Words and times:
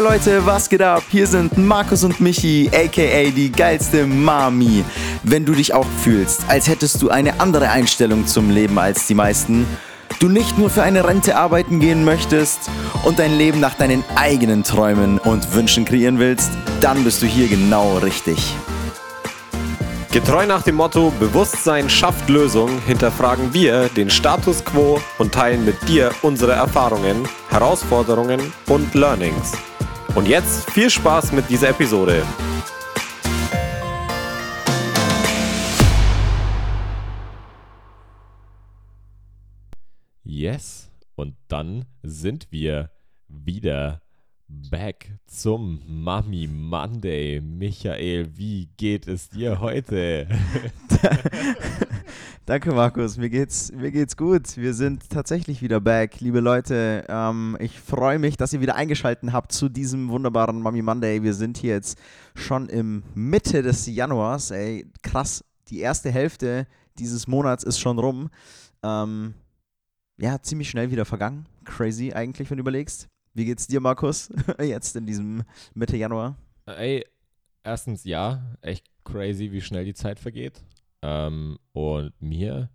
Hey 0.00 0.08
Leute, 0.08 0.46
was 0.46 0.66
geht 0.70 0.80
ab? 0.80 1.02
Hier 1.10 1.26
sind 1.26 1.58
Markus 1.58 2.04
und 2.04 2.22
Michi, 2.22 2.70
aka 2.72 3.30
die 3.36 3.52
geilste 3.52 4.06
Mami. 4.06 4.82
Wenn 5.24 5.44
du 5.44 5.52
dich 5.52 5.74
auch 5.74 5.84
fühlst, 6.02 6.40
als 6.48 6.68
hättest 6.68 7.02
du 7.02 7.10
eine 7.10 7.38
andere 7.38 7.68
Einstellung 7.68 8.26
zum 8.26 8.48
Leben 8.48 8.78
als 8.78 9.06
die 9.06 9.14
meisten, 9.14 9.66
du 10.18 10.30
nicht 10.30 10.56
nur 10.56 10.70
für 10.70 10.82
eine 10.82 11.06
Rente 11.06 11.36
arbeiten 11.36 11.80
gehen 11.80 12.02
möchtest 12.02 12.70
und 13.04 13.18
dein 13.18 13.36
Leben 13.36 13.60
nach 13.60 13.74
deinen 13.74 14.02
eigenen 14.16 14.64
Träumen 14.64 15.18
und 15.18 15.54
Wünschen 15.54 15.84
kreieren 15.84 16.18
willst, 16.18 16.50
dann 16.80 17.04
bist 17.04 17.20
du 17.20 17.26
hier 17.26 17.48
genau 17.48 17.98
richtig. 17.98 18.54
Getreu 20.12 20.46
nach 20.46 20.62
dem 20.62 20.76
Motto 20.76 21.12
Bewusstsein 21.20 21.90
schafft 21.90 22.30
Lösung 22.30 22.70
hinterfragen 22.86 23.52
wir 23.52 23.90
den 23.90 24.08
Status 24.08 24.64
quo 24.64 24.98
und 25.18 25.34
teilen 25.34 25.66
mit 25.66 25.76
dir 25.86 26.10
unsere 26.22 26.52
Erfahrungen, 26.52 27.28
Herausforderungen 27.50 28.40
und 28.66 28.94
Learnings. 28.94 29.52
Und 30.14 30.26
jetzt 30.26 30.68
viel 30.70 30.90
Spaß 30.90 31.32
mit 31.32 31.48
dieser 31.48 31.68
Episode. 31.68 32.22
Yes, 40.24 40.90
und 41.14 41.36
dann 41.48 41.84
sind 42.02 42.48
wir 42.50 42.90
wieder 43.28 44.02
back 44.70 45.10
zum 45.26 45.80
Mami 45.86 46.46
Monday. 46.46 47.40
Michael, 47.40 48.28
wie 48.36 48.68
geht 48.76 49.08
es 49.08 49.28
dir 49.28 49.60
heute? 49.60 50.28
Danke, 52.46 52.72
Markus. 52.72 53.16
Mir 53.16 53.30
geht's, 53.30 53.72
mir 53.72 53.90
geht's 53.90 54.16
gut. 54.16 54.56
Wir 54.56 54.74
sind 54.74 55.08
tatsächlich 55.10 55.62
wieder 55.62 55.80
back, 55.80 56.20
liebe 56.20 56.40
Leute. 56.40 57.04
Ähm, 57.08 57.56
ich 57.60 57.78
freue 57.78 58.18
mich, 58.18 58.36
dass 58.36 58.52
ihr 58.52 58.60
wieder 58.60 58.76
eingeschaltet 58.76 59.32
habt 59.32 59.52
zu 59.52 59.68
diesem 59.68 60.08
wunderbaren 60.08 60.60
Mami 60.60 60.82
Monday. 60.82 61.22
Wir 61.22 61.34
sind 61.34 61.58
hier 61.58 61.74
jetzt 61.74 61.98
schon 62.34 62.68
im 62.68 63.02
Mitte 63.14 63.62
des 63.62 63.86
Januars. 63.86 64.50
Ey, 64.50 64.86
krass. 65.02 65.44
Die 65.68 65.80
erste 65.80 66.10
Hälfte 66.10 66.66
dieses 66.98 67.26
Monats 67.26 67.64
ist 67.64 67.78
schon 67.78 67.98
rum. 67.98 68.30
Ähm, 68.82 69.34
ja, 70.18 70.40
ziemlich 70.42 70.70
schnell 70.70 70.90
wieder 70.90 71.04
vergangen. 71.04 71.46
Crazy 71.64 72.12
eigentlich, 72.12 72.50
wenn 72.50 72.58
du 72.58 72.62
überlegst. 72.62 73.08
Wie 73.40 73.46
geht's 73.46 73.66
dir, 73.66 73.80
Markus, 73.80 74.28
jetzt 74.60 74.96
in 74.96 75.06
diesem 75.06 75.44
Mitte 75.72 75.96
Januar? 75.96 76.36
Ey, 76.66 77.06
erstens 77.64 78.04
ja, 78.04 78.42
echt 78.60 78.84
crazy, 79.02 79.50
wie 79.50 79.62
schnell 79.62 79.86
die 79.86 79.94
Zeit 79.94 80.20
vergeht. 80.20 80.62
Ähm, 81.00 81.58
und 81.72 82.12
mir 82.20 82.68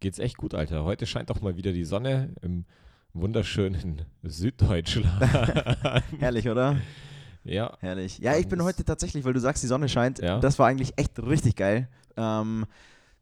geht's 0.00 0.18
echt 0.18 0.36
gut, 0.36 0.54
Alter. 0.54 0.82
Heute 0.82 1.06
scheint 1.06 1.30
auch 1.30 1.40
mal 1.40 1.56
wieder 1.56 1.70
die 1.70 1.84
Sonne 1.84 2.34
im 2.42 2.64
wunderschönen 3.12 4.06
Süddeutschland. 4.24 5.22
Herrlich, 6.18 6.48
oder? 6.48 6.80
Ja. 7.44 7.76
Herrlich. 7.78 8.18
Ja, 8.18 8.36
ich 8.36 8.48
bin 8.48 8.60
heute 8.64 8.84
tatsächlich, 8.84 9.24
weil 9.24 9.34
du 9.34 9.40
sagst, 9.40 9.62
die 9.62 9.68
Sonne 9.68 9.88
scheint. 9.88 10.18
Ja. 10.18 10.40
Das 10.40 10.58
war 10.58 10.66
eigentlich 10.66 10.94
echt 10.96 11.16
richtig 11.22 11.54
geil. 11.54 11.88
Ähm, 12.16 12.66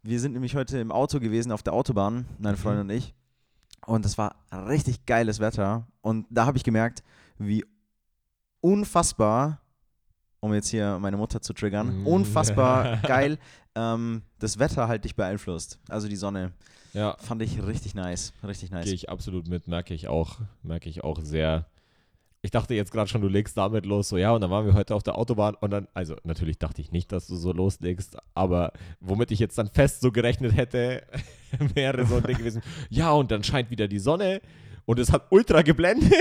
wir 0.02 0.18
sind 0.18 0.32
nämlich 0.32 0.56
heute 0.56 0.78
im 0.78 0.90
Auto 0.90 1.20
gewesen, 1.20 1.52
auf 1.52 1.62
der 1.62 1.74
Autobahn, 1.74 2.24
meine 2.38 2.56
Freundin 2.56 2.88
und 2.88 2.90
ich. 2.96 3.14
Und 3.86 4.04
es 4.04 4.18
war 4.18 4.36
richtig 4.52 5.06
geiles 5.06 5.38
Wetter. 5.40 5.86
Und 6.02 6.26
da 6.30 6.46
habe 6.46 6.58
ich 6.58 6.64
gemerkt, 6.64 7.02
wie 7.38 7.64
unfassbar, 8.60 9.60
um 10.40 10.52
jetzt 10.54 10.68
hier 10.68 10.98
meine 10.98 11.16
Mutter 11.16 11.40
zu 11.40 11.52
triggern, 11.52 12.02
Mm. 12.02 12.06
unfassbar 12.06 12.96
geil 13.02 13.38
ähm, 13.74 14.22
das 14.38 14.58
Wetter 14.58 14.88
halt 14.88 15.04
dich 15.04 15.14
beeinflusst. 15.16 15.78
Also 15.88 16.08
die 16.08 16.16
Sonne. 16.16 16.52
Ja, 16.94 17.16
Fand 17.18 17.42
ich 17.42 17.62
richtig 17.62 17.94
nice. 17.94 18.32
Richtig 18.42 18.70
nice. 18.70 18.84
gehe 18.86 18.94
ich 18.94 19.10
absolut 19.10 19.48
mit, 19.48 19.68
merke 19.68 19.92
ich 19.92 20.08
auch, 20.08 20.38
merke 20.62 20.88
ich 20.88 21.04
auch 21.04 21.20
sehr. 21.22 21.66
Ich 22.46 22.52
dachte 22.52 22.74
jetzt 22.74 22.92
gerade 22.92 23.10
schon, 23.10 23.22
du 23.22 23.26
legst 23.26 23.56
damit 23.56 23.86
los, 23.86 24.08
so 24.08 24.16
ja, 24.16 24.30
und 24.30 24.40
dann 24.40 24.52
waren 24.52 24.64
wir 24.66 24.74
heute 24.74 24.94
auf 24.94 25.02
der 25.02 25.18
Autobahn 25.18 25.56
und 25.60 25.72
dann, 25.72 25.88
also 25.94 26.14
natürlich 26.22 26.60
dachte 26.60 26.80
ich 26.80 26.92
nicht, 26.92 27.10
dass 27.10 27.26
du 27.26 27.34
so 27.34 27.52
loslegst, 27.52 28.16
aber 28.36 28.72
womit 29.00 29.32
ich 29.32 29.40
jetzt 29.40 29.58
dann 29.58 29.66
fest 29.66 30.00
so 30.00 30.12
gerechnet 30.12 30.56
hätte, 30.56 31.02
wäre 31.74 32.06
so 32.06 32.18
ein 32.18 32.22
Ding 32.22 32.38
gewesen, 32.38 32.62
ja, 32.88 33.10
und 33.10 33.32
dann 33.32 33.42
scheint 33.42 33.70
wieder 33.70 33.88
die 33.88 33.98
Sonne 33.98 34.40
und 34.84 35.00
es 35.00 35.10
hat 35.10 35.24
ultra 35.30 35.62
geblendet. 35.62 36.12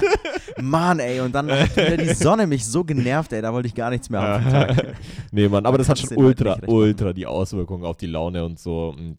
Mann, 0.62 0.98
ey, 0.98 1.20
und 1.20 1.34
dann 1.34 1.50
hat 1.50 1.76
wieder 1.76 1.98
die 1.98 2.14
Sonne 2.14 2.46
mich 2.46 2.64
so 2.64 2.82
genervt, 2.82 3.34
ey, 3.34 3.42
da 3.42 3.52
wollte 3.52 3.68
ich 3.68 3.74
gar 3.74 3.90
nichts 3.90 4.08
mehr 4.08 4.22
haben. 4.22 4.76
nee, 5.30 5.46
Mann, 5.46 5.66
aber 5.66 5.76
das 5.76 5.90
hat 5.90 5.98
schon 5.98 6.16
ultra, 6.16 6.58
ultra 6.66 7.12
die 7.12 7.26
Auswirkungen 7.26 7.84
auf 7.84 7.98
die 7.98 8.06
Laune 8.06 8.46
und 8.46 8.58
so. 8.58 8.94
Und, 8.96 9.18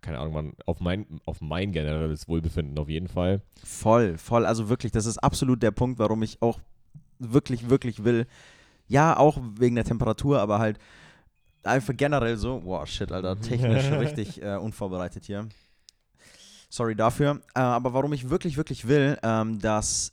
keine 0.00 0.18
Ahnung, 0.18 0.32
Mann, 0.34 0.52
auf 0.66 0.80
mein, 0.80 1.06
auf 1.24 1.40
mein 1.40 1.72
generelles 1.72 2.28
Wohlbefinden 2.28 2.78
auf 2.78 2.88
jeden 2.88 3.08
Fall. 3.08 3.42
Voll, 3.64 4.18
voll. 4.18 4.44
Also 4.46 4.68
wirklich, 4.68 4.92
das 4.92 5.06
ist 5.06 5.18
absolut 5.18 5.62
der 5.62 5.70
Punkt, 5.70 5.98
warum 5.98 6.22
ich 6.22 6.40
auch 6.42 6.58
wirklich, 7.18 7.70
wirklich 7.70 8.04
will. 8.04 8.26
Ja, 8.88 9.16
auch 9.16 9.38
wegen 9.58 9.74
der 9.76 9.84
Temperatur, 9.84 10.40
aber 10.40 10.58
halt 10.58 10.78
einfach 11.62 11.94
generell 11.96 12.36
so. 12.36 12.62
Wow, 12.64 12.86
shit, 12.86 13.12
Alter, 13.12 13.40
technisch 13.40 13.84
richtig 13.92 14.42
äh, 14.42 14.56
unvorbereitet 14.56 15.24
hier. 15.24 15.48
Sorry 16.68 16.96
dafür. 16.96 17.40
Äh, 17.54 17.60
aber 17.60 17.92
warum 17.94 18.12
ich 18.12 18.30
wirklich, 18.30 18.56
wirklich 18.56 18.88
will, 18.88 19.18
ähm, 19.22 19.58
dass, 19.60 20.12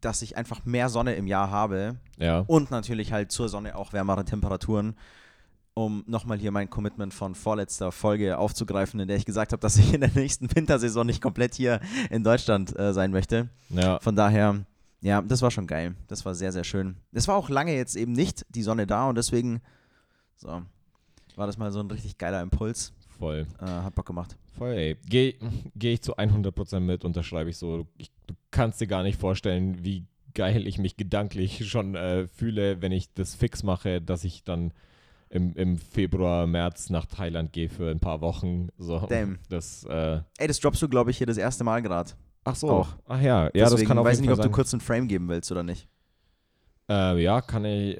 dass 0.00 0.22
ich 0.22 0.36
einfach 0.36 0.64
mehr 0.64 0.88
Sonne 0.88 1.14
im 1.14 1.26
Jahr 1.26 1.50
habe 1.50 1.96
Ja. 2.18 2.40
und 2.40 2.70
natürlich 2.70 3.12
halt 3.12 3.30
zur 3.32 3.48
Sonne 3.48 3.76
auch 3.76 3.92
wärmere 3.92 4.24
Temperaturen, 4.24 4.96
um 5.74 6.04
nochmal 6.06 6.38
hier 6.38 6.50
mein 6.50 6.68
Commitment 6.68 7.14
von 7.14 7.34
vorletzter 7.34 7.92
Folge 7.92 8.38
aufzugreifen, 8.38 9.00
in 9.00 9.08
der 9.08 9.16
ich 9.16 9.24
gesagt 9.24 9.52
habe, 9.52 9.60
dass 9.60 9.76
ich 9.76 9.94
in 9.94 10.00
der 10.00 10.10
nächsten 10.14 10.54
Wintersaison 10.54 11.06
nicht 11.06 11.22
komplett 11.22 11.54
hier 11.54 11.80
in 12.10 12.24
Deutschland 12.24 12.76
äh, 12.78 12.92
sein 12.92 13.10
möchte. 13.10 13.48
Ja. 13.70 13.98
Von 14.00 14.16
daher, 14.16 14.64
ja, 15.00 15.22
das 15.22 15.42
war 15.42 15.50
schon 15.50 15.66
geil. 15.66 15.94
Das 16.08 16.24
war 16.24 16.34
sehr, 16.34 16.52
sehr 16.52 16.64
schön. 16.64 16.96
Es 17.12 17.28
war 17.28 17.36
auch 17.36 17.48
lange 17.48 17.74
jetzt 17.74 17.96
eben 17.96 18.12
nicht 18.12 18.44
die 18.50 18.62
Sonne 18.62 18.86
da 18.86 19.08
und 19.08 19.16
deswegen, 19.16 19.60
so, 20.36 20.62
war 21.36 21.46
das 21.46 21.56
mal 21.56 21.72
so 21.72 21.80
ein 21.80 21.90
richtig 21.90 22.18
geiler 22.18 22.42
Impuls. 22.42 22.92
Voll. 23.18 23.46
Äh, 23.60 23.66
hat 23.66 23.94
Bock 23.94 24.06
gemacht. 24.06 24.36
Voll, 24.56 24.72
ey. 24.72 24.96
Gehe 25.06 25.34
geh 25.74 25.94
ich 25.94 26.02
zu 26.02 26.16
100% 26.16 26.80
mit, 26.80 27.04
unterschreibe 27.04 27.50
ich 27.50 27.58
so. 27.58 27.86
Ich, 27.96 28.10
du 28.26 28.34
kannst 28.50 28.80
dir 28.80 28.86
gar 28.86 29.02
nicht 29.02 29.20
vorstellen, 29.20 29.84
wie 29.84 30.06
geil 30.34 30.66
ich 30.66 30.78
mich 30.78 30.96
gedanklich 30.96 31.68
schon 31.68 31.94
äh, 31.94 32.26
fühle, 32.28 32.82
wenn 32.82 32.92
ich 32.92 33.12
das 33.14 33.34
fix 33.34 33.62
mache, 33.62 34.00
dass 34.00 34.24
ich 34.24 34.44
dann 34.44 34.72
im, 35.30 35.54
im 35.54 35.78
Februar, 35.78 36.46
März 36.46 36.90
nach 36.90 37.06
Thailand 37.06 37.52
gehe 37.52 37.68
für 37.68 37.90
ein 37.90 38.00
paar 38.00 38.20
Wochen. 38.20 38.68
So, 38.78 38.98
Damn. 39.08 39.38
Das, 39.48 39.84
äh, 39.84 40.20
Ey, 40.38 40.48
das 40.48 40.58
droppst 40.60 40.82
du, 40.82 40.88
glaube 40.88 41.10
ich, 41.12 41.18
hier 41.18 41.26
das 41.26 41.36
erste 41.38 41.64
Mal 41.64 41.80
gerade. 41.82 42.10
ach 42.44 42.56
so. 42.56 42.68
Auch. 42.70 42.88
Ach 43.06 43.20
ja, 43.20 43.44
ja, 43.44 43.50
das 43.52 43.70
Deswegen 43.70 43.88
kann 43.88 43.98
auf 43.98 44.04
weiß 44.06 44.18
ich 44.18 44.22
jeden 44.22 44.30
nicht, 44.30 44.38
ob 44.38 44.42
du 44.42 44.48
sein. 44.48 44.52
kurz 44.52 44.74
einen 44.74 44.80
Frame 44.80 45.06
geben 45.08 45.28
willst 45.28 45.50
oder 45.52 45.62
nicht. 45.62 45.88
Äh, 46.88 47.22
ja, 47.22 47.40
kann 47.40 47.64
ich, 47.64 47.98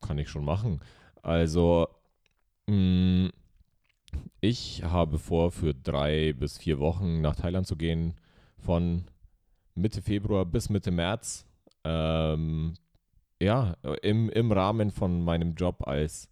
kann 0.00 0.18
ich 0.18 0.28
schon 0.28 0.44
machen. 0.44 0.80
Also, 1.22 1.88
mh, 2.68 3.30
ich 4.40 4.84
habe 4.84 5.18
vor, 5.18 5.50
für 5.50 5.74
drei 5.74 6.32
bis 6.32 6.58
vier 6.58 6.78
Wochen 6.78 7.20
nach 7.20 7.34
Thailand 7.34 7.66
zu 7.66 7.74
gehen, 7.76 8.14
von 8.56 9.04
Mitte 9.74 10.00
Februar 10.00 10.44
bis 10.46 10.68
Mitte 10.70 10.92
März. 10.92 11.44
Ähm, 11.82 12.74
ja, 13.42 13.74
im, 14.02 14.30
im 14.30 14.52
Rahmen 14.52 14.90
von 14.92 15.24
meinem 15.24 15.54
Job 15.54 15.86
als 15.86 16.28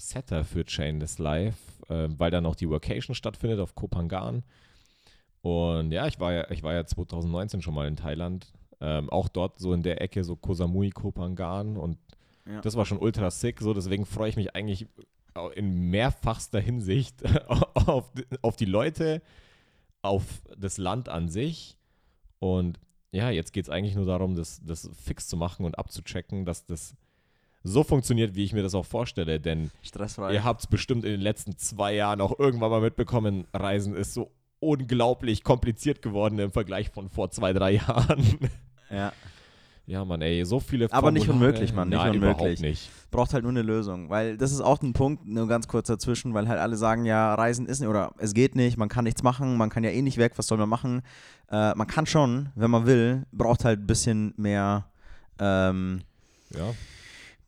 Setter 0.00 0.44
für 0.44 0.64
Chainless 0.64 1.18
Life, 1.18 1.58
äh, 1.88 2.08
weil 2.18 2.30
dann 2.30 2.46
auch 2.46 2.56
die 2.56 2.68
Vacation 2.68 3.14
stattfindet 3.14 3.60
auf 3.60 3.74
Kopangan. 3.74 4.42
Und 5.42 5.92
ja, 5.92 6.06
ich 6.06 6.18
war 6.20 6.32
ja, 6.32 6.50
ich 6.50 6.62
war 6.62 6.74
ja 6.74 6.84
2019 6.84 7.62
schon 7.62 7.74
mal 7.74 7.86
in 7.88 7.96
Thailand. 7.96 8.52
Ähm, 8.80 9.10
auch 9.10 9.28
dort 9.28 9.58
so 9.58 9.72
in 9.72 9.82
der 9.82 10.00
Ecke, 10.00 10.24
so 10.24 10.36
Koh 10.36 10.54
Samui, 10.54 10.90
Kopangan. 10.90 11.76
Und 11.76 11.98
Ja. 12.46 12.60
das 12.60 12.76
war 12.76 12.84
schon 12.86 12.98
ultra 12.98 13.30
sick. 13.30 13.60
So, 13.60 13.72
deswegen 13.74 14.06
freue 14.06 14.28
ich 14.30 14.36
mich 14.36 14.54
eigentlich 14.54 14.86
in 15.54 15.90
mehrfachster 15.90 16.60
Hinsicht 16.60 17.22
auf, 17.74 18.10
auf 18.42 18.56
die 18.56 18.64
Leute, 18.64 19.22
auf 20.02 20.24
das 20.58 20.76
Land 20.78 21.08
an 21.08 21.28
sich. 21.28 21.76
Und 22.38 22.80
ja, 23.12 23.30
jetzt 23.30 23.52
geht 23.52 23.64
es 23.64 23.70
eigentlich 23.70 23.94
nur 23.94 24.06
darum, 24.06 24.34
das, 24.34 24.60
das 24.64 24.88
fix 24.94 25.28
zu 25.28 25.36
machen 25.36 25.64
und 25.66 25.78
abzuchecken, 25.78 26.44
dass 26.44 26.66
das 26.66 26.94
so 27.62 27.82
funktioniert, 27.84 28.34
wie 28.34 28.44
ich 28.44 28.52
mir 28.52 28.62
das 28.62 28.74
auch 28.74 28.86
vorstelle. 28.86 29.40
Denn 29.40 29.70
Stressfrei. 29.82 30.32
Ihr 30.34 30.44
habt 30.44 30.60
es 30.62 30.66
bestimmt 30.66 31.04
in 31.04 31.10
den 31.12 31.20
letzten 31.20 31.56
zwei 31.58 31.94
Jahren 31.94 32.20
auch 32.20 32.38
irgendwann 32.38 32.70
mal 32.70 32.80
mitbekommen, 32.80 33.46
Reisen 33.52 33.94
ist 33.94 34.14
so 34.14 34.30
unglaublich 34.60 35.42
kompliziert 35.42 36.02
geworden 36.02 36.38
im 36.38 36.52
Vergleich 36.52 36.90
von 36.90 37.08
vor 37.08 37.30
zwei, 37.30 37.52
drei 37.52 37.72
Jahren. 37.72 38.24
Ja. 38.92 39.12
Ja, 39.86 40.04
Mann, 40.04 40.20
ey, 40.20 40.44
so 40.44 40.58
viele 40.60 40.86
Aber 40.92 41.10
nicht 41.10 41.26
Formulare. 41.26 41.50
unmöglich, 41.50 41.74
Mann, 41.74 41.88
nicht 41.88 41.98
Nein, 41.98 42.14
unmöglich. 42.14 42.60
nicht. 42.60 42.90
Braucht 43.10 43.32
halt 43.34 43.42
nur 43.44 43.50
eine 43.50 43.62
Lösung. 43.62 44.08
Weil 44.10 44.36
das 44.36 44.50
ist 44.52 44.60
auch 44.60 44.80
ein 44.82 44.92
Punkt, 44.92 45.26
nur 45.26 45.48
ganz 45.48 45.66
kurz 45.68 45.88
dazwischen, 45.88 46.32
weil 46.34 46.48
halt 46.48 46.58
alle 46.60 46.76
sagen, 46.76 47.04
ja, 47.04 47.34
Reisen 47.34 47.66
ist 47.66 47.78
nicht, 47.80 47.88
oder 47.88 48.12
es 48.18 48.34
geht 48.34 48.54
nicht, 48.56 48.76
man 48.76 48.88
kann 48.88 49.04
nichts 49.04 49.22
machen, 49.22 49.56
man 49.56 49.68
kann 49.70 49.82
ja 49.84 49.90
eh 49.90 50.02
nicht 50.02 50.16
weg, 50.18 50.32
was 50.36 50.46
soll 50.48 50.58
man 50.58 50.68
machen? 50.68 51.02
Äh, 51.50 51.74
man 51.74 51.86
kann 51.88 52.06
schon, 52.06 52.50
wenn 52.54 52.70
man 52.70 52.86
will, 52.86 53.26
braucht 53.32 53.64
halt 53.64 53.80
ein 53.80 53.86
bisschen 53.86 54.34
mehr 54.36 54.86
ähm, 55.40 56.02
Ja. 56.52 56.72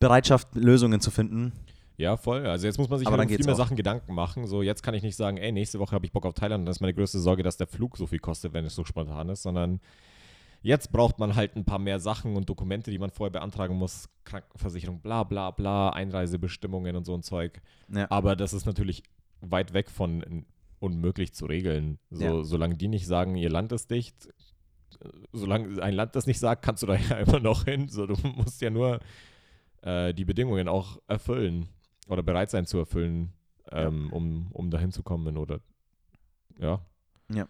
Bereitschaft, 0.02 0.54
Lösungen 0.54 1.00
zu 1.00 1.10
finden. 1.10 1.52
ja, 1.96 2.16
voll. 2.16 2.46
Also 2.46 2.66
jetzt 2.66 2.78
muss 2.78 2.88
man 2.88 2.98
sich 2.98 3.08
halt 3.08 3.20
um 3.20 3.28
viel 3.28 3.44
mehr 3.44 3.54
auch. 3.54 3.58
Sachen 3.58 3.76
Gedanken 3.76 4.14
machen. 4.14 4.46
So, 4.46 4.62
jetzt 4.62 4.82
kann 4.82 4.94
ich 4.94 5.02
nicht 5.02 5.16
sagen, 5.16 5.36
ey, 5.36 5.52
nächste 5.52 5.78
Woche 5.78 5.94
habe 5.94 6.04
ich 6.04 6.12
Bock 6.12 6.26
auf 6.26 6.34
Thailand. 6.34 6.60
Und 6.62 6.66
das 6.66 6.76
ist 6.76 6.80
meine 6.80 6.94
größte 6.94 7.18
Sorge, 7.20 7.42
dass 7.42 7.56
der 7.56 7.66
Flug 7.66 7.96
so 7.96 8.06
viel 8.06 8.18
kostet, 8.18 8.52
wenn 8.52 8.64
es 8.64 8.74
so 8.74 8.84
spontan 8.84 9.28
ist, 9.28 9.42
sondern 9.42 9.80
Jetzt 10.64 10.92
braucht 10.92 11.18
man 11.18 11.34
halt 11.34 11.56
ein 11.56 11.64
paar 11.64 11.80
mehr 11.80 11.98
Sachen 11.98 12.36
und 12.36 12.48
Dokumente, 12.48 12.92
die 12.92 12.98
man 12.98 13.10
vorher 13.10 13.32
beantragen 13.32 13.76
muss. 13.76 14.08
Krankenversicherung, 14.22 15.00
bla 15.00 15.24
bla 15.24 15.50
bla, 15.50 15.90
Einreisebestimmungen 15.90 16.94
und 16.94 17.04
so 17.04 17.14
ein 17.14 17.22
Zeug. 17.24 17.60
Ja. 17.88 18.08
Aber 18.10 18.36
das 18.36 18.52
ist 18.52 18.64
natürlich 18.64 19.02
weit 19.40 19.72
weg 19.72 19.90
von 19.90 20.44
unmöglich 20.78 21.32
zu 21.34 21.46
regeln. 21.46 21.98
So, 22.10 22.24
Ja. 22.24 22.44
Solange 22.44 22.76
die 22.76 22.86
nicht 22.86 23.08
sagen, 23.08 23.34
ihr 23.34 23.50
Land 23.50 23.72
ist 23.72 23.90
dicht, 23.90 24.28
solange 25.32 25.82
ein 25.82 25.94
Land 25.94 26.14
das 26.14 26.26
nicht 26.26 26.38
sagt, 26.38 26.62
kannst 26.64 26.84
du 26.84 26.86
da 26.86 26.94
ja 27.10 27.16
immer 27.16 27.40
noch 27.40 27.64
hin. 27.64 27.88
So, 27.88 28.06
du 28.06 28.14
musst 28.36 28.60
ja 28.62 28.70
nur 28.70 29.00
äh, 29.82 30.14
die 30.14 30.24
Bedingungen 30.24 30.68
auch 30.68 30.98
erfüllen 31.06 31.68
oder 32.08 32.22
bereit 32.22 32.50
sein 32.50 32.66
zu 32.66 32.78
erfüllen, 32.78 33.32
ähm, 33.70 34.12
um, 34.12 34.48
um 34.52 34.70
dahin 34.70 34.92
zu 34.92 35.02
kommen 35.02 35.36
oder 35.36 35.60
ja. 36.58 36.80
Ja. 37.32 37.48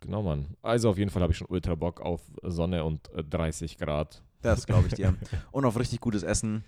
Genau, 0.00 0.22
Mann. 0.22 0.56
Also 0.62 0.90
auf 0.90 0.98
jeden 0.98 1.10
Fall 1.10 1.22
habe 1.22 1.32
ich 1.32 1.38
schon 1.38 1.48
ultra 1.48 1.74
Bock 1.74 2.00
auf 2.00 2.20
Sonne 2.42 2.84
und 2.84 3.10
äh, 3.14 3.24
30 3.24 3.78
Grad. 3.78 4.22
Das 4.42 4.66
glaube 4.66 4.88
ich 4.88 4.94
dir. 4.94 5.14
Und 5.52 5.64
auf 5.64 5.78
richtig 5.78 6.00
gutes 6.00 6.22
Essen. 6.22 6.64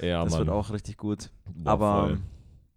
Ja, 0.00 0.24
das 0.24 0.32
Mann. 0.32 0.46
wird 0.46 0.48
auch 0.48 0.70
richtig 0.70 0.96
gut. 0.96 1.30
Boah, 1.54 1.72
Aber 1.72 2.06
voll. 2.06 2.20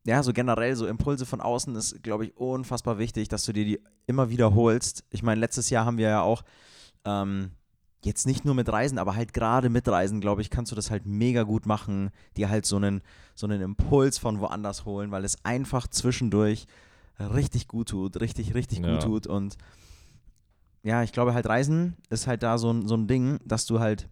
ja, 0.05 0.21
so 0.21 0.33
generell, 0.33 0.75
so 0.75 0.85
Impulse 0.85 1.25
von 1.25 1.39
außen 1.39 1.73
ist, 1.77 2.03
glaube 2.03 2.25
ich, 2.25 2.35
unfassbar 2.35 2.97
wichtig, 2.97 3.29
dass 3.29 3.45
du 3.45 3.53
dir 3.53 3.63
die 3.63 3.79
immer 4.05 4.29
wiederholst. 4.29 5.05
Ich 5.11 5.23
meine, 5.23 5.39
letztes 5.39 5.69
Jahr 5.69 5.85
haben 5.85 5.97
wir 5.97 6.09
ja 6.09 6.21
auch 6.21 6.43
ähm, 7.05 7.51
jetzt 8.05 8.25
nicht 8.27 8.45
nur 8.45 8.55
mit 8.55 8.69
Reisen, 8.69 8.97
aber 8.97 9.15
halt 9.15 9.33
gerade 9.33 9.69
mit 9.69 9.87
Reisen, 9.87 10.21
glaube 10.21 10.41
ich, 10.41 10.49
kannst 10.49 10.71
du 10.71 10.75
das 10.75 10.91
halt 10.91 11.05
mega 11.05 11.43
gut 11.43 11.65
machen, 11.65 12.11
dir 12.37 12.49
halt 12.49 12.65
so 12.65 12.75
einen, 12.75 13.01
so 13.35 13.47
einen 13.47 13.61
Impuls 13.61 14.17
von 14.17 14.39
woanders 14.39 14.85
holen, 14.85 15.11
weil 15.11 15.25
es 15.25 15.43
einfach 15.43 15.87
zwischendurch 15.87 16.67
richtig 17.19 17.67
gut 17.67 17.89
tut, 17.89 18.19
richtig, 18.19 18.53
richtig 18.53 18.79
Ja. 18.79 18.93
gut 18.93 19.03
tut. 19.03 19.27
Und 19.27 19.57
ja, 20.83 21.03
ich 21.03 21.11
glaube 21.13 21.33
halt, 21.33 21.47
Reisen 21.47 21.95
ist 22.09 22.27
halt 22.27 22.43
da 22.43 22.57
so 22.57 22.71
ein, 22.71 22.87
so 22.87 22.95
ein 22.95 23.07
Ding, 23.07 23.39
dass 23.45 23.65
du 23.65 23.79
halt, 23.79 24.09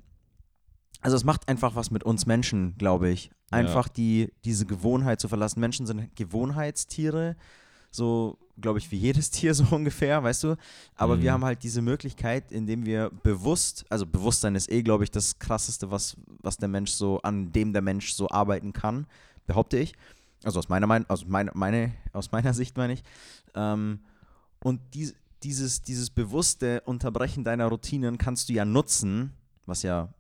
also 1.02 1.18
es 1.18 1.24
macht 1.24 1.50
einfach 1.50 1.76
was 1.76 1.92
mit 1.92 2.04
uns 2.04 2.26
Menschen, 2.26 2.76
glaube 2.78 3.10
ich. 3.10 3.26
Ja. 3.52 3.58
Einfach 3.58 3.90
die, 3.90 4.32
diese 4.46 4.66
Gewohnheit 4.66 5.20
zu 5.20 5.28
verlassen. 5.28 5.60
Menschen 5.60 5.86
sind 5.86 6.16
Gewohnheitstiere, 6.16 7.36
so 7.92 8.38
glaube 8.60 8.80
ich 8.80 8.92
wie 8.92 8.98
jedes 8.98 9.30
Tier 9.32 9.54
so 9.54 9.66
ungefähr, 9.76 10.24
weißt 10.24 10.44
du. 10.44 10.56
Aber 10.96 11.22
wir 11.22 11.30
Mhm. 11.32 11.34
haben 11.34 11.46
halt 11.46 11.64
diese 11.64 11.82
Möglichkeit, 11.82 12.52
indem 12.52 12.86
wir 12.86 13.10
bewusst, 13.24 13.86
also 13.90 14.06
Bewusstsein 14.06 14.56
ist 14.56 14.72
eh, 14.72 14.82
glaube 14.84 15.04
ich, 15.04 15.12
das 15.12 15.40
krasseste, 15.40 15.92
was, 15.92 16.16
was 16.42 16.58
der 16.58 16.68
Mensch 16.70 16.92
so, 16.92 17.20
an 17.22 17.52
dem 17.52 17.74
der 17.74 17.82
Mensch 17.82 18.14
so 18.14 18.30
arbeiten 18.30 18.72
kann, 18.74 19.08
behaupte 19.48 19.78
ich. 19.78 19.94
Also 20.44 20.60
aus 20.60 20.70
meiner 20.70 20.88
Meinung, 20.88 21.10
aus 21.10 21.26
meine, 21.28 21.52
meine, 21.54 21.94
aus 22.14 22.32
meiner 22.32 22.54
Sicht 22.56 22.78
meine 22.78 22.94
ich. 22.94 23.04
Ähm, 23.56 24.00
und 24.64 24.80
dies, 24.94 25.16
dieses, 25.44 25.82
dieses 25.82 26.10
bewusste 26.12 26.82
Unterbrechen 26.82 27.44
deiner 27.44 27.66
Routinen 27.68 28.18
kannst 28.20 28.48
du 28.50 28.54
ja 28.54 28.64
nutzen, 28.64 29.34
was 29.66 29.82
ja 29.82 30.14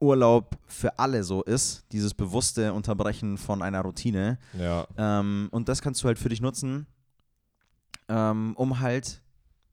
Urlaub 0.00 0.56
für 0.66 0.98
alle 0.98 1.24
so 1.24 1.42
ist, 1.42 1.84
dieses 1.92 2.14
bewusste 2.14 2.72
Unterbrechen 2.72 3.36
von 3.36 3.62
einer 3.62 3.82
Routine. 3.82 4.38
Ja, 4.58 4.86
Ähm, 4.96 5.48
und 5.50 5.68
das 5.68 5.82
kannst 5.82 6.02
du 6.02 6.06
halt 6.06 6.18
für 6.18 6.28
dich 6.30 6.40
nutzen, 6.40 6.86
ähm, 8.10 8.54
um 8.56 8.80
halt, 8.80 9.22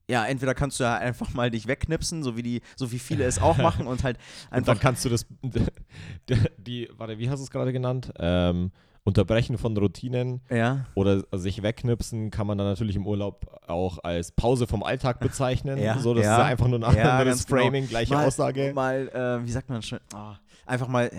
ja, 0.07 0.25
entweder 0.25 0.53
kannst 0.53 0.79
du 0.79 0.83
ja 0.83 0.95
einfach 0.95 1.33
mal 1.33 1.51
dich 1.51 1.67
wegknipsen, 1.67 2.23
so 2.23 2.37
wie 2.37 2.43
die, 2.43 2.61
so 2.75 2.91
wie 2.91 2.99
viele 2.99 3.25
es 3.25 3.41
auch 3.41 3.57
machen 3.57 3.87
und 3.87 4.03
halt 4.03 4.17
und 4.51 4.57
einfach. 4.57 4.73
dann 4.73 4.79
kannst 4.79 5.03
du 5.03 5.09
das, 5.09 5.25
die, 6.57 6.89
warte, 6.95 7.17
wie 7.17 7.29
hast 7.29 7.39
du 7.39 7.43
es 7.43 7.51
gerade 7.51 7.73
genannt? 7.73 8.13
Ähm, 8.19 8.71
Unterbrechen 9.03 9.57
von 9.57 9.75
Routinen 9.77 10.41
ja, 10.49 10.85
oder 10.93 11.23
sich 11.31 11.63
wegknipsen 11.63 12.29
kann 12.29 12.45
man 12.45 12.57
dann 12.57 12.67
natürlich 12.67 12.97
im 12.97 13.07
Urlaub 13.07 13.45
auch 13.65 13.99
als 14.03 14.33
Pause 14.33 14.67
vom 14.67 14.83
Alltag 14.83 15.19
bezeichnen. 15.21 15.77
Ja, 15.77 15.97
so, 15.97 16.13
das 16.13 16.25
ja. 16.25 16.33
ist 16.33 16.39
ja 16.39 16.45
einfach 16.45 16.67
nur 16.67 16.79
ein 16.79 16.83
anderes 16.83 17.47
genau. 17.47 17.61
Framing, 17.61 17.87
gleiche 17.87 18.13
mal, 18.13 18.25
Aussage. 18.25 18.73
Mal, 18.75 19.07
äh, 19.07 19.45
wie 19.45 19.51
sagt 19.51 19.69
man 19.69 19.81
schon, 19.81 19.99
ah, 20.13 20.35
einfach 20.65 20.89
mal, 20.89 21.09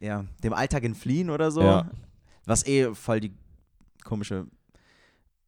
ja, 0.00 0.24
dem 0.42 0.52
Alltag 0.52 0.82
entfliehen 0.82 1.30
oder 1.30 1.52
so. 1.52 1.84
Was 2.46 2.66
eh 2.66 2.92
voll 2.94 3.20
die 3.20 3.32
komische 4.04 4.46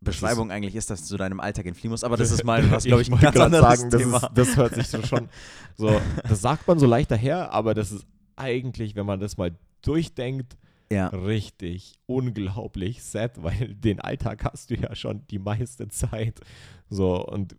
Beschreibung 0.01 0.51
eigentlich 0.51 0.77
ist, 0.77 0.91
dass 0.91 1.09
du 1.09 1.17
deinem 1.17 1.41
Alltag 1.41 1.67
entfliehen 1.67 1.91
musst. 1.91 2.05
Aber 2.05 2.17
das 2.17 2.31
ist 2.31 2.45
mal 2.45 2.71
was, 2.71 2.85
glaube 2.85 3.03
ich, 3.03 3.09
ein 3.09 3.13
wollte 3.13 3.25
ganz 3.25 3.39
anderes 3.39 3.81
sagen, 3.81 3.91
Thema. 3.91 4.21
Das, 4.21 4.23
ist, 4.23 4.37
das 4.37 4.57
hört 4.57 4.75
sich 4.75 4.89
so 4.89 5.03
schon 5.03 5.29
so, 5.77 6.01
das 6.29 6.41
sagt 6.41 6.69
man 6.69 6.79
so 6.79 6.87
leicht 6.87 7.11
daher, 7.11 7.53
aber 7.53 7.75
das 7.75 7.93
ist 7.93 8.07
eigentlich, 8.37 8.95
wenn 8.95 9.07
man 9.07 9.21
das 9.21 9.37
mal 9.37 9.57
durchdenkt, 9.83 10.57
ja. 10.91 11.09
richtig 11.09 11.95
unglaublich 12.07 13.03
sad, 13.03 13.33
weil 13.43 13.75
den 13.75 14.01
Alltag 14.01 14.45
hast 14.45 14.71
du 14.71 14.77
ja 14.77 14.95
schon 14.95 15.27
die 15.29 15.39
meiste 15.39 15.89
Zeit. 15.89 16.41
So 16.89 17.25
und 17.27 17.57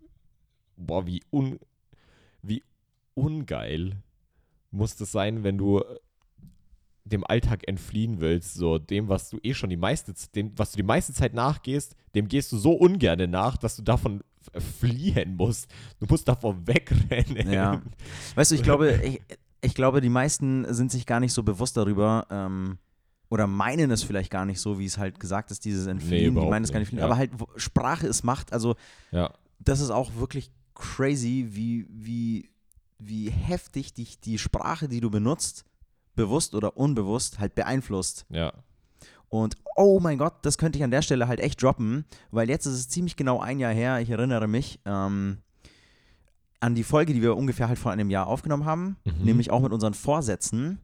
boah, 0.78 1.06
wie 1.06 1.24
un 1.32 1.60
wie 2.42 2.64
ungeil 3.16 3.98
muss 4.72 4.96
das 4.96 5.12
sein, 5.12 5.44
wenn 5.44 5.58
du 5.58 5.84
dem 7.10 7.26
Alltag 7.26 7.68
entfliehen 7.68 8.20
willst, 8.20 8.54
so 8.54 8.78
dem, 8.78 9.10
was 9.10 9.30
du 9.30 9.38
eh 9.44 9.54
schon 9.54 9.70
die 9.70 9.78
meiste, 9.78 10.14
dem, 10.36 10.52
was 10.58 10.72
du 10.72 10.78
die 10.78 10.84
meiste 10.84 11.14
Zeit 11.14 11.34
nachgehst, 11.34 11.96
dem 12.16 12.28
gehst 12.28 12.52
du 12.52 12.58
so 12.58 12.74
ungerne 12.74 13.28
nach, 13.28 13.58
dass 13.58 13.76
du 13.76 13.82
davon 13.82 14.22
f- 14.54 14.64
fliehen 14.80 15.36
musst. 15.36 15.68
Du 16.00 16.06
musst 16.10 16.28
davon 16.28 16.66
wegrennen. 16.68 17.52
Ja. 17.52 17.82
Weißt 18.36 18.52
du, 18.52 18.56
ich 18.56 18.64
glaube, 18.64 19.00
ich, 19.04 19.22
ich 19.62 19.74
glaube, 19.74 20.02
die 20.02 20.10
meisten 20.10 20.72
sind 20.74 20.92
sich 20.92 21.06
gar 21.06 21.20
nicht 21.20 21.34
so 21.34 21.44
bewusst 21.44 21.76
darüber, 21.78 22.26
ähm, 22.30 22.78
oder 23.32 23.46
meinen 23.46 23.92
es 23.92 24.02
vielleicht 24.02 24.32
gar 24.32 24.46
nicht 24.46 24.60
so, 24.60 24.80
wie 24.80 24.86
es 24.86 24.98
halt 24.98 25.20
gesagt 25.20 25.52
ist, 25.52 25.64
dieses 25.66 25.86
Entfliehen. 25.86 26.20
die 26.22 26.26
überhaupt 26.30 26.50
meinen 26.50 26.64
es 26.64 26.72
gar 26.72 26.80
nicht, 26.80 26.88
fliehen, 26.90 27.00
ja. 27.00 27.06
aber 27.06 27.18
halt 27.18 27.32
Sprache 27.58 28.08
ist 28.08 28.24
Macht. 28.24 28.54
Also 28.54 28.76
ja. 29.12 29.32
das 29.60 29.82
ist 29.82 29.92
auch 29.92 30.16
wirklich 30.16 30.50
crazy, 30.74 31.50
wie, 31.52 31.86
wie, 31.92 32.50
wie 32.98 33.30
heftig 33.30 33.94
dich 33.94 34.20
die 34.20 34.40
Sprache, 34.40 34.88
die 34.88 35.00
du 35.00 35.12
benutzt, 35.12 35.64
bewusst 36.20 36.54
oder 36.54 36.76
unbewusst, 36.78 37.40
halt 37.40 37.56
beeinflusst. 37.56 38.26
Ja. 38.30 38.52
Und 39.30 39.56
oh 39.76 40.00
mein 40.02 40.18
Gott, 40.18 40.34
das 40.42 40.58
könnte 40.58 40.78
ich 40.78 40.84
an 40.84 40.92
der 40.92 41.02
Stelle 41.02 41.28
halt 41.28 41.40
echt 41.40 41.62
droppen, 41.64 42.04
weil 42.32 42.50
jetzt 42.50 42.66
ist 42.66 42.74
es 42.74 42.90
ziemlich 42.90 43.16
genau 43.16 43.40
ein 43.40 43.60
Jahr 43.60 43.72
her, 43.74 44.00
ich 44.02 44.10
erinnere 44.10 44.48
mich, 44.48 44.80
ähm, 44.86 45.38
an 46.60 46.76
die 46.76 46.84
Folge, 46.84 47.14
die 47.14 47.22
wir 47.22 47.38
ungefähr 47.38 47.70
halt 47.70 47.80
vor 47.80 47.92
einem 47.94 48.10
Jahr 48.10 48.28
aufgenommen 48.28 48.66
haben, 48.66 48.98
Mhm. 49.06 49.24
nämlich 49.24 49.50
auch 49.52 49.62
mit 49.62 49.72
unseren 49.72 49.94
Vorsätzen. 49.94 50.80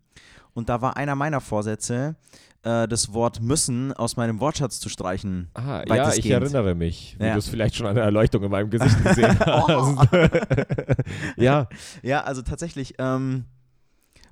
Und 0.53 0.69
da 0.69 0.81
war 0.81 0.95
einer 0.95 1.15
meiner 1.15 1.41
Vorsätze, 1.41 2.15
äh, 2.63 2.87
das 2.87 3.11
Wort 3.13 3.41
müssen 3.41 3.91
aus 3.91 4.15
meinem 4.15 4.39
Wortschatz 4.39 4.79
zu 4.79 4.87
streichen. 4.87 5.49
Ah, 5.53 5.83
ja, 5.85 6.13
ich 6.13 6.29
erinnere 6.29 6.75
mich, 6.75 7.17
wie 7.19 7.25
Ja. 7.25 7.33
du 7.33 7.39
es 7.39 7.49
vielleicht 7.49 7.75
schon 7.75 7.87
an 7.87 7.95
der 7.95 8.05
Erleuchtung 8.05 8.41
in 8.43 8.51
meinem 8.51 8.69
Gesicht 8.69 9.03
gesehen 9.03 9.37
hast. 9.39 10.07
ja, 11.35 11.67
Ja, 12.03 12.21
also 12.21 12.41
tatsächlich, 12.41 12.93
ähm, 12.99 13.43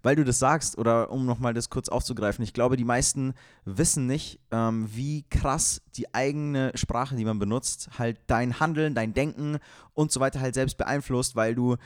weil 0.04 0.16
du 0.16 0.24
das 0.24 0.38
sagst, 0.38 0.78
oder 0.78 1.10
um 1.12 1.26
nochmal 1.26 1.54
das 1.54 1.70
kurz 1.70 1.90
aufzugreifen, 1.90 2.44
ich 2.44 2.54
glaube, 2.54 2.76
die 2.78 2.84
meisten 2.86 3.34
wissen 3.66 4.06
nicht, 4.06 4.40
ähm, 4.52 4.88
wie 4.94 5.24
krass 5.30 5.82
die 5.96 6.14
eigene 6.14 6.72
Sprache, 6.76 7.16
die 7.16 7.26
man 7.26 7.40
benutzt, 7.40 7.90
halt 7.98 8.20
dein 8.28 8.60
Handeln, 8.60 8.94
dein 8.96 9.14
Denken 9.14 9.58
und 9.94 10.12
so 10.12 10.20
weiter 10.20 10.40
halt 10.42 10.54
selbst 10.54 10.78
beeinflusst, 10.78 11.36
weil 11.36 11.56
du, 11.56 11.78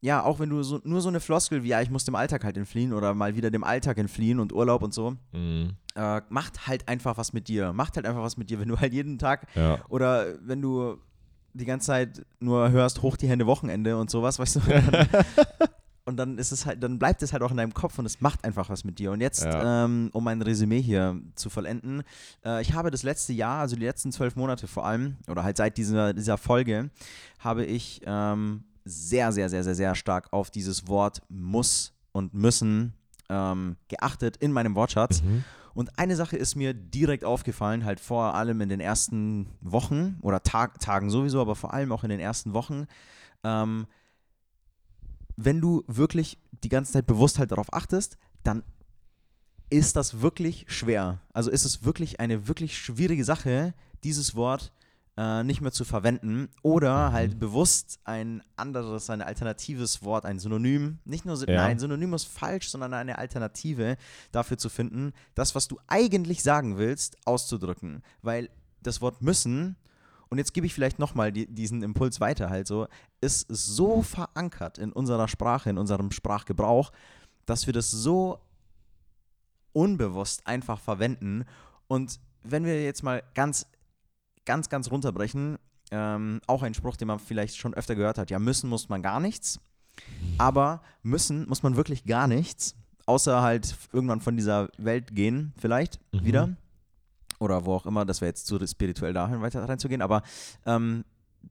ja, 0.00 0.24
auch 0.24 0.40
wenn 0.40 0.48
du 0.48 0.62
so, 0.64 0.80
nur 0.82 1.00
so 1.00 1.08
eine 1.10 1.20
Floskel 1.20 1.62
wie, 1.62 1.68
ja, 1.68 1.80
ich 1.82 1.90
muss 1.90 2.04
dem 2.04 2.14
Alltag 2.16 2.42
halt 2.42 2.56
entfliehen 2.56 2.92
oder 2.92 3.14
mal 3.14 3.36
wieder 3.36 3.50
dem 3.52 3.62
Alltag 3.64 3.98
entfliehen 3.98 4.40
und 4.40 4.52
Urlaub 4.52 4.82
und 4.82 4.92
so, 4.92 5.14
Mhm. 5.32 5.74
äh, 5.94 6.22
macht 6.30 6.66
halt 6.66 6.88
einfach 6.88 7.18
was 7.18 7.32
mit 7.32 7.46
dir. 7.48 7.72
Macht 7.72 7.96
halt 7.96 8.06
einfach 8.06 8.22
was 8.22 8.36
mit 8.36 8.50
dir, 8.50 8.58
wenn 8.58 8.68
du 8.68 8.80
halt 8.80 8.92
jeden 8.94 9.18
Tag 9.18 9.46
ja. 9.54 9.78
oder 9.88 10.26
wenn 10.40 10.60
du 10.62 10.96
die 11.52 11.66
ganze 11.66 11.88
Zeit 11.88 12.24
nur 12.40 12.70
hörst, 12.70 13.02
hoch 13.02 13.16
die 13.18 13.28
Hände 13.28 13.46
Wochenende 13.46 13.96
und 13.98 14.10
sowas, 14.10 14.38
weißt 14.38 14.56
du? 14.56 14.60
Dann, 14.60 14.90
und 16.04 16.16
dann 16.16 16.38
ist 16.38 16.50
es 16.52 16.66
halt, 16.66 16.82
dann 16.82 16.98
bleibt 16.98 17.22
es 17.22 17.32
halt 17.32 17.42
auch 17.42 17.50
in 17.50 17.56
deinem 17.56 17.74
Kopf 17.74 17.98
und 17.98 18.06
es 18.06 18.20
macht 18.20 18.44
einfach 18.44 18.68
was 18.68 18.84
mit 18.84 18.98
dir. 18.98 19.12
Und 19.12 19.20
jetzt, 19.20 19.44
Ja. 19.44 19.84
ähm, 19.84 20.10
um 20.12 20.24
mein 20.24 20.42
Resümee 20.42 20.80
hier 20.82 21.20
zu 21.36 21.48
vollenden, 21.48 22.02
äh, 22.44 22.60
ich 22.60 22.72
habe 22.72 22.90
das 22.90 23.02
letzte 23.02 23.32
Jahr, 23.32 23.60
also 23.60 23.76
die 23.76 23.84
letzten 23.84 24.10
zwölf 24.12 24.34
Monate 24.36 24.66
vor 24.66 24.84
allem, 24.84 25.16
oder 25.28 25.44
halt 25.44 25.56
seit 25.56 25.76
dieser, 25.76 26.12
dieser 26.12 26.38
Folge, 26.38 26.90
habe 27.38 27.64
ich 27.64 28.00
ähm, 28.04 28.64
sehr, 28.84 29.30
sehr, 29.32 29.48
sehr, 29.48 29.62
sehr, 29.62 29.74
sehr 29.76 29.94
stark 29.94 30.32
auf 30.32 30.50
dieses 30.50 30.88
Wort 30.88 31.22
muss 31.28 31.92
und 32.10 32.34
müssen 32.34 32.94
ähm, 33.28 33.76
geachtet 33.88 34.36
in 34.38 34.50
meinem 34.52 34.74
Wortschatz. 34.74 35.22
Mhm. 35.22 35.44
Und 35.74 35.98
eine 35.98 36.16
Sache 36.16 36.36
ist 36.36 36.54
mir 36.56 36.74
direkt 36.74 37.24
aufgefallen, 37.24 37.84
halt 37.84 38.00
vor 38.00 38.34
allem 38.34 38.60
in 38.60 38.68
den 38.68 38.80
ersten 38.80 39.46
Wochen 39.60 40.18
oder 40.20 40.42
Tag, 40.42 40.80
Tagen 40.80 41.08
sowieso, 41.10 41.40
aber 41.40 41.54
vor 41.54 41.72
allem 41.72 41.92
auch 41.92 42.02
in 42.04 42.10
den 42.10 42.20
ersten 42.20 42.52
Wochen. 42.52 42.86
Ähm, 43.44 43.86
wenn 45.36 45.60
du 45.60 45.82
wirklich 45.86 46.38
die 46.62 46.68
ganze 46.68 46.92
Zeit 46.92 47.06
bewusst 47.06 47.38
halt 47.38 47.50
darauf 47.52 47.72
achtest, 47.72 48.16
dann 48.42 48.62
ist 49.70 49.96
das 49.96 50.20
wirklich 50.20 50.66
schwer. 50.68 51.20
Also 51.32 51.50
ist 51.50 51.64
es 51.64 51.84
wirklich 51.84 52.20
eine 52.20 52.46
wirklich 52.48 52.76
schwierige 52.78 53.24
Sache, 53.24 53.74
dieses 54.04 54.34
Wort 54.34 54.72
äh, 55.16 55.42
nicht 55.44 55.60
mehr 55.60 55.72
zu 55.72 55.84
verwenden 55.84 56.48
oder 56.62 57.08
Mhm. 57.10 57.12
halt 57.12 57.38
bewusst 57.38 58.00
ein 58.04 58.42
anderes, 58.56 59.10
ein 59.10 59.20
alternatives 59.20 60.02
Wort, 60.02 60.24
ein 60.24 60.38
Synonym, 60.38 60.98
nicht 61.04 61.24
nur, 61.26 61.36
Ja. 61.48 61.54
nein, 61.56 61.78
Synonym 61.78 62.14
ist 62.14 62.24
falsch, 62.24 62.68
sondern 62.70 62.94
eine 62.94 63.18
Alternative 63.18 63.96
dafür 64.30 64.56
zu 64.56 64.70
finden, 64.70 65.12
das, 65.34 65.54
was 65.54 65.68
du 65.68 65.78
eigentlich 65.86 66.42
sagen 66.42 66.78
willst, 66.78 67.18
auszudrücken. 67.26 68.02
Weil 68.22 68.48
das 68.82 69.00
Wort 69.02 69.20
müssen, 69.22 69.76
und 70.30 70.38
jetzt 70.38 70.54
gebe 70.54 70.66
ich 70.66 70.72
vielleicht 70.72 70.98
nochmal 70.98 71.30
die, 71.30 71.46
diesen 71.46 71.82
Impuls 71.82 72.18
weiter 72.20 72.48
halt 72.48 72.66
so, 72.66 72.88
ist 73.22 73.46
so 73.48 74.02
verankert 74.02 74.76
in 74.78 74.92
unserer 74.92 75.28
Sprache, 75.28 75.70
in 75.70 75.78
unserem 75.78 76.10
Sprachgebrauch, 76.10 76.92
dass 77.46 77.66
wir 77.66 77.72
das 77.72 77.90
so 77.90 78.38
unbewusst 79.72 80.46
einfach 80.46 80.78
verwenden. 80.80 81.44
Und 81.88 82.20
wenn 82.42 82.64
wir 82.64 82.82
jetzt 82.84 83.02
mal 83.02 83.22
ganz, 83.34 83.66
ganz, 84.44 84.68
ganz 84.68 84.90
runterbrechen, 84.90 85.58
ähm, 85.90 86.40
auch 86.46 86.62
ein 86.62 86.74
Spruch, 86.74 86.96
den 86.96 87.08
man 87.08 87.18
vielleicht 87.18 87.56
schon 87.56 87.74
öfter 87.74 87.94
gehört 87.94 88.18
hat, 88.18 88.30
ja, 88.30 88.38
müssen 88.38 88.68
muss 88.68 88.88
man 88.88 89.02
gar 89.02 89.20
nichts, 89.20 89.60
aber 90.38 90.82
müssen 91.02 91.48
muss 91.48 91.62
man 91.62 91.76
wirklich 91.76 92.04
gar 92.04 92.26
nichts, 92.26 92.74
außer 93.06 93.42
halt 93.42 93.76
irgendwann 93.92 94.20
von 94.20 94.36
dieser 94.36 94.68
Welt 94.78 95.14
gehen, 95.14 95.52
vielleicht 95.58 96.00
Mhm. 96.12 96.24
wieder. 96.24 96.56
Oder 97.38 97.64
wo 97.64 97.74
auch 97.74 97.86
immer, 97.86 98.04
das 98.04 98.20
wäre 98.20 98.28
jetzt 98.28 98.46
zu 98.46 98.64
spirituell 98.66 99.12
dahin 99.12 99.42
weiter 99.42 99.68
reinzugehen, 99.68 100.00
aber 100.00 100.22
ähm, 100.64 101.04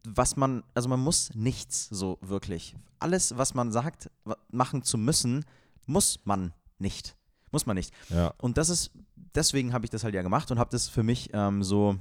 was 0.03 0.35
man, 0.35 0.63
also 0.73 0.89
man 0.89 0.99
muss 0.99 1.33
nichts 1.33 1.87
so 1.89 2.17
wirklich. 2.21 2.75
Alles, 2.99 3.37
was 3.37 3.53
man 3.53 3.71
sagt, 3.71 4.09
machen 4.49 4.83
zu 4.83 4.97
müssen, 4.97 5.45
muss 5.85 6.19
man 6.23 6.53
nicht. 6.77 7.15
Muss 7.51 7.65
man 7.65 7.75
nicht. 7.75 7.93
Ja. 8.09 8.33
Und 8.37 8.57
das 8.57 8.69
ist, 8.69 8.91
deswegen 9.35 9.73
habe 9.73 9.85
ich 9.85 9.91
das 9.91 10.03
halt 10.03 10.15
ja 10.15 10.21
gemacht 10.21 10.51
und 10.51 10.59
habe 10.59 10.69
das 10.71 10.87
für 10.87 11.03
mich 11.03 11.29
ähm, 11.33 11.63
so 11.63 11.97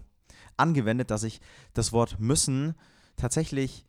angewendet, 0.56 1.10
dass 1.10 1.22
ich 1.22 1.40
das 1.74 1.92
Wort 1.92 2.20
müssen 2.20 2.74
tatsächlich 3.16 3.84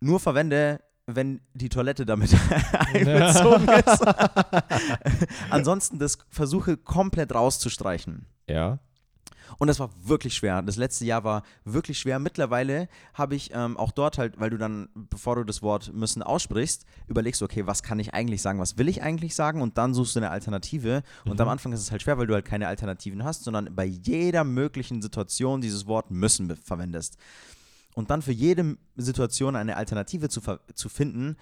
nur 0.00 0.20
verwende, 0.20 0.80
wenn 1.06 1.40
die 1.54 1.68
Toilette 1.68 2.06
damit 2.06 2.34
einbezogen 2.72 3.68
ist. 3.68 4.02
Ansonsten 5.50 5.98
das 5.98 6.18
versuche 6.28 6.76
komplett 6.76 7.34
rauszustreichen. 7.34 8.26
Ja. 8.48 8.78
Und 9.58 9.68
das 9.68 9.78
war 9.78 9.90
wirklich 10.02 10.34
schwer. 10.34 10.62
Das 10.62 10.76
letzte 10.76 11.04
Jahr 11.04 11.24
war 11.24 11.42
wirklich 11.64 11.98
schwer. 11.98 12.18
Mittlerweile 12.18 12.88
habe 13.14 13.34
ich 13.34 13.50
ähm, 13.54 13.76
auch 13.76 13.92
dort 13.92 14.18
halt, 14.18 14.38
weil 14.40 14.50
du 14.50 14.58
dann, 14.58 14.88
bevor 14.94 15.36
du 15.36 15.44
das 15.44 15.62
Wort 15.62 15.92
müssen 15.92 16.22
aussprichst, 16.22 16.86
überlegst 17.08 17.42
okay, 17.42 17.66
was 17.66 17.82
kann 17.82 17.98
ich 17.98 18.14
eigentlich 18.14 18.42
sagen, 18.42 18.58
was 18.58 18.78
will 18.78 18.88
ich 18.88 19.02
eigentlich 19.02 19.34
sagen 19.34 19.62
und 19.62 19.78
dann 19.78 19.94
suchst 19.94 20.16
du 20.16 20.20
eine 20.20 20.30
Alternative. 20.30 21.02
Und 21.24 21.40
am 21.40 21.48
Anfang 21.48 21.72
ist 21.72 21.80
es 21.80 21.90
halt 21.90 22.02
schwer, 22.02 22.18
weil 22.18 22.26
du 22.26 22.34
halt 22.34 22.44
keine 22.44 22.68
Alternativen 22.68 23.24
hast, 23.24 23.44
sondern 23.44 23.74
bei 23.74 23.84
jeder 23.84 24.44
möglichen 24.44 25.02
Situation 25.02 25.60
dieses 25.60 25.86
Wort 25.86 26.10
müssen 26.10 26.54
verwendest. 26.56 27.16
Und 27.94 28.10
dann 28.10 28.22
für 28.22 28.32
jede 28.32 28.76
Situation 28.96 29.56
eine 29.56 29.76
Alternative 29.76 30.28
zu, 30.28 30.40
zu 30.74 30.88
finden, 30.88 31.36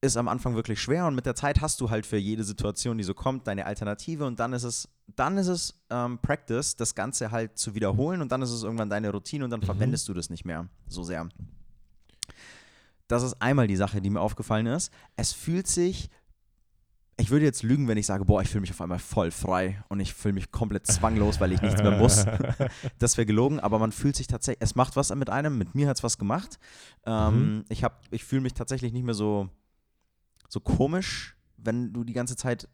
ist 0.00 0.16
am 0.16 0.28
Anfang 0.28 0.54
wirklich 0.54 0.80
schwer 0.80 1.06
und 1.06 1.14
mit 1.14 1.26
der 1.26 1.34
Zeit 1.34 1.60
hast 1.60 1.80
du 1.80 1.90
halt 1.90 2.06
für 2.06 2.18
jede 2.18 2.44
Situation, 2.44 2.98
die 2.98 3.04
so 3.04 3.14
kommt, 3.14 3.46
deine 3.46 3.66
Alternative 3.66 4.26
und 4.26 4.38
dann 4.38 4.52
ist 4.52 4.62
es, 4.62 4.88
dann 5.16 5.38
ist 5.38 5.48
es 5.48 5.74
ähm, 5.90 6.18
Practice, 6.18 6.76
das 6.76 6.94
Ganze 6.94 7.30
halt 7.30 7.58
zu 7.58 7.74
wiederholen 7.74 8.20
und 8.20 8.30
dann 8.30 8.42
ist 8.42 8.50
es 8.50 8.62
irgendwann 8.62 8.90
deine 8.90 9.10
Routine 9.10 9.44
und 9.44 9.50
dann 9.50 9.62
verwendest 9.62 10.08
du 10.08 10.14
das 10.14 10.30
nicht 10.30 10.44
mehr 10.44 10.68
so 10.86 11.02
sehr. 11.02 11.28
Das 13.08 13.22
ist 13.22 13.40
einmal 13.40 13.66
die 13.66 13.76
Sache, 13.76 14.00
die 14.00 14.10
mir 14.10 14.20
aufgefallen 14.20 14.66
ist. 14.66 14.92
Es 15.16 15.32
fühlt 15.32 15.66
sich, 15.66 16.10
ich 17.16 17.30
würde 17.30 17.46
jetzt 17.46 17.62
lügen, 17.62 17.88
wenn 17.88 17.96
ich 17.96 18.04
sage, 18.06 18.24
boah, 18.26 18.42
ich 18.42 18.48
fühle 18.50 18.60
mich 18.60 18.70
auf 18.70 18.80
einmal 18.82 18.98
voll 18.98 19.30
frei 19.30 19.82
und 19.88 19.98
ich 20.00 20.12
fühle 20.12 20.34
mich 20.34 20.50
komplett 20.52 20.86
zwanglos, 20.86 21.40
weil 21.40 21.52
ich 21.52 21.62
nichts 21.62 21.82
mehr 21.82 21.96
muss. 21.98 22.26
Das 22.98 23.16
wäre 23.16 23.24
gelogen, 23.26 23.60
aber 23.60 23.78
man 23.78 23.92
fühlt 23.92 24.14
sich 24.14 24.26
tatsächlich, 24.26 24.62
es 24.62 24.74
macht 24.74 24.94
was 24.94 25.14
mit 25.14 25.30
einem, 25.30 25.56
mit 25.56 25.74
mir 25.74 25.88
hat 25.88 25.96
es 25.96 26.02
was 26.02 26.18
gemacht. 26.18 26.58
Ähm, 27.06 27.64
Ich, 27.70 27.82
hab- 27.82 28.02
ich 28.10 28.24
fühle 28.24 28.42
mich 28.42 28.52
tatsächlich 28.54 28.92
nicht 28.92 29.04
mehr 29.04 29.14
so, 29.14 29.48
so 30.48 30.60
komisch, 30.60 31.36
wenn 31.56 31.92
du 31.92 32.04
die 32.04 32.12
ganze 32.12 32.36
Zeit 32.36 32.68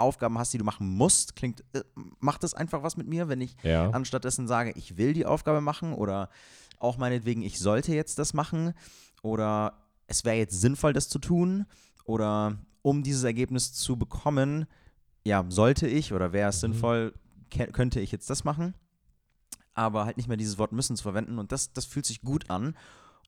Aufgaben 0.00 0.38
hast, 0.38 0.52
die 0.52 0.58
du 0.58 0.64
machen 0.64 0.88
musst. 0.88 1.36
Klingt, 1.36 1.62
äh, 1.72 1.82
macht 2.18 2.42
das 2.42 2.54
einfach 2.54 2.82
was 2.82 2.96
mit 2.96 3.06
mir, 3.06 3.28
wenn 3.28 3.40
ich 3.40 3.56
Ja. 3.62 3.90
anstattdessen 3.90 4.48
sage, 4.48 4.72
ich 4.76 4.96
will 4.96 5.12
die 5.12 5.26
Aufgabe 5.26 5.60
machen 5.60 5.92
oder 5.92 6.28
auch 6.78 6.96
meinetwegen, 6.98 7.42
ich 7.42 7.58
sollte 7.58 7.94
jetzt 7.94 8.18
das 8.18 8.32
machen 8.34 8.74
oder 9.22 9.74
es 10.06 10.24
wäre 10.24 10.36
jetzt 10.36 10.60
sinnvoll, 10.60 10.92
das 10.92 11.08
zu 11.08 11.18
tun 11.18 11.66
oder 12.04 12.58
um 12.82 13.02
dieses 13.02 13.22
Ergebnis 13.24 13.72
zu 13.72 13.96
bekommen, 13.96 14.66
ja, 15.24 15.44
sollte 15.50 15.86
ich 15.86 16.12
oder 16.14 16.32
wäre 16.32 16.48
es 16.48 16.60
sinnvoll, 16.60 17.12
ke- 17.50 17.70
könnte 17.70 18.00
ich 18.00 18.10
jetzt 18.10 18.30
das 18.30 18.42
machen, 18.44 18.74
aber 19.74 20.06
halt 20.06 20.16
nicht 20.16 20.28
mehr 20.28 20.36
dieses 20.38 20.58
Wort 20.58 20.72
müssen 20.72 20.96
zu 20.96 21.02
verwenden 21.02 21.38
und 21.38 21.52
das, 21.52 21.72
das 21.72 21.84
fühlt 21.84 22.06
sich 22.06 22.22
gut 22.22 22.50
an. 22.50 22.74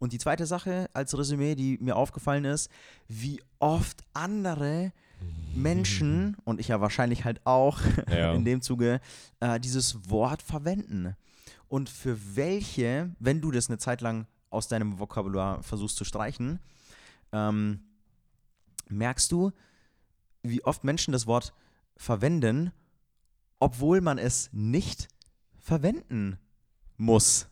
Und 0.01 0.13
die 0.13 0.19
zweite 0.19 0.47
Sache 0.47 0.91
als 0.95 1.17
Resümee, 1.17 1.55
die 1.55 1.79
mir 1.81 1.95
aufgefallen 1.95 2.45
ist, 2.45 2.71
wie 3.07 3.41
oft 3.61 4.03
andere 4.15 4.93
Menschen 5.55 6.37
und 6.45 6.61
ich 6.61 6.69
ja 6.69 6.81
wahrscheinlich 6.81 7.25
halt 7.25 7.41
auch 7.45 7.81
Ja. 8.11 8.33
in 8.35 8.45
dem 8.45 8.63
Zuge 8.63 9.01
äh, 9.41 9.61
dieses 9.61 10.09
Wort 10.11 10.43
verwenden. 10.43 11.15
Und 11.69 11.89
für 11.89 12.19
welche, 12.37 13.11
wenn 13.19 13.41
du 13.41 13.51
das 13.51 13.69
eine 13.69 13.79
Zeit 13.79 14.01
lang 14.01 14.27
aus 14.51 14.69
deinem 14.69 14.99
Vokabular 14.99 15.63
versuchst 15.63 15.97
zu 15.97 16.05
streichen, 16.05 16.59
ähm, 17.33 17.81
merkst 18.89 19.33
du, 19.33 19.53
wie 20.43 20.63
oft 20.65 20.85
Menschen 20.85 21.13
das 21.13 21.27
Wort 21.27 21.53
verwenden, 21.97 22.73
obwohl 23.59 24.01
man 24.01 24.19
es 24.19 24.51
nicht 24.53 25.09
verwenden 25.59 26.37
muss. 26.99 27.49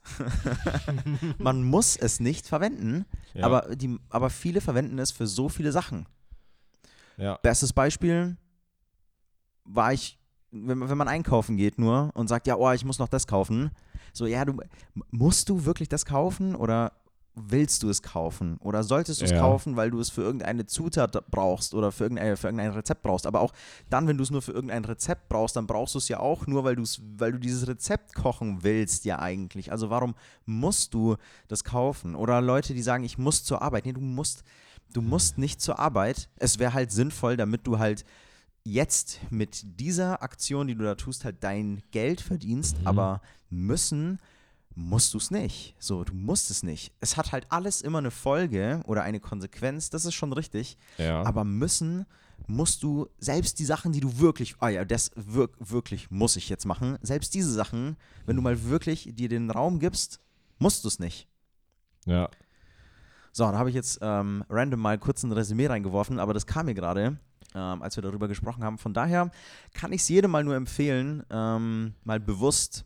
man 1.38 1.62
muss 1.64 1.96
es 1.96 2.20
nicht 2.20 2.46
verwenden, 2.46 3.04
Ja. 3.32 3.46
aber, 3.46 3.74
die, 3.76 3.98
aber 4.10 4.28
viele 4.30 4.60
verwenden 4.60 4.98
es 4.98 5.12
für 5.12 5.26
so 5.26 5.48
viele 5.48 5.72
Sachen. 5.72 6.06
Ja. 7.20 7.38
Bestes 7.42 7.72
Beispiel 7.72 8.36
war 9.64 9.92
ich, 9.92 10.18
wenn, 10.50 10.88
wenn 10.88 10.98
man 10.98 11.08
einkaufen 11.08 11.56
geht 11.56 11.78
nur 11.78 12.10
und 12.14 12.28
sagt, 12.28 12.46
ja, 12.46 12.56
oh, 12.56 12.70
ich 12.72 12.84
muss 12.84 12.98
noch 12.98 13.08
das 13.08 13.26
kaufen. 13.26 13.70
So, 14.12 14.26
ja, 14.26 14.44
du 14.44 14.56
musst 15.10 15.48
du 15.48 15.64
wirklich 15.64 15.88
das 15.88 16.04
kaufen 16.04 16.54
oder 16.56 16.92
willst 17.34 17.82
du 17.84 17.88
es 17.88 18.02
kaufen? 18.02 18.56
Oder 18.58 18.82
solltest 18.82 19.20
du 19.20 19.24
es 19.24 19.30
Ja. 19.30 19.38
kaufen, 19.38 19.76
weil 19.76 19.90
du 19.90 20.00
es 20.00 20.10
für 20.10 20.22
irgendeine 20.22 20.66
Zutat 20.66 21.30
brauchst 21.30 21.74
oder 21.74 21.92
für 21.92 22.04
irgendein, 22.04 22.36
für 22.36 22.48
irgendein 22.48 22.72
Rezept 22.72 23.02
brauchst? 23.02 23.26
Aber 23.26 23.40
auch 23.40 23.52
dann, 23.88 24.08
wenn 24.08 24.16
du 24.18 24.24
es 24.24 24.30
nur 24.30 24.42
für 24.42 24.52
irgendein 24.52 24.84
Rezept 24.84 25.28
brauchst, 25.28 25.54
dann 25.56 25.66
brauchst 25.66 25.94
du 25.94 25.98
es 25.98 26.08
ja 26.08 26.18
auch 26.18 26.46
nur, 26.48 26.64
weil, 26.64 26.76
du's, 26.76 27.00
weil 27.16 27.32
du 27.32 27.38
dieses 27.38 27.68
Rezept 27.68 28.14
kochen 28.14 28.62
willst, 28.62 29.04
ja 29.04 29.20
eigentlich. 29.20 29.70
Also 29.70 29.90
warum 29.90 30.14
musst 30.44 30.92
du 30.92 31.16
das 31.46 31.62
kaufen? 31.62 32.16
Oder 32.16 32.40
Leute, 32.40 32.74
die 32.74 32.82
sagen, 32.82 33.04
ich 33.04 33.16
muss 33.16 33.44
zur 33.44 33.62
Arbeit. 33.62 33.86
Nee, 33.86 33.92
du 33.92 34.00
musst, 34.00 34.42
du 34.92 35.02
musst 35.02 35.38
nicht 35.38 35.60
zur 35.60 35.78
Arbeit. 35.78 36.28
Es 36.36 36.58
wäre 36.58 36.74
halt 36.74 36.92
sinnvoll, 36.92 37.36
damit 37.36 37.66
du 37.66 37.78
halt 37.78 38.04
jetzt 38.64 39.20
mit 39.30 39.62
dieser 39.80 40.22
Aktion, 40.22 40.66
die 40.66 40.74
du 40.74 40.84
da 40.84 40.94
tust, 40.94 41.24
halt 41.24 41.36
dein 41.40 41.82
Geld 41.90 42.20
verdienst, 42.20 42.76
aber 42.84 43.22
müssen 43.48 44.18
musst 44.74 45.14
du 45.14 45.18
es 45.18 45.30
nicht. 45.30 45.74
So, 45.78 46.04
du 46.04 46.14
musst 46.14 46.50
es 46.50 46.62
nicht. 46.62 46.92
Es 47.00 47.16
hat 47.16 47.32
halt 47.32 47.46
alles 47.50 47.82
immer 47.82 47.98
eine 47.98 48.10
Folge 48.10 48.82
oder 48.86 49.02
eine 49.02 49.20
Konsequenz, 49.20 49.90
das 49.90 50.04
ist 50.04 50.14
schon 50.14 50.32
richtig, 50.32 50.76
ja. 50.98 51.22
aber 51.22 51.44
müssen 51.44 52.06
musst 52.46 52.82
du 52.82 53.08
selbst 53.18 53.58
die 53.58 53.64
Sachen, 53.64 53.92
die 53.92 54.00
du 54.00 54.18
wirklich, 54.18 54.54
ah 54.60 54.70
ja, 54.70 54.84
das 54.84 55.10
wirk, 55.14 55.52
wirklich 55.58 56.10
muss 56.10 56.36
ich 56.36 56.48
jetzt 56.48 56.64
machen, 56.64 56.98
selbst 57.02 57.34
diese 57.34 57.52
Sachen, 57.52 57.96
wenn 58.26 58.36
du 58.36 58.42
mal 58.42 58.64
wirklich 58.64 59.10
dir 59.12 59.28
den 59.28 59.50
Raum 59.50 59.78
gibst, 59.78 60.20
musst 60.58 60.84
du 60.84 60.88
es 60.88 60.98
nicht. 60.98 61.28
ja. 62.06 62.28
So, 63.32 63.44
da 63.44 63.56
habe 63.58 63.68
ich 63.70 63.74
jetzt 63.76 63.98
ähm, 64.02 64.44
random 64.48 64.80
mal 64.80 64.98
kurz 64.98 65.22
ein 65.22 65.32
Resümee 65.32 65.66
reingeworfen, 65.68 66.18
aber 66.18 66.34
das 66.34 66.46
kam 66.46 66.66
mir 66.66 66.74
gerade, 66.74 67.18
ähm, 67.54 67.82
als 67.82 67.96
wir 67.96 68.02
darüber 68.02 68.26
gesprochen 68.28 68.64
haben. 68.64 68.76
Von 68.78 68.92
daher 68.92 69.30
kann 69.72 69.92
ich 69.92 70.02
es 70.02 70.08
jedem 70.08 70.30
mal 70.32 70.42
nur 70.44 70.56
empfehlen, 70.56 71.22
ähm, 71.30 71.94
mal 72.04 72.18
bewusst 72.20 72.84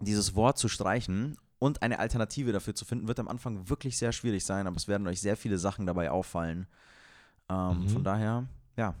dieses 0.00 0.34
Wort 0.34 0.58
zu 0.58 0.68
streichen 0.68 1.36
und 1.58 1.80
eine 1.82 1.98
Alternative 1.98 2.52
dafür 2.52 2.74
zu 2.74 2.84
finden. 2.84 3.08
Wird 3.08 3.18
am 3.18 3.28
Anfang 3.28 3.68
wirklich 3.70 3.96
sehr 3.96 4.12
schwierig 4.12 4.44
sein, 4.44 4.66
aber 4.66 4.76
es 4.76 4.88
werden 4.88 5.06
euch 5.06 5.20
sehr 5.22 5.36
viele 5.38 5.56
Sachen 5.58 5.86
dabei 5.86 6.10
auffallen. 6.10 6.66
Ähm, 7.48 7.80
Mhm. 7.80 7.88
Von 7.88 8.04
daher, 8.04 8.44
ja, 8.76 8.94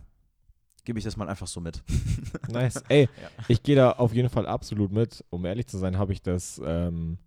gebe 0.84 0.98
ich 0.98 1.04
das 1.04 1.16
mal 1.18 1.28
einfach 1.28 1.48
so 1.48 1.60
mit. 1.60 1.82
Nice. 2.48 2.82
Ey, 2.88 3.08
Ja. 3.22 3.28
ich 3.48 3.62
gehe 3.62 3.76
da 3.76 3.90
auf 3.92 4.14
jeden 4.14 4.30
Fall 4.30 4.46
absolut 4.46 4.90
mit. 4.92 5.22
Um 5.30 5.44
ehrlich 5.44 5.66
zu 5.66 5.76
sein, 5.76 5.98
habe 5.98 6.12
ich 6.14 6.22
das 6.22 6.58
ähm, 6.64 7.18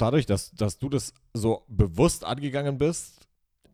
dadurch, 0.00 0.26
dass, 0.26 0.50
dass 0.52 0.78
du 0.78 0.88
das 0.88 1.12
so 1.34 1.64
bewusst 1.68 2.24
angegangen 2.24 2.78
bist, 2.78 3.26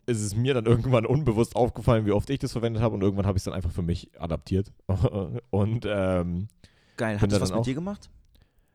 ist 0.05 0.21
es 0.21 0.35
mir 0.35 0.53
dann 0.53 0.65
irgendwann 0.65 1.05
unbewusst 1.05 1.55
aufgefallen, 1.55 2.05
wie 2.05 2.11
oft 2.11 2.29
ich 2.29 2.39
das 2.39 2.53
verwendet 2.53 2.81
habe 2.81 2.95
und 2.95 3.01
irgendwann 3.01 3.25
habe 3.25 3.37
ich 3.37 3.41
es 3.41 3.45
dann 3.45 3.53
einfach 3.53 3.71
für 3.71 3.81
mich 3.81 4.09
adaptiert. 4.19 4.71
und 5.49 5.85
ähm, 5.87 6.47
Geil, 6.95 7.19
hat 7.19 7.31
das 7.31 7.39
da 7.39 7.41
was 7.41 7.49
dann 7.49 7.57
mit 7.57 7.61
auch- 7.61 7.65
dir 7.65 7.73
gemacht? 7.75 8.09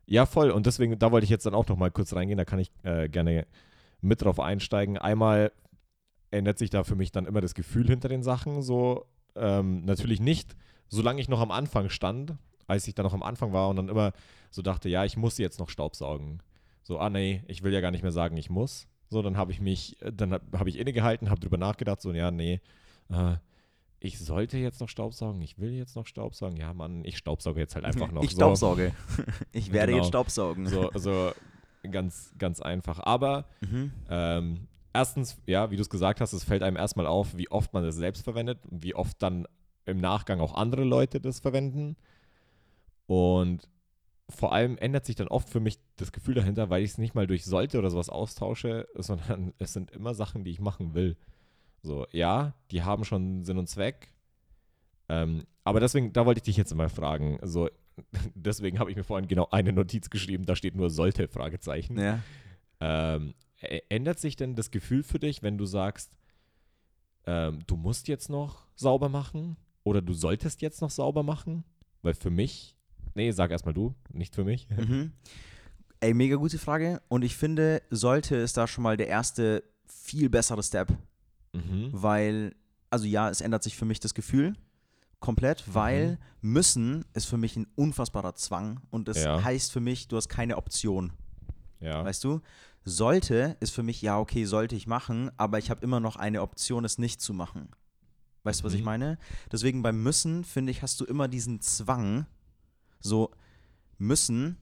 ja, 0.06 0.26
voll. 0.26 0.50
Und 0.50 0.66
deswegen, 0.66 0.98
da 0.98 1.10
wollte 1.10 1.24
ich 1.24 1.30
jetzt 1.30 1.46
dann 1.46 1.54
auch 1.54 1.66
noch 1.68 1.76
mal 1.76 1.90
kurz 1.90 2.12
reingehen. 2.12 2.36
Da 2.36 2.44
kann 2.44 2.58
ich 2.58 2.70
äh, 2.82 3.08
gerne 3.08 3.46
mit 4.02 4.20
drauf 4.22 4.40
einsteigen. 4.40 4.98
Einmal 4.98 5.52
ändert 6.30 6.58
sich 6.58 6.70
da 6.70 6.84
für 6.84 6.96
mich 6.96 7.12
dann 7.12 7.24
immer 7.24 7.40
das 7.40 7.54
Gefühl 7.54 7.86
hinter 7.86 8.08
den 8.08 8.22
Sachen. 8.22 8.60
So 8.62 9.06
ähm, 9.36 9.84
natürlich 9.84 10.20
nicht, 10.20 10.54
solange 10.88 11.20
ich 11.20 11.28
noch 11.28 11.40
am 11.40 11.50
Anfang 11.50 11.88
stand, 11.88 12.34
als 12.66 12.86
ich 12.88 12.94
dann 12.94 13.04
noch 13.04 13.14
am 13.14 13.22
Anfang 13.22 13.52
war 13.54 13.68
und 13.70 13.76
dann 13.76 13.88
immer 13.88 14.12
so 14.50 14.60
dachte, 14.60 14.88
ja, 14.90 15.04
ich 15.04 15.16
muss 15.16 15.38
jetzt 15.38 15.58
noch 15.60 15.70
Staubsaugen. 15.70 16.42
So, 16.82 16.98
ah 16.98 17.10
nee, 17.10 17.42
ich 17.46 17.62
will 17.62 17.72
ja 17.72 17.80
gar 17.80 17.90
nicht 17.90 18.02
mehr 18.02 18.12
sagen, 18.12 18.36
ich 18.36 18.50
muss. 18.50 18.88
So, 19.08 19.22
dann 19.22 19.36
habe 19.36 19.52
ich 19.52 19.60
mich, 19.60 19.96
dann 20.00 20.32
habe 20.32 20.58
hab 20.58 20.66
ich 20.66 20.78
innegehalten, 20.78 21.30
habe 21.30 21.40
drüber 21.40 21.58
nachgedacht, 21.58 22.00
so, 22.00 22.12
ja, 22.12 22.30
nee, 22.30 22.60
äh, 23.10 23.36
ich 24.00 24.18
sollte 24.18 24.58
jetzt 24.58 24.80
noch 24.80 24.88
Staubsaugen, 24.88 25.40
ich 25.42 25.58
will 25.58 25.70
jetzt 25.72 25.94
noch 25.94 26.06
Staubsaugen. 26.06 26.56
Ja, 26.56 26.72
Mann, 26.74 27.04
ich 27.04 27.18
staubsauge 27.18 27.60
jetzt 27.60 27.76
halt 27.76 27.84
einfach 27.84 28.10
noch. 28.10 28.22
ich 28.24 28.30
so. 28.30 28.36
staubsauge. 28.36 28.92
ich 29.52 29.72
werde 29.72 29.92
Genau. 29.92 30.02
jetzt 30.02 30.08
staubsaugen. 30.08 30.66
So, 30.66 30.90
so 30.94 31.30
ganz, 31.88 32.32
ganz 32.36 32.60
einfach. 32.60 32.98
Aber 32.98 33.44
Mhm. 33.60 33.92
ähm, 34.10 34.66
erstens, 34.92 35.36
ja, 35.46 35.70
wie 35.70 35.76
du 35.76 35.82
es 35.82 35.90
gesagt 35.90 36.20
hast, 36.20 36.32
es 36.32 36.42
fällt 36.42 36.64
einem 36.64 36.76
erstmal 36.76 37.06
auf, 37.06 37.36
wie 37.36 37.48
oft 37.50 37.72
man 37.74 37.84
es 37.84 37.94
selbst 37.94 38.24
verwendet 38.24 38.58
und 38.66 38.82
wie 38.82 38.94
oft 38.96 39.22
dann 39.22 39.46
im 39.86 39.98
Nachgang 40.00 40.40
auch 40.40 40.54
andere 40.54 40.82
Leute 40.82 41.20
das 41.20 41.38
verwenden. 41.38 41.94
Und 43.06 43.68
vor 44.28 44.52
allem 44.52 44.78
ändert 44.78 45.04
sich 45.04 45.16
dann 45.16 45.28
oft 45.28 45.48
für 45.48 45.60
mich 45.60 45.78
das 45.96 46.12
Gefühl 46.12 46.34
dahinter, 46.34 46.70
weil 46.70 46.82
ich 46.82 46.92
es 46.92 46.98
nicht 46.98 47.14
mal 47.14 47.26
durch 47.26 47.44
sollte 47.44 47.78
oder 47.78 47.90
sowas 47.90 48.08
austausche, 48.08 48.88
sondern 48.94 49.52
es 49.58 49.72
sind 49.72 49.90
immer 49.90 50.14
Sachen, 50.14 50.44
die 50.44 50.50
ich 50.50 50.60
machen 50.60 50.94
will. 50.94 51.16
So, 51.82 52.06
ja, 52.12 52.54
die 52.70 52.82
haben 52.82 53.04
schon 53.04 53.44
Sinn 53.44 53.58
und 53.58 53.68
Zweck. 53.68 54.12
Ähm, 55.08 55.44
aber 55.64 55.80
deswegen, 55.80 56.12
da 56.12 56.26
wollte 56.26 56.38
ich 56.38 56.44
dich 56.44 56.56
jetzt 56.56 56.74
mal 56.74 56.88
fragen. 56.88 57.38
So, 57.42 57.68
deswegen 58.34 58.78
habe 58.78 58.90
ich 58.90 58.96
mir 58.96 59.04
vorhin 59.04 59.28
genau 59.28 59.48
eine 59.50 59.72
Notiz 59.72 60.10
geschrieben, 60.10 60.46
da 60.46 60.56
steht 60.56 60.76
nur 60.76 60.90
sollte, 60.90 61.28
Fragezeichen. 61.28 61.98
Ja. 61.98 62.20
Ähm, 62.80 63.34
ändert 63.88 64.18
sich 64.18 64.36
denn 64.36 64.54
das 64.54 64.70
Gefühl 64.70 65.02
für 65.02 65.18
dich, 65.18 65.42
wenn 65.42 65.58
du 65.58 65.66
sagst, 65.66 66.16
ähm, 67.26 67.60
du 67.66 67.76
musst 67.76 68.08
jetzt 68.08 68.28
noch 68.28 68.66
sauber 68.74 69.08
machen 69.08 69.56
oder 69.84 70.02
du 70.02 70.12
solltest 70.12 70.62
jetzt 70.62 70.80
noch 70.80 70.90
sauber 70.90 71.22
machen? 71.22 71.64
Weil 72.02 72.14
für 72.14 72.30
mich, 72.30 72.76
nee, 73.14 73.30
sag 73.32 73.50
erstmal 73.50 73.74
du, 73.74 73.94
nicht 74.10 74.34
für 74.34 74.44
mich. 74.44 74.68
Mhm. 74.70 75.12
Ey, 76.00 76.14
mega 76.14 76.36
gute 76.36 76.58
Frage. 76.58 77.00
Und 77.08 77.22
ich 77.22 77.36
finde, 77.36 77.82
sollte 77.90 78.36
ist 78.36 78.56
da 78.56 78.66
schon 78.66 78.82
mal 78.82 78.96
der 78.96 79.08
erste 79.08 79.62
viel 79.86 80.28
bessere 80.28 80.62
Step. 80.62 80.88
Mhm. 81.52 81.90
Weil, 81.92 82.54
also 82.90 83.04
ja, 83.06 83.28
es 83.30 83.40
ändert 83.40 83.62
sich 83.62 83.76
für 83.76 83.84
mich 83.84 84.00
das 84.00 84.14
Gefühl 84.14 84.54
komplett, 85.20 85.62
weil 85.72 86.18
müssen 86.40 87.04
ist 87.14 87.26
für 87.26 87.36
mich 87.36 87.56
ein 87.56 87.68
unfassbarer 87.76 88.34
Zwang 88.34 88.80
und 88.90 89.06
das 89.06 89.22
Ja. 89.22 89.44
heißt 89.44 89.70
für 89.70 89.78
mich, 89.78 90.08
du 90.08 90.16
hast 90.16 90.28
keine 90.28 90.56
Option. 90.56 91.12
Ja. 91.78 92.04
Weißt 92.04 92.24
du? 92.24 92.40
Sollte 92.84 93.56
ist 93.60 93.70
für 93.72 93.84
mich, 93.84 94.02
ja, 94.02 94.18
okay, 94.18 94.44
sollte 94.44 94.74
ich 94.74 94.88
machen, 94.88 95.30
aber 95.36 95.58
ich 95.58 95.70
habe 95.70 95.80
immer 95.84 96.00
noch 96.00 96.16
eine 96.16 96.42
Option, 96.42 96.84
es 96.84 96.98
nicht 96.98 97.20
zu 97.20 97.32
machen. 97.34 97.68
Weißt 98.42 98.60
du, 98.60 98.64
was 98.64 98.72
ich 98.74 98.80
Mhm. 98.80 98.86
meine? 98.86 99.18
Deswegen 99.52 99.82
beim 99.82 100.02
Müssen, 100.02 100.42
finde 100.42 100.72
ich, 100.72 100.82
hast 100.82 100.98
du 101.00 101.04
immer 101.04 101.28
diesen 101.28 101.60
Zwang. 101.60 102.26
So, 103.02 103.30
müssen 103.98 104.56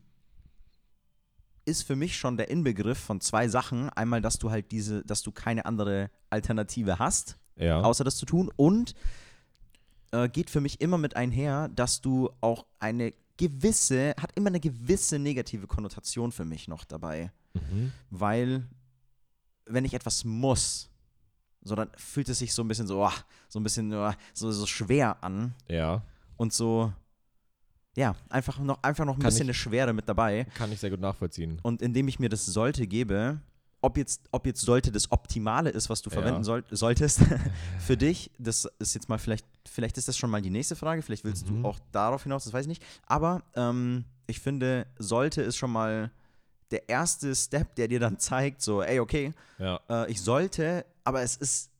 ist 1.65 1.83
für 1.83 1.95
mich 1.95 2.17
schon 2.17 2.37
der 2.37 2.51
Inbegriff 2.51 2.99
von 2.99 3.21
zwei 3.21 3.47
Sachen. 3.47 3.91
Einmal, 3.91 4.21
dass 4.21 4.39
du 4.39 4.51
halt 4.51 4.73
diese, 4.73 5.05
dass 5.05 5.23
du 5.23 5.31
keine 5.31 5.67
andere 5.67 6.11
Alternative 6.31 6.99
hast, 6.99 7.39
ja. 7.57 7.81
außer 7.81 8.03
das 8.03 8.17
zu 8.17 8.27
tun. 8.27 8.51
Und 8.57 8.95
äh, 10.11 10.29
geht 10.29 10.51
für 10.51 10.61
mich 10.61 10.81
immer 10.81 10.99
mit 10.99 11.15
einher, 11.15 11.69
dass 11.69 12.01
du 12.01 12.31
auch 12.41 12.67
eine 12.81 13.13
gewisse, 13.37 14.15
hat 14.21 14.33
immer 14.35 14.49
eine 14.49 14.61
gewisse 14.61 15.19
negative 15.19 15.67
Konnotation 15.67 16.33
für 16.33 16.45
mich 16.45 16.67
noch 16.69 16.85
dabei 16.85 17.31
Mhm. 17.55 17.93
weil 18.11 18.65
wenn 19.67 19.85
ich 19.85 19.95
etwas 19.95 20.25
muss, 20.25 20.89
so 21.63 21.75
dann 21.75 21.91
fühlt 21.97 22.29
es 22.29 22.39
sich 22.39 22.55
so 22.55 22.63
ein 22.63 22.69
bisschen 22.69 22.87
so, 22.87 23.05
ah, 23.05 23.13
so 23.49 23.61
ein 23.61 23.63
bisschen 23.63 23.93
ah, 23.93 24.17
so, 24.35 24.51
so 24.51 24.67
schwer 24.67 25.23
an 25.23 25.55
Ja, 25.69 26.03
und 26.37 26.53
so, 26.53 26.93
ja, 27.97 28.15
einfach 28.29 28.59
noch, 28.59 28.83
einfach 28.83 29.05
noch 29.05 29.15
ein 29.15 29.21
Kann 29.21 29.29
bisschen 29.29 29.43
ich- 29.43 29.49
eine 29.49 29.55
Schwere 29.55 29.93
mit 29.93 30.09
dabei. 30.09 30.45
kann 30.55 30.71
ich 30.73 30.81
sehr 30.81 30.91
gut 30.91 31.01
nachvollziehen. 31.01 31.59
Und 31.63 31.83
indem 31.83 32.09
ich 32.09 32.19
mir 32.19 32.29
das 32.29 32.47
sollte 32.47 32.87
gebe, 32.87 33.41
ob 33.83 33.97
jetzt, 33.97 34.29
ob 34.31 34.47
jetzt 34.47 34.61
sollte 34.61 34.93
das 34.93 35.11
Optimale 35.11 35.71
ist, 35.71 35.89
was 35.89 36.03
du 36.03 36.11
Ja. 36.11 36.15
verwenden 36.15 36.45
soll, 36.45 36.65
solltest, 36.71 37.21
für 37.81 37.97
dich, 37.97 38.31
das 38.39 38.67
ist 38.79 38.95
jetzt 38.95 39.09
mal 39.09 39.19
vielleicht, 39.19 39.47
vielleicht 39.69 39.97
ist 39.99 40.07
das 40.09 40.17
schon 40.19 40.31
mal 40.31 40.43
die 40.43 40.51
nächste 40.51 40.77
Frage, 40.77 41.03
vielleicht 41.03 41.25
willst 41.25 41.49
Mhm. 41.51 41.63
du 41.63 41.69
auch 41.69 41.79
darauf 41.91 42.23
hinaus, 42.25 42.45
das 42.45 42.53
weiß 42.53 42.63
ich 42.67 42.69
nicht. 42.69 42.85
Aber 43.07 43.43
ähm, 43.55 44.05
ich 44.27 44.39
finde, 44.41 44.87
sollte 44.99 45.43
ist 45.43 45.57
schon 45.57 45.73
mal 45.73 46.11
der 46.71 46.89
erste 46.89 47.35
Step, 47.35 47.75
der 47.75 47.89
dir 47.89 47.99
dann 47.99 48.19
zeigt, 48.19 48.63
so, 48.63 48.83
ey, 48.83 49.01
okay, 49.01 49.33
Ja. 49.59 49.81
äh, 49.89 50.11
ich 50.11 50.21
sollte, 50.21 50.85
aber 51.03 51.23
es 51.23 51.37
ist, 51.37 51.71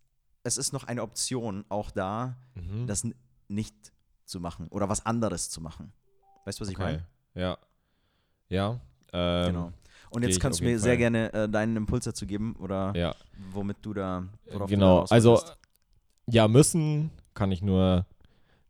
es 0.43 0.57
ist 0.57 0.73
noch 0.73 0.85
eine 0.85 1.03
Option 1.03 1.65
auch 1.69 1.91
da, 1.93 2.37
Mhm. 2.57 2.87
das 2.89 3.07
nicht 3.49 3.75
zu 4.31 4.41
machen 4.41 4.69
oder 4.69 4.89
was 4.89 5.05
anderes 5.05 5.51
zu 5.51 5.61
machen. 5.61 5.93
Weißt 6.45 6.59
du, 6.59 6.63
was 6.63 6.71
ich 6.71 6.77
okay. 6.77 6.85
meine? 6.85 7.07
Ja. 7.35 7.59
Ja. 8.49 8.81
Ähm, 9.13 9.47
Genau. 9.53 9.73
Und 10.11 10.23
jetzt 10.23 10.37
ich 10.37 10.41
kannst 10.41 10.59
du 10.61 10.65
mir 10.65 10.71
jeden 10.71 10.81
sehr 10.81 10.93
Fall. 10.93 10.99
gerne 10.99 11.33
äh, 11.33 11.49
deinen 11.49 11.77
Impuls 11.77 12.05
dazu 12.05 12.27
geben 12.27 12.57
oder 12.59 12.93
Ja. 12.97 13.15
womit 13.53 13.77
du 13.83 13.93
da 13.95 14.25
du 14.51 14.67
genau. 14.67 15.05
da 15.05 15.15
Also 15.15 15.41
ja, 16.27 16.49
müssen 16.49 17.11
kann 17.35 17.53
ich 17.53 17.63
nur 17.63 18.07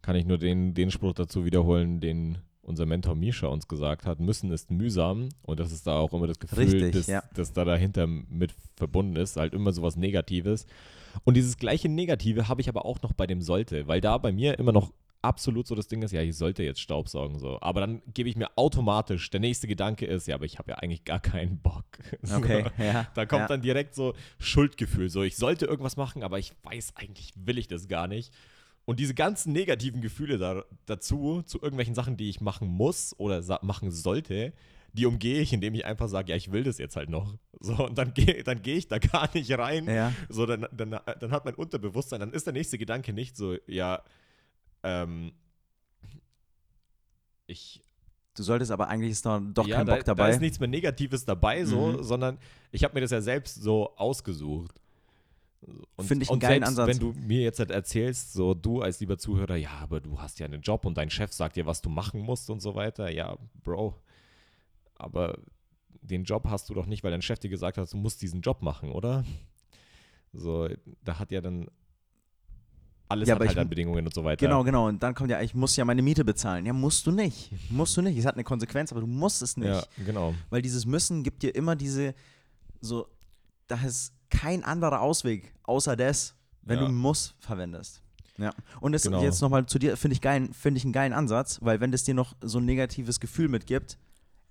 kann 0.03 0.17
ich 0.17 0.25
nur 0.25 0.39
den, 0.39 0.75
den 0.75 0.91
Spruch 0.91 1.13
dazu 1.13 1.45
wiederholen, 1.45 2.01
den 2.01 2.39
unser 2.63 2.87
Mentor 2.87 3.15
Misha 3.15 3.49
uns 3.49 3.69
gesagt 3.69 4.07
hat. 4.07 4.21
Müssen 4.21 4.51
ist 4.53 4.71
mühsam 4.71 5.29
und 5.43 5.61
das 5.61 5.73
ist 5.73 5.87
da 5.87 5.99
auch 5.99 6.13
immer 6.13 6.27
das 6.27 6.39
Gefühl, 6.39 6.59
Richtig, 6.65 6.93
das, 6.93 7.07
ja. 7.07 7.23
das 7.35 7.53
da 7.53 7.65
dahinter 7.65 8.07
mit 8.07 8.55
verbunden 8.77 9.17
ist, 9.17 9.37
halt 9.37 9.53
immer 9.55 9.73
sowas 9.73 9.97
Negatives. 9.97 10.67
Und 11.25 11.37
dieses 11.37 11.57
gleiche 11.57 11.89
Negative 11.89 12.49
habe 12.49 12.61
ich 12.61 12.69
aber 12.69 12.85
auch 12.85 13.03
noch 13.03 13.13
bei 13.13 13.27
dem 13.27 13.43
sollte, 13.43 13.89
weil 13.89 14.01
da 14.01 14.17
bei 14.19 14.31
mir 14.33 14.59
immer 14.59 14.73
noch 14.73 14.93
absolut 15.23 15.67
so 15.67 15.75
das 15.75 15.89
Ding 15.89 16.03
ist, 16.03 16.13
ja, 16.13 16.23
ich 16.23 16.37
sollte 16.37 16.63
jetzt 16.63 16.81
Staubsaugen 16.81 17.39
so. 17.39 17.59
Aber 17.61 17.81
dann 17.81 18.03
gebe 18.13 18.29
ich 18.29 18.37
mir 18.37 18.49
automatisch, 18.57 19.31
der 19.31 19.41
nächste 19.41 19.67
Gedanke 19.67 20.07
ist, 20.07 20.27
ja, 20.27 20.35
aber 20.35 20.45
ich 20.45 20.59
habe 20.59 20.71
ja 20.71 20.79
eigentlich 20.79 21.05
gar 21.05 21.21
keinen 21.21 21.59
Bock. 21.59 21.85
So. 22.23 22.37
Okay, 22.37 22.65
ja. 22.79 23.09
Da 23.15 23.25
kommt 23.27 23.43
ja. 23.43 23.49
dann 23.49 23.63
direkt 23.63 23.95
so 23.95 24.15
Schuldgefühl. 24.39 25.09
So, 25.09 25.23
ich 25.23 25.37
sollte 25.37 25.67
irgendwas 25.67 25.97
machen, 25.97 26.23
aber 26.23 26.39
ich 26.39 26.53
weiß 26.63 26.95
eigentlich, 26.97 27.33
will 27.35 27.59
ich 27.59 27.67
das 27.67 27.89
gar 27.89 28.09
nicht. 28.09 28.33
Und 28.85 29.01
diese 29.01 29.15
ganzen 29.15 29.53
negativen 29.53 30.01
Gefühle 30.01 30.39
da, 30.39 30.65
dazu, 30.87 31.43
zu 31.43 31.59
irgendwelchen 31.61 31.95
Sachen, 31.95 32.17
die 32.17 32.29
ich 32.29 32.41
machen 32.41 32.69
muss 32.69 33.15
oder 33.19 33.43
machen 33.63 33.91
sollte, 33.91 34.53
die 34.93 35.07
umgehe 35.07 35.41
ich, 35.41 35.53
indem 35.53 35.75
ich 35.75 35.85
einfach 35.85 36.09
sage, 36.09 36.31
ja, 36.31 36.37
ich 36.37 36.53
will 36.53 36.65
das 36.65 36.79
jetzt 36.79 36.97
halt 36.97 37.09
noch. 37.09 37.37
So, 37.61 37.87
und 37.87 37.97
dann 37.97 38.15
gehe 38.15 38.43
dann 38.43 38.63
geh 38.63 38.75
ich 38.75 38.89
da 38.89 38.99
gar 38.99 39.29
nicht 39.35 39.51
rein. 39.57 39.87
Ja. 39.87 40.13
So, 40.29 40.47
dann, 40.47 40.67
dann, 40.73 40.91
dann 40.91 41.31
hat 41.31 41.45
mein 41.45 41.55
Unterbewusstsein, 41.55 42.21
dann 42.21 42.33
ist 42.33 42.47
der 42.47 42.53
nächste 42.53 42.79
Gedanke 42.79 43.13
nicht 43.13 43.37
so, 43.37 43.57
ja, 43.67 44.03
ähm, 44.83 45.33
ich 47.47 47.83
Du 48.35 48.45
solltest 48.45 48.71
aber 48.71 48.89
eigentlich 48.89 49.11
ist 49.11 49.27
da 49.27 49.41
doch 49.41 49.67
ja, 49.67 49.79
kein 49.79 49.87
da, 49.87 49.97
Bock 49.97 50.05
dabei. 50.05 50.29
Da 50.29 50.35
ist 50.35 50.41
nichts 50.41 50.61
mehr 50.61 50.69
Negatives 50.69 51.25
dabei, 51.25 51.65
so, 51.65 51.89
Mhm. 51.89 52.03
sondern 52.05 52.39
ich 52.71 52.85
habe 52.85 52.95
mir 52.95 53.01
das 53.01 53.11
ja 53.11 53.21
selbst 53.21 53.57
so 53.57 53.95
ausgesucht. 53.97 54.81
Finde 55.99 56.23
ich 56.23 56.31
einen 56.31 56.41
geilen 56.41 56.63
selbst, 56.63 56.79
Ansatz. 56.79 56.87
wenn 56.89 56.99
du 56.99 57.13
mir 57.27 57.43
jetzt 57.43 57.59
halt 57.59 57.71
erzählst, 57.71 58.33
so 58.33 58.55
du 58.55 58.81
als 58.81 59.01
lieber 59.01 59.19
Zuhörer, 59.19 59.57
ja, 59.57 59.73
aber 59.81 60.01
du 60.01 60.19
hast 60.21 60.39
ja 60.39 60.47
einen 60.47 60.63
Job 60.63 60.87
und 60.87 60.97
dein 60.97 61.11
Chef 61.11 61.33
sagt 61.33 61.57
dir, 61.57 61.67
was 61.67 61.83
du 61.83 61.91
machen 61.91 62.21
musst 62.21 62.49
und 62.49 62.61
so 62.61 62.75
weiter, 62.77 63.11
ja, 63.11 63.37
Bro, 63.63 64.01
aber 64.95 65.37
den 66.01 66.25
Job 66.25 66.47
hast 66.49 66.71
du 66.71 66.75
doch 66.75 66.87
nicht, 66.87 67.05
weil 67.05 67.11
dein 67.11 67.21
Chef 67.21 67.41
dir 67.41 67.51
gesagt 67.51 67.77
hat, 67.77 67.93
du 67.93 67.97
musst 67.99 68.23
diesen 68.23 68.41
Job 68.41 68.63
machen, 68.63 68.91
oder? 68.91 69.25
So, 70.33 70.69
da 71.05 71.19
hat 71.19 71.31
ja 71.33 71.41
dann 71.43 71.69
alles 73.11 73.29
Ja, 73.29 73.35
hat 73.35 73.47
halt 73.47 73.57
dann 73.57 73.69
Bedingungen 73.69 74.07
und 74.07 74.15
so 74.15 74.25
weiter. 74.25 74.45
Genau, 74.47 74.63
genau. 74.65 74.87
Und 74.89 75.03
dann 75.03 75.15
kommt 75.15 75.31
ja, 75.31 75.41
ich 75.41 75.55
muss 75.55 75.77
ja 75.77 75.85
meine 75.85 76.01
Miete 76.03 76.25
bezahlen. 76.25 76.65
Ja, 76.67 76.73
musst 76.73 77.07
du 77.07 77.11
nicht. 77.11 77.51
Musst 77.71 77.97
du 77.97 78.03
nicht. 78.03 78.17
Es 78.19 78.25
hat 78.25 78.35
eine 78.35 78.45
Konsequenz, 78.45 78.93
aber 78.93 79.01
du 79.01 79.07
musst 79.07 79.43
es 79.43 79.57
nicht. 79.57 79.69
Ja, 79.69 79.83
genau. 80.05 80.35
Weil 80.49 80.63
dieses 80.63 80.87
Müssen 80.87 81.23
gibt 81.23 81.43
dir 81.43 81.55
immer 81.55 81.77
diese, 81.77 82.15
so, 82.81 83.07
da 83.67 83.77
ist 83.85 84.13
kein 84.31 84.65
anderer 84.65 85.01
Ausweg, 85.01 85.53
außer 85.65 85.97
das, 85.97 86.35
wenn 86.63 86.79
Ja. 86.79 86.87
du 86.87 86.93
muss 86.93 87.35
verwendest. 87.41 88.01
Ja. 88.39 88.55
Und 88.81 88.93
das 88.93 89.03
Genau. 89.03 89.23
jetzt 89.23 89.43
nochmal 89.43 89.67
zu 89.67 89.79
dir, 89.79 89.97
finde 89.97 90.15
ich, 90.15 90.21
geil, 90.21 90.49
finde 90.53 90.79
ich 90.79 90.85
einen 90.85 90.93
geilen 90.93 91.13
Ansatz, 91.13 91.59
weil 91.63 91.81
wenn 91.81 91.93
das 91.93 92.05
dir 92.05 92.15
noch 92.15 92.35
so 92.41 92.59
ein 92.59 92.65
negatives 92.65 93.21
Gefühl 93.21 93.49
mitgibt, 93.49 93.99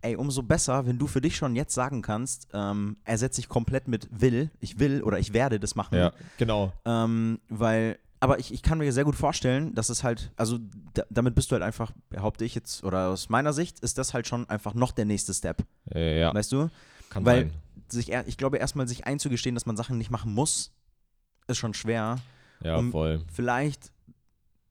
ey, 0.02 0.16
umso 0.16 0.44
besser, 0.44 0.86
wenn 0.86 0.98
du 1.00 1.08
für 1.08 1.22
dich 1.22 1.36
schon 1.36 1.56
jetzt 1.56 1.74
sagen 1.74 2.02
kannst, 2.02 2.48
ähm, 2.54 2.98
ersetze 3.04 3.42
ich 3.42 3.50
komplett 3.50 3.88
mit 3.88 4.08
will, 4.12 4.50
ich 4.60 4.80
will 4.80 5.02
oder 5.04 5.18
ich 5.20 5.34
werde 5.34 5.60
das 5.60 5.76
machen. 5.76 5.98
Ja, 5.98 6.14
genau. 6.38 6.72
Ähm, 6.86 7.40
weil, 7.50 7.98
aber 8.20 8.40
ich, 8.40 8.54
ich 8.54 8.62
kann 8.62 8.78
mir 8.80 8.92
sehr 8.92 9.06
gut 9.06 9.16
vorstellen, 9.16 9.74
dass 9.76 9.90
es 9.90 10.04
halt, 10.04 10.32
also 10.36 10.60
da, 10.94 11.04
damit 11.10 11.36
bist 11.36 11.52
du 11.52 11.54
halt 11.54 11.64
einfach, 11.64 11.92
behaupte 12.10 12.44
ich 12.46 12.54
jetzt, 12.56 12.84
oder 12.84 13.10
aus 13.10 13.30
meiner 13.30 13.54
Sicht, 13.54 13.80
ist 13.80 13.98
das 13.98 14.14
halt 14.14 14.28
schon 14.28 14.50
einfach 14.50 14.74
noch 14.74 14.92
der 14.92 15.06
nächste 15.06 15.34
Step. 15.34 15.66
Ja, 15.94 16.34
Weißt 16.34 16.52
du? 16.52 16.70
kann 17.10 17.26
weil- 17.26 17.44
sein. 17.50 17.54
Sich, 17.92 18.12
ich 18.12 18.38
glaube, 18.38 18.58
erstmal 18.58 18.88
sich 18.88 19.08
einzugestehen, 19.08 19.56
dass 19.56 19.66
man 19.66 19.76
Sachen 19.76 19.98
nicht 19.98 20.12
machen 20.12 20.32
muss, 20.32 20.72
ist 21.48 21.58
schon 21.58 21.74
schwer. 21.74 22.18
Ja, 22.64 22.76
um- 22.78 22.92
voll. 22.92 23.24
Vielleicht 23.34 23.92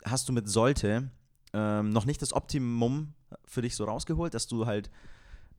hast 0.05 0.29
du 0.29 0.33
mit 0.33 0.49
sollte 0.49 1.11
ähm, 1.53 1.91
noch 1.91 2.05
nicht 2.05 2.23
das 2.23 2.33
Optimum 2.33 3.15
für 3.45 3.61
dich 3.63 3.75
so 3.75 3.87
rausgeholt, 3.87 4.35
dass 4.35 4.47
du 4.47 4.67
halt 4.67 4.89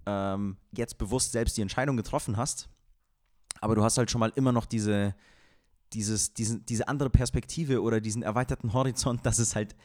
ähm, 0.06 0.56
jetzt 0.71 0.97
bewusst 0.99 1.34
selbst 1.34 1.58
die 1.58 1.62
Entscheidung 1.62 1.97
getroffen 1.97 2.38
hast. 2.38 2.69
Aber 3.60 3.75
du 3.75 3.84
hast 3.84 3.97
halt 3.97 4.10
schon 4.10 4.19
mal 4.19 4.32
immer 4.36 4.54
noch 4.54 4.65
diese, 4.65 5.13
dieses, 5.93 6.34
diesen, 6.34 6.65
diese 6.65 6.88
andere 6.88 7.10
Perspektive 7.10 7.82
oder 7.82 8.02
diesen 8.02 8.23
erweiterten 8.23 8.73
Horizont, 8.73 9.25
dass 9.25 9.39
es 9.39 9.56
halt, 9.56 9.75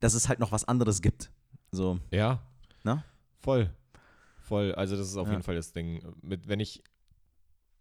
dass 0.00 0.14
es 0.14 0.28
halt 0.28 0.38
noch 0.40 0.52
was 0.52 0.64
anderes 0.64 1.02
gibt. 1.02 1.30
So, 1.70 1.98
Ja. 2.10 2.42
Na? 2.84 3.04
Voll. 3.40 3.70
Voll. 4.40 4.74
Also 4.74 4.96
das 4.96 5.08
ist 5.08 5.16
auf 5.16 5.26
Ja. 5.26 5.32
jeden 5.34 5.42
Fall 5.42 5.54
das 5.56 5.72
Ding. 5.72 6.02
Mit, 6.22 6.48
wenn 6.48 6.60
ich. 6.60 6.82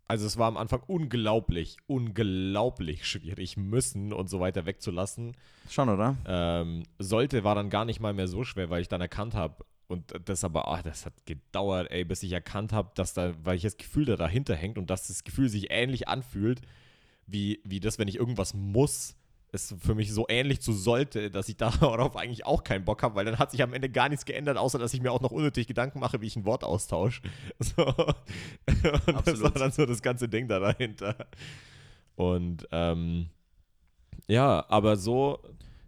Also 0.10 0.26
es 0.26 0.38
war 0.38 0.48
am 0.48 0.56
Anfang 0.58 0.82
unglaublich, 0.88 1.76
unglaublich 1.88 3.06
schwierig, 3.06 3.58
müssen 3.58 4.14
und 4.14 4.30
so 4.30 4.40
weiter 4.40 4.66
wegzulassen. 4.66 5.36
schon, 5.70 5.90
oder? 5.90 6.16
Ähm, 6.26 6.84
sollte 6.98 7.44
war 7.44 7.56
dann 7.56 7.70
gar 7.70 7.84
nicht 7.86 8.00
mal 8.00 8.14
mehr 8.14 8.28
so 8.30 8.44
schwer, 8.46 8.70
weil 8.70 8.82
ich 8.82 8.88
dann 8.88 9.02
erkannt 9.02 9.34
habe, 9.34 9.66
und 9.88 10.14
das 10.26 10.44
aber, 10.44 10.68
ah, 10.68 10.82
das 10.82 11.06
hat 11.06 11.14
gedauert, 11.26 11.90
ey, 11.92 12.04
bis 12.06 12.24
ich 12.24 12.32
erkannt 12.32 12.72
habe, 12.74 12.92
dass 12.96 13.14
da, 13.14 13.34
weil 13.44 13.56
ich 13.58 13.64
das 13.64 13.78
Gefühl 13.78 14.06
da 14.06 14.16
dahinter 14.18 14.56
hängt 14.56 14.78
und 14.78 14.90
dass 14.90 15.08
das 15.08 15.24
Gefühl 15.26 15.48
sich 15.50 15.68
ähnlich 15.72 16.08
anfühlt, 16.08 16.62
wie, 17.28 17.62
wie 17.64 17.80
das, 17.80 18.00
wenn 18.00 18.08
ich 18.08 18.16
irgendwas 18.16 18.54
muss, 18.54 19.16
es 19.52 19.76
für 19.80 19.96
mich 19.96 20.14
so 20.14 20.26
ähnlich 20.28 20.62
zu 20.62 20.74
sollte, 20.74 21.32
dass 21.32 21.50
ich 21.50 21.58
darauf 21.58 22.16
eigentlich 22.16 22.46
auch 22.46 22.64
keinen 22.64 22.86
Bock 22.86 23.04
habe, 23.04 23.16
weil 23.16 23.26
dann 23.26 23.40
hat 23.40 23.52
sich 23.52 23.62
am 23.64 23.74
Ende 23.74 23.90
gar 23.90 24.10
nichts 24.10 24.26
geändert, 24.26 24.58
außer 24.58 24.80
dass 24.80 24.94
ich 24.94 25.02
mir 25.02 25.12
auch 25.12 25.22
noch 25.22 25.32
unnötig 25.32 25.68
Gedanken 25.68 26.00
mache, 26.00 26.22
wie 26.22 26.28
ich 26.28 26.36
ein 26.36 26.46
Wort 26.46 26.64
austausche. 26.64 27.22
So. 27.60 27.86
Und 27.86 29.16
Absolut. 29.16 29.28
das 29.28 29.42
war 29.42 29.52
dann 29.52 29.72
so 29.72 29.86
das 29.86 30.02
ganze 30.02 30.30
Ding 30.30 30.48
da 30.48 30.60
dahinter. 30.60 31.28
Und 32.16 32.68
ähm, 32.72 33.30
ja, 34.28 34.66
aber 34.70 34.98
so, 34.98 35.40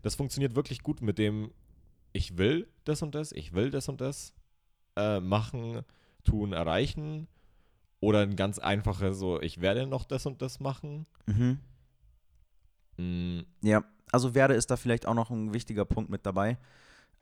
das 0.01 0.15
funktioniert 0.15 0.55
wirklich 0.55 0.83
gut 0.83 1.01
mit 1.01 1.17
dem, 1.17 1.51
ich 2.13 2.37
will 2.37 2.67
das 2.85 3.01
und 3.01 3.15
das, 3.15 3.31
ich 3.31 3.53
will 3.53 3.71
das 3.71 3.89
und 3.89 4.01
das 4.01 4.33
äh, 4.95 5.19
machen, 5.19 5.81
tun, 6.23 6.53
erreichen. 6.53 7.27
Oder 8.01 8.21
ein 8.21 8.35
ganz 8.35 8.59
einfacher 8.59 9.13
so, 9.13 9.41
ich 9.41 9.61
werde 9.61 9.85
noch 9.85 10.05
das 10.05 10.25
und 10.25 10.41
das 10.41 10.59
machen. 10.59 11.05
Mhm. 11.25 11.59
Mm. 12.97 13.39
Ja, 13.61 13.83
also 14.11 14.35
werde 14.35 14.53
ist 14.53 14.71
da 14.71 14.77
vielleicht 14.77 15.05
auch 15.05 15.13
noch 15.13 15.29
ein 15.29 15.53
wichtiger 15.53 15.85
Punkt 15.85 16.09
mit 16.09 16.25
dabei. 16.25 16.57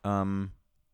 Ähm, 0.03 0.51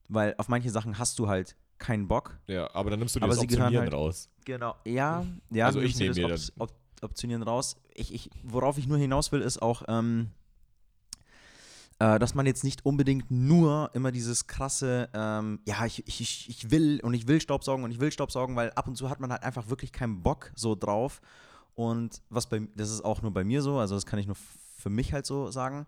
weil 0.07 0.35
auf 0.37 0.47
manche 0.47 0.69
Sachen 0.69 0.97
hast 0.97 1.19
du 1.19 1.27
halt 1.27 1.55
keinen 1.77 2.07
Bock. 2.07 2.39
Ja, 2.47 2.73
aber 2.73 2.89
dann 2.89 2.99
nimmst 2.99 3.15
du 3.15 3.19
dir 3.19 3.27
das 3.27 3.39
Optionieren 3.39 3.83
halt, 3.83 3.93
raus. 3.93 4.29
Genau, 4.45 4.75
ja, 4.85 5.25
ja. 5.49 5.65
Also 5.65 5.81
ich 5.81 5.97
nehme 5.97 6.15
mir 6.15 6.27
das 6.29 6.51
Op 6.59 6.73
Optionieren 7.01 7.43
raus. 7.43 7.75
Ich, 7.93 8.13
ich, 8.13 8.29
worauf 8.43 8.77
ich 8.77 8.87
nur 8.87 8.97
hinaus 8.97 9.33
will, 9.33 9.41
ist 9.41 9.61
auch, 9.61 9.83
ähm, 9.89 10.31
äh, 12.03 12.19
dass 12.19 12.35
man 12.35 12.45
jetzt 12.45 12.65
nicht 12.65 12.85
unbedingt 12.85 13.31
nur 13.31 13.89
immer 13.93 14.11
dieses 14.11 14.45
krasse, 14.45 15.07
ähm, 15.13 15.61
ja, 15.65 15.85
ich, 15.85 16.05
ich, 16.05 16.49
ich 16.49 16.69
will 16.69 16.99
und 17.01 17.13
ich 17.13 17.27
will 17.27 17.39
Staubsaugen 17.39 17.85
und 17.85 17.91
ich 17.91 17.99
will 18.01 18.11
Staubsaugen, 18.11 18.57
weil 18.57 18.71
ab 18.71 18.89
und 18.89 18.97
zu 18.97 19.09
hat 19.09 19.21
man 19.21 19.31
halt 19.31 19.43
einfach 19.43 19.69
wirklich 19.69 19.93
keinen 19.93 20.21
Bock 20.21 20.51
so 20.53 20.75
drauf. 20.75 21.21
Und 21.75 22.21
was 22.29 22.49
bei, 22.49 22.67
das 22.75 22.91
ist 22.91 23.05
auch 23.05 23.21
nur 23.21 23.31
bei 23.31 23.45
mir 23.45 23.61
so, 23.61 23.77
also 23.77 23.95
das 23.95 24.05
kann 24.05 24.19
ich 24.19 24.27
nur 24.27 24.35
für 24.77 24.89
mich 24.89 25.13
halt 25.13 25.25
so 25.25 25.49
sagen. 25.49 25.85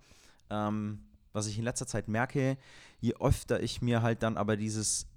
Ähm, 0.50 1.00
was 1.34 1.48
ich 1.48 1.58
in 1.58 1.66
letzter 1.66 1.86
Zeit 1.86 2.08
merke, 2.08 2.58
je 3.02 3.14
öfter 3.20 3.62
ich 3.62 3.82
mir 3.82 4.02
halt 4.02 4.24
dann 4.24 4.38
aber 4.38 4.56
dieses 4.56 5.08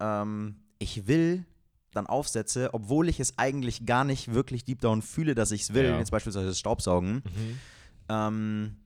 ähm, 0.00 0.56
Ich 0.78 1.06
will 1.06 1.44
dann 1.92 2.06
aufsetze, 2.06 2.70
obwohl 2.72 3.10
ich 3.10 3.20
es 3.20 3.36
eigentlich 3.36 3.84
gar 3.84 4.04
nicht 4.04 4.32
wirklich 4.32 4.64
deep 4.64 4.80
down 4.80 5.02
fühle, 5.02 5.34
dass 5.34 5.50
ich 5.50 5.62
es 5.62 5.74
will, 5.74 5.84
ja. 5.84 5.98
jetzt 5.98 6.12
beispielsweise 6.12 6.46
das 6.46 6.58
Staubsaugen, 6.58 7.16
mhm. 7.16 7.58
ähm, 8.08 8.76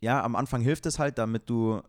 ja, 0.00 0.22
am 0.22 0.36
Anfang 0.36 0.60
hilft 0.60 0.86
es 0.86 0.98
halt, 0.98 1.18
damit 1.18 1.48
du 1.50 1.82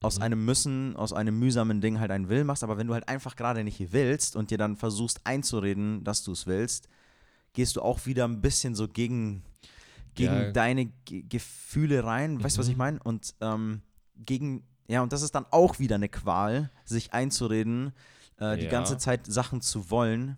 aus 0.00 0.18
mhm. 0.18 0.22
einem 0.22 0.44
Müssen, 0.44 0.96
aus 0.96 1.12
einem 1.12 1.38
mühsamen 1.38 1.80
Ding 1.80 1.98
halt 1.98 2.10
ein 2.10 2.28
Will 2.28 2.44
machst, 2.44 2.62
aber 2.62 2.76
wenn 2.78 2.86
du 2.86 2.94
halt 2.94 3.08
einfach 3.08 3.36
gerade 3.36 3.64
nicht 3.64 3.92
willst 3.92 4.36
und 4.36 4.50
dir 4.50 4.58
dann 4.58 4.76
versuchst 4.76 5.20
einzureden, 5.24 6.04
dass 6.04 6.22
du 6.22 6.32
es 6.32 6.46
willst, 6.46 6.88
gehst 7.52 7.76
du 7.76 7.82
auch 7.82 8.06
wieder 8.06 8.24
ein 8.24 8.40
bisschen 8.40 8.74
so 8.74 8.88
gegen, 8.88 9.42
gegen 10.14 10.34
ja. 10.34 10.52
deine 10.52 10.86
G 10.86 11.22
Gefühle 11.22 12.04
rein, 12.04 12.42
weißt 12.42 12.56
du, 12.56 12.60
was 12.60 12.68
ich 12.68 12.74
mhm. 12.74 12.78
meine? 12.78 13.02
Und 13.02 13.34
ähm, 13.40 13.82
gegen, 14.16 14.64
ja, 14.86 15.02
und 15.02 15.12
das 15.12 15.22
ist 15.22 15.34
dann 15.34 15.46
auch 15.50 15.78
wieder 15.78 15.96
eine 15.96 16.08
Qual, 16.08 16.70
sich 16.84 17.12
einzureden, 17.12 17.92
äh, 18.38 18.56
die 18.56 18.64
ja. 18.64 18.70
ganze 18.70 18.98
Zeit 18.98 19.26
Sachen 19.26 19.60
zu 19.60 19.90
wollen. 19.90 20.36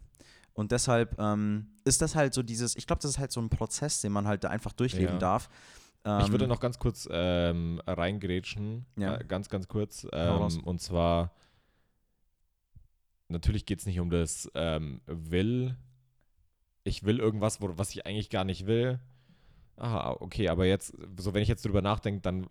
Und 0.52 0.72
deshalb 0.72 1.18
ähm, 1.18 1.68
ist 1.84 2.02
das 2.02 2.14
halt 2.14 2.34
so 2.34 2.42
dieses, 2.42 2.76
ich 2.76 2.86
glaube, 2.86 3.00
das 3.02 3.12
ist 3.12 3.18
halt 3.18 3.32
so 3.32 3.40
ein 3.40 3.48
Prozess, 3.48 4.00
den 4.00 4.12
man 4.12 4.26
halt 4.26 4.44
da 4.44 4.48
einfach 4.48 4.72
durchleben 4.72 5.14
ja. 5.14 5.18
darf. 5.18 5.48
Ähm, 6.04 6.20
ich 6.22 6.30
würde 6.30 6.46
noch 6.46 6.60
ganz 6.60 6.78
kurz 6.78 7.08
ähm, 7.10 7.80
reingrätschen, 7.86 8.86
ja. 8.96 9.16
äh, 9.16 9.24
ganz, 9.24 9.48
ganz 9.48 9.68
kurz. 9.68 10.06
Ähm, 10.12 10.60
und 10.64 10.80
zwar, 10.80 11.32
natürlich 13.28 13.66
geht 13.66 13.80
es 13.80 13.86
nicht 13.86 14.00
um 14.00 14.10
das 14.10 14.50
ähm, 14.54 15.00
Will. 15.06 15.76
Ich 16.84 17.04
will 17.04 17.18
irgendwas, 17.18 17.60
wo, 17.60 17.76
was 17.76 17.90
ich 17.90 18.06
eigentlich 18.06 18.30
gar 18.30 18.44
nicht 18.44 18.66
will. 18.66 18.98
Aha, 19.76 20.16
okay, 20.20 20.48
aber 20.48 20.66
jetzt, 20.66 20.94
so 21.16 21.34
wenn 21.34 21.42
ich 21.42 21.48
jetzt 21.48 21.64
drüber 21.64 21.82
nachdenke, 21.82 22.20
dann 22.20 22.46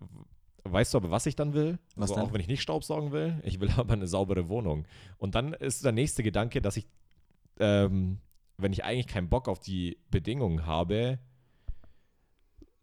weißt 0.64 0.94
du 0.94 0.98
aber, 0.98 1.10
was 1.10 1.26
ich 1.26 1.36
dann 1.36 1.54
will? 1.54 1.78
Was 1.96 2.10
also 2.10 2.22
auch 2.22 2.32
wenn 2.32 2.40
ich 2.40 2.48
nicht 2.48 2.62
Staubsaugen 2.62 3.12
will, 3.12 3.40
ich 3.44 3.60
will 3.60 3.70
aber 3.76 3.94
eine 3.94 4.06
saubere 4.06 4.48
Wohnung. 4.48 4.86
Und 5.18 5.34
dann 5.34 5.54
ist 5.54 5.84
der 5.84 5.92
nächste 5.92 6.22
Gedanke, 6.22 6.60
dass 6.60 6.76
ich, 6.76 6.86
ähm, 7.58 8.18
wenn 8.58 8.72
ich 8.72 8.84
eigentlich 8.84 9.06
keinen 9.06 9.28
Bock 9.28 9.48
auf 9.48 9.58
die 9.58 9.98
Bedingungen 10.10 10.66
habe, 10.66 11.18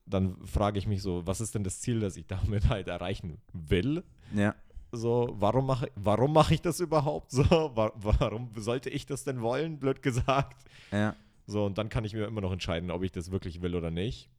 dann 0.08 0.38
frage 0.46 0.80
ich 0.80 0.88
mich 0.88 1.02
so, 1.02 1.26
was 1.28 1.42
ist 1.42 1.54
denn 1.56 1.64
das 1.64 1.82
Ziel, 1.82 2.00
das 2.00 2.18
ich 2.18 2.28
damit 2.28 2.70
halt 2.70 2.88
erreichen 2.88 3.38
will? 3.54 4.04
Ja. 4.34 4.56
So, 4.92 5.36
warum 5.38 5.66
mache 5.66 5.92
warum 5.96 6.32
mach 6.32 6.50
ich 6.50 6.62
das 6.62 6.80
überhaupt 6.80 7.32
so? 7.32 7.44
Warum 7.44 8.52
sollte 8.56 8.90
ich 8.90 9.06
das 9.06 9.26
denn 9.26 9.42
wollen, 9.42 9.80
blöd 9.80 10.02
gesagt? 10.02 10.64
Ja. 10.92 11.16
So, 11.46 11.66
und 11.66 11.78
dann 11.78 11.90
kann 11.90 12.06
ich 12.06 12.14
mir 12.14 12.26
immer 12.26 12.42
noch 12.42 12.52
entscheiden, 12.52 12.92
ob 12.92 13.04
ich 13.04 13.12
das 13.12 13.32
wirklich 13.32 13.62
will 13.62 13.76
oder 13.76 13.92
nicht. 13.92 14.30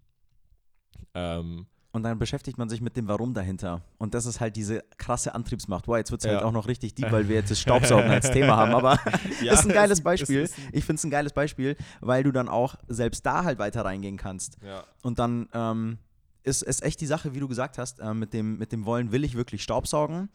Ähm, 1.14 1.66
und 1.98 2.04
dann 2.04 2.18
beschäftigt 2.18 2.58
man 2.58 2.68
sich 2.68 2.80
mit 2.80 2.96
dem 2.96 3.08
Warum 3.08 3.34
dahinter. 3.34 3.82
Und 3.98 4.14
das 4.14 4.24
ist 4.24 4.38
halt 4.38 4.54
diese 4.54 4.84
krasse 4.98 5.34
Antriebsmacht. 5.34 5.88
Wow, 5.88 5.96
jetzt 5.96 6.12
wird 6.12 6.20
es 6.20 6.26
halt 6.26 6.34
ja. 6.34 6.38
halt 6.38 6.46
auch 6.46 6.52
noch 6.52 6.68
richtig 6.68 6.94
deep, 6.94 7.10
weil 7.12 7.28
wir 7.28 7.34
jetzt 7.34 7.50
das 7.50 7.60
Staubsaugen 7.60 8.08
als 8.08 8.30
Thema 8.30 8.56
haben. 8.56 8.72
Aber 8.72 9.00
ja, 9.42 9.52
ist 9.52 9.66
ein 9.66 9.72
geiles 9.72 10.00
Beispiel. 10.00 10.42
Ist 10.42 10.54
ich 10.72 10.84
finde 10.84 11.00
es 11.00 11.04
ein 11.04 11.10
geiles 11.10 11.32
Beispiel, 11.32 11.76
weil 12.00 12.22
du 12.22 12.30
dann 12.30 12.48
auch 12.48 12.76
selbst 12.86 13.26
da 13.26 13.42
halt 13.42 13.58
weiter 13.58 13.84
reingehen 13.84 14.16
kannst. 14.16 14.58
Ja. 14.64 14.84
Und 15.02 15.18
dann 15.18 15.48
ähm, 15.52 15.98
ist 16.44 16.62
es 16.62 16.80
echt 16.82 17.00
die 17.00 17.06
Sache, 17.06 17.34
wie 17.34 17.40
du 17.40 17.48
gesagt 17.48 17.78
hast, 17.78 17.98
äh, 17.98 18.14
mit, 18.14 18.32
dem, 18.32 18.58
mit 18.58 18.70
dem 18.70 18.86
Wollen, 18.86 19.10
will 19.10 19.24
ich 19.24 19.34
wirklich 19.34 19.64
Staubsaugen? 19.64 20.28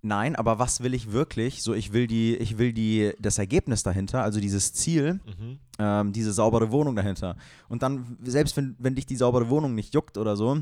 Nein, 0.00 0.36
aber 0.36 0.58
was 0.58 0.82
will 0.82 0.92
ich 0.92 1.12
wirklich? 1.12 1.62
So, 1.62 1.72
ich 1.72 1.94
will 1.94 2.06
die, 2.06 2.36
ich 2.36 2.58
will 2.58 2.74
die, 2.74 3.12
das 3.18 3.38
Ergebnis 3.38 3.82
dahinter, 3.82 4.22
also 4.22 4.38
dieses 4.38 4.74
Ziel, 4.74 5.20
mhm. 5.24 5.58
ähm, 5.78 6.12
diese 6.12 6.34
saubere 6.34 6.70
Wohnung 6.70 6.94
dahinter. 6.94 7.36
Und 7.70 7.82
dann, 7.82 8.18
selbst 8.22 8.54
wenn, 8.58 8.76
wenn 8.78 8.94
dich 8.94 9.06
die 9.06 9.16
saubere 9.16 9.48
Wohnung 9.48 9.74
nicht 9.74 9.94
juckt 9.94 10.18
oder 10.18 10.36
so, 10.36 10.58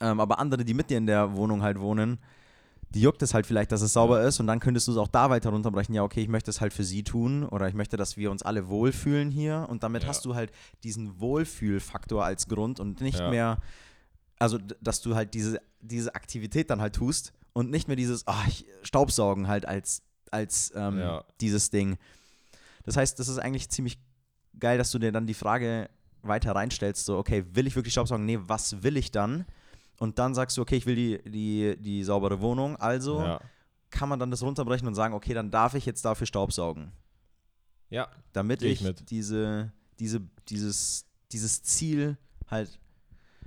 ähm, 0.00 0.20
aber 0.20 0.38
andere, 0.38 0.64
die 0.64 0.74
mit 0.74 0.90
dir 0.90 0.98
in 0.98 1.06
der 1.06 1.34
Wohnung 1.36 1.62
halt 1.62 1.80
wohnen, 1.80 2.18
die 2.90 3.02
juckt 3.02 3.22
es 3.22 3.34
halt 3.34 3.46
vielleicht, 3.46 3.70
dass 3.70 3.82
es 3.82 3.92
sauber 3.92 4.22
ist 4.22 4.40
und 4.40 4.46
dann 4.46 4.60
könntest 4.60 4.88
du 4.88 4.92
es 4.92 4.98
auch 4.98 5.08
da 5.08 5.28
weiter 5.28 5.50
runterbrechen. 5.50 5.94
Ja, 5.94 6.02
okay, 6.02 6.22
ich 6.22 6.28
möchte 6.28 6.50
es 6.50 6.60
halt 6.60 6.72
für 6.72 6.84
sie 6.84 7.04
tun 7.04 7.44
oder 7.44 7.68
ich 7.68 7.74
möchte, 7.74 7.96
dass 7.96 8.16
wir 8.16 8.30
uns 8.30 8.42
alle 8.42 8.68
wohlfühlen 8.68 9.30
hier 9.30 9.66
und 9.68 9.82
damit 9.82 10.04
ja. 10.04 10.08
hast 10.08 10.24
du 10.24 10.34
halt 10.34 10.52
diesen 10.84 11.20
Wohlfühlfaktor 11.20 12.24
als 12.24 12.48
Grund 12.48 12.80
und 12.80 13.00
nicht 13.00 13.18
ja. 13.18 13.28
mehr, 13.28 13.58
also 14.38 14.58
dass 14.80 15.02
du 15.02 15.14
halt 15.14 15.34
diese, 15.34 15.60
diese 15.80 16.14
Aktivität 16.14 16.70
dann 16.70 16.80
halt 16.80 16.94
tust 16.94 17.32
und 17.52 17.70
nicht 17.70 17.88
mehr 17.88 17.96
dieses 17.96 18.24
oh, 18.26 18.32
Staubsaugen 18.82 19.48
halt 19.48 19.66
als, 19.66 20.02
als 20.30 20.72
ähm, 20.74 20.98
ja. 20.98 21.24
dieses 21.42 21.70
Ding. 21.70 21.98
Das 22.84 22.96
heißt, 22.96 23.18
das 23.18 23.28
ist 23.28 23.38
eigentlich 23.38 23.68
ziemlich 23.68 23.98
geil, 24.58 24.78
dass 24.78 24.90
du 24.90 24.98
dir 24.98 25.12
dann 25.12 25.26
die 25.26 25.34
Frage 25.34 25.90
weiter 26.22 26.52
reinstellst, 26.52 27.04
so, 27.04 27.18
okay, 27.18 27.44
will 27.52 27.66
ich 27.66 27.76
wirklich 27.76 27.92
Staubsaugen? 27.92 28.24
Nee, 28.24 28.38
was 28.40 28.82
will 28.82 28.96
ich 28.96 29.10
dann? 29.10 29.44
Und 29.98 30.18
dann 30.18 30.34
sagst 30.34 30.56
du, 30.56 30.62
okay, 30.62 30.76
ich 30.76 30.86
will 30.86 30.94
die, 30.94 31.18
die, 31.30 31.76
die 31.78 32.04
saubere 32.04 32.40
Wohnung, 32.40 32.76
also 32.76 33.20
ja. 33.20 33.40
kann 33.90 34.08
man 34.08 34.18
dann 34.18 34.30
das 34.30 34.42
runterbrechen 34.42 34.86
und 34.86 34.94
sagen, 34.94 35.14
okay, 35.14 35.34
dann 35.34 35.50
darf 35.50 35.74
ich 35.74 35.86
jetzt 35.86 36.04
dafür 36.04 36.26
Staubsaugen. 36.26 36.92
Ja. 37.90 38.08
Damit 38.32 38.62
ich, 38.62 38.84
ich 38.84 38.94
diese, 39.06 39.72
diese, 39.98 40.20
dieses, 40.48 41.06
dieses 41.32 41.62
Ziel 41.62 42.16
halt 42.48 42.78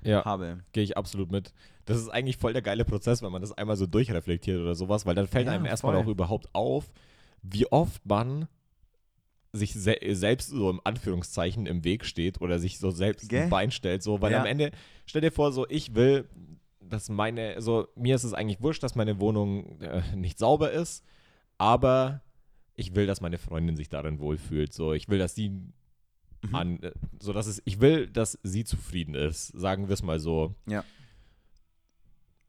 ja, 0.03 0.25
habe. 0.25 0.63
Gehe 0.73 0.83
ich 0.83 0.97
absolut 0.97 1.31
mit. 1.31 1.53
Das 1.85 1.97
ist 1.97 2.09
eigentlich 2.09 2.37
voll 2.37 2.53
der 2.53 2.61
geile 2.61 2.85
Prozess, 2.85 3.21
wenn 3.21 3.31
man 3.31 3.41
das 3.41 3.51
einmal 3.51 3.77
so 3.77 3.85
durchreflektiert 3.85 4.59
oder 4.59 4.75
sowas, 4.75 5.05
weil 5.05 5.15
dann 5.15 5.27
fällt 5.27 5.47
ja, 5.47 5.53
einem 5.53 5.65
erstmal 5.65 5.95
auch 5.95 6.07
überhaupt 6.07 6.47
auf, 6.53 6.91
wie 7.41 7.71
oft 7.71 8.05
man 8.05 8.47
sich 9.53 9.73
se 9.73 9.97
selbst 10.11 10.49
so 10.49 10.69
im 10.69 10.79
Anführungszeichen 10.83 11.65
im 11.65 11.83
Weg 11.83 12.05
steht 12.05 12.39
oder 12.39 12.59
sich 12.59 12.79
so 12.79 12.89
selbst 12.91 13.25
okay. 13.25 13.41
ein 13.41 13.49
Bein 13.49 13.71
stellt, 13.71 14.01
so, 14.01 14.21
weil 14.21 14.31
ja. 14.31 14.39
am 14.39 14.45
Ende, 14.45 14.71
stell 15.05 15.21
dir 15.21 15.31
vor, 15.31 15.51
so, 15.51 15.67
ich 15.67 15.93
will, 15.93 16.29
dass 16.91 17.09
meine, 17.09 17.61
so, 17.61 17.87
mir 17.95 18.15
ist 18.15 18.23
es 18.23 18.33
eigentlich 18.33 18.61
wurscht, 18.61 18.83
dass 18.83 18.95
meine 18.95 19.19
Wohnung 19.19 19.79
äh, 19.81 20.01
nicht 20.15 20.37
sauber 20.37 20.71
ist, 20.71 21.03
aber 21.57 22.21
ich 22.75 22.95
will, 22.95 23.07
dass 23.07 23.21
meine 23.21 23.37
Freundin 23.37 23.75
sich 23.75 23.89
darin 23.89 24.19
wohlfühlt, 24.19 24.73
so, 24.73 24.93
ich 24.93 25.09
will, 25.09 25.19
dass 25.19 25.35
sie 25.35 25.49
mhm. 25.49 26.55
an, 26.55 26.83
äh, 26.83 26.91
so, 27.21 27.33
dass 27.33 27.47
es, 27.47 27.61
ich 27.65 27.81
will, 27.81 28.07
dass 28.07 28.39
sie 28.43 28.63
zufrieden 28.63 29.15
ist, 29.15 29.47
sagen 29.47 29.87
wir 29.87 29.93
es 29.93 30.03
mal 30.03 30.19
so. 30.19 30.55
Ja 30.67 30.83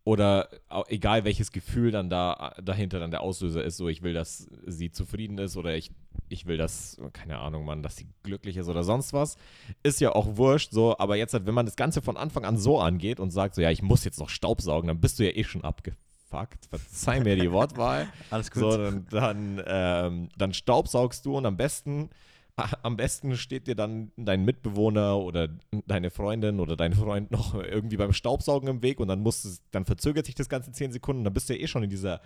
oder 0.04 0.48
egal 0.88 1.24
welches 1.24 1.52
Gefühl 1.52 1.92
dann 1.92 2.10
da 2.10 2.54
dahinter 2.62 2.98
dann 2.98 3.12
der 3.12 3.20
Auslöser 3.20 3.62
ist, 3.62 3.76
so 3.76 3.88
ich 3.88 4.02
will, 4.02 4.14
dass 4.14 4.48
sie 4.66 4.90
zufrieden 4.90 5.38
ist 5.38 5.56
oder 5.56 5.76
ich, 5.76 5.92
ich 6.28 6.46
will, 6.46 6.56
dass, 6.56 7.00
keine 7.12 7.38
Ahnung, 7.38 7.64
Mann, 7.64 7.82
dass 7.82 7.96
sie 7.96 8.08
glücklich 8.24 8.56
ist 8.56 8.68
oder 8.68 8.82
sonst 8.82 9.12
was, 9.12 9.36
ist 9.84 10.00
ja 10.00 10.12
auch 10.12 10.36
wurscht, 10.36 10.72
so, 10.72 10.98
aber 10.98 11.16
jetzt 11.16 11.34
halt, 11.34 11.46
wenn 11.46 11.54
man 11.54 11.66
das 11.66 11.76
Ganze 11.76 12.02
von 12.02 12.16
Anfang 12.16 12.44
an 12.44 12.58
so 12.58 12.80
angeht 12.80 13.20
und 13.20 13.30
sagt, 13.30 13.54
so 13.54 13.62
ja, 13.62 13.70
ich 13.70 13.82
muss 13.82 14.04
jetzt 14.04 14.18
noch 14.18 14.28
Staubsaugen, 14.28 14.88
dann 14.88 15.00
bist 15.00 15.20
du 15.20 15.24
ja 15.24 15.36
eh 15.36 15.44
schon 15.44 15.62
abgefuckt. 15.62 16.66
Verzeih 16.68 17.20
mir 17.20 17.36
die 17.36 17.52
Wortwahl. 17.52 18.08
Alles 18.30 18.50
gut. 18.50 18.62
So, 18.62 18.76
dann, 18.76 19.06
dann, 19.10 19.62
ähm, 19.66 20.28
dann 20.36 20.52
staubsaugst 20.52 21.24
du 21.26 21.36
und 21.36 21.46
am 21.46 21.56
besten 21.56 22.10
am 22.82 22.96
besten 22.96 23.36
steht 23.36 23.66
dir 23.66 23.74
dann 23.74 24.12
dein 24.16 24.44
Mitbewohner 24.44 25.18
oder 25.18 25.48
deine 25.86 26.10
Freundin 26.10 26.60
oder 26.60 26.76
dein 26.76 26.92
Freund 26.92 27.30
noch 27.30 27.54
irgendwie 27.54 27.96
beim 27.96 28.12
Staubsaugen 28.12 28.68
im 28.68 28.82
Weg 28.82 29.00
und 29.00 29.08
dann 29.08 29.20
musst 29.20 29.44
es, 29.44 29.62
dann 29.70 29.84
verzögert 29.84 30.26
sich 30.26 30.34
das 30.34 30.48
Ganze 30.48 30.72
10 30.72 30.92
Sekunden, 30.92 31.24
dann 31.24 31.32
bist 31.32 31.48
du 31.48 31.54
ja 31.54 31.60
eh 31.60 31.66
schon 31.66 31.82
in 31.82 31.90
dieser 31.90 32.20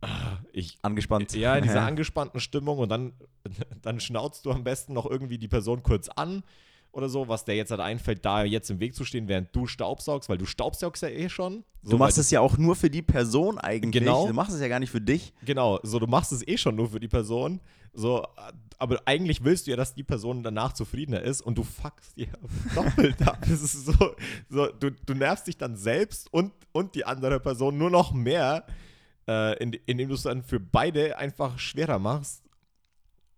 ah, 0.00 0.38
ich, 0.52 0.78
Angespannt. 0.82 1.34
ja, 1.34 1.56
in 1.56 1.64
dieser 1.64 1.82
angespannten 1.86 2.40
Stimmung 2.40 2.78
und 2.78 2.88
dann, 2.88 3.12
dann 3.82 4.00
schnauzt 4.00 4.46
du 4.46 4.52
am 4.52 4.64
besten 4.64 4.92
noch 4.92 5.06
irgendwie 5.06 5.38
die 5.38 5.48
Person 5.48 5.82
kurz 5.82 6.08
an 6.08 6.42
oder 6.92 7.08
so, 7.08 7.26
was 7.26 7.44
der 7.44 7.56
jetzt 7.56 7.70
halt 7.70 7.80
einfällt, 7.80 8.24
da 8.24 8.44
jetzt 8.44 8.70
im 8.70 8.78
Weg 8.78 8.94
zu 8.94 9.04
stehen, 9.04 9.26
während 9.26 9.54
du 9.56 9.66
staubsaugst, 9.66 10.28
weil 10.28 10.38
du 10.38 10.44
staubsaugst 10.44 11.02
ja 11.02 11.08
eh 11.08 11.28
schon. 11.28 11.64
So, 11.82 11.92
du 11.92 11.98
machst 11.98 12.18
es 12.18 12.30
ja 12.30 12.40
auch 12.40 12.58
nur 12.58 12.76
für 12.76 12.90
die 12.90 13.02
Person 13.02 13.58
eigentlich. 13.58 14.04
Genau. 14.04 14.28
Du 14.28 14.34
machst 14.34 14.54
es 14.54 14.60
ja 14.60 14.68
gar 14.68 14.78
nicht 14.78 14.90
für 14.90 15.00
dich. 15.00 15.32
Genau, 15.44 15.80
so 15.82 15.98
du 15.98 16.06
machst 16.06 16.32
es 16.32 16.46
eh 16.46 16.56
schon 16.56 16.76
nur 16.76 16.90
für 16.90 17.00
die 17.00 17.08
Person, 17.08 17.60
so, 17.94 18.26
aber 18.78 19.00
eigentlich 19.06 19.42
willst 19.44 19.66
du 19.66 19.70
ja, 19.70 19.76
dass 19.76 19.94
die 19.94 20.02
Person 20.02 20.42
danach 20.42 20.72
zufriedener 20.74 21.22
ist 21.22 21.40
und 21.40 21.56
du 21.56 21.62
fuckst 21.62 22.12
ihr 22.16 22.28
doppelt 22.74 23.20
ab. 23.26 23.38
Das 23.40 23.62
ist 23.62 23.86
so, 23.86 24.14
so 24.48 24.66
du, 24.66 24.90
du 24.90 25.14
nervst 25.14 25.46
dich 25.46 25.56
dann 25.56 25.76
selbst 25.76 26.32
und, 26.32 26.52
und 26.72 26.94
die 26.94 27.04
andere 27.04 27.40
Person 27.40 27.78
nur 27.78 27.90
noch 27.90 28.12
mehr, 28.12 28.66
äh, 29.26 29.56
in, 29.62 29.72
indem 29.86 30.08
du 30.08 30.14
es 30.14 30.22
dann 30.22 30.42
für 30.42 30.60
beide 30.60 31.16
einfach 31.18 31.58
schwerer 31.58 31.98
machst. 31.98 32.41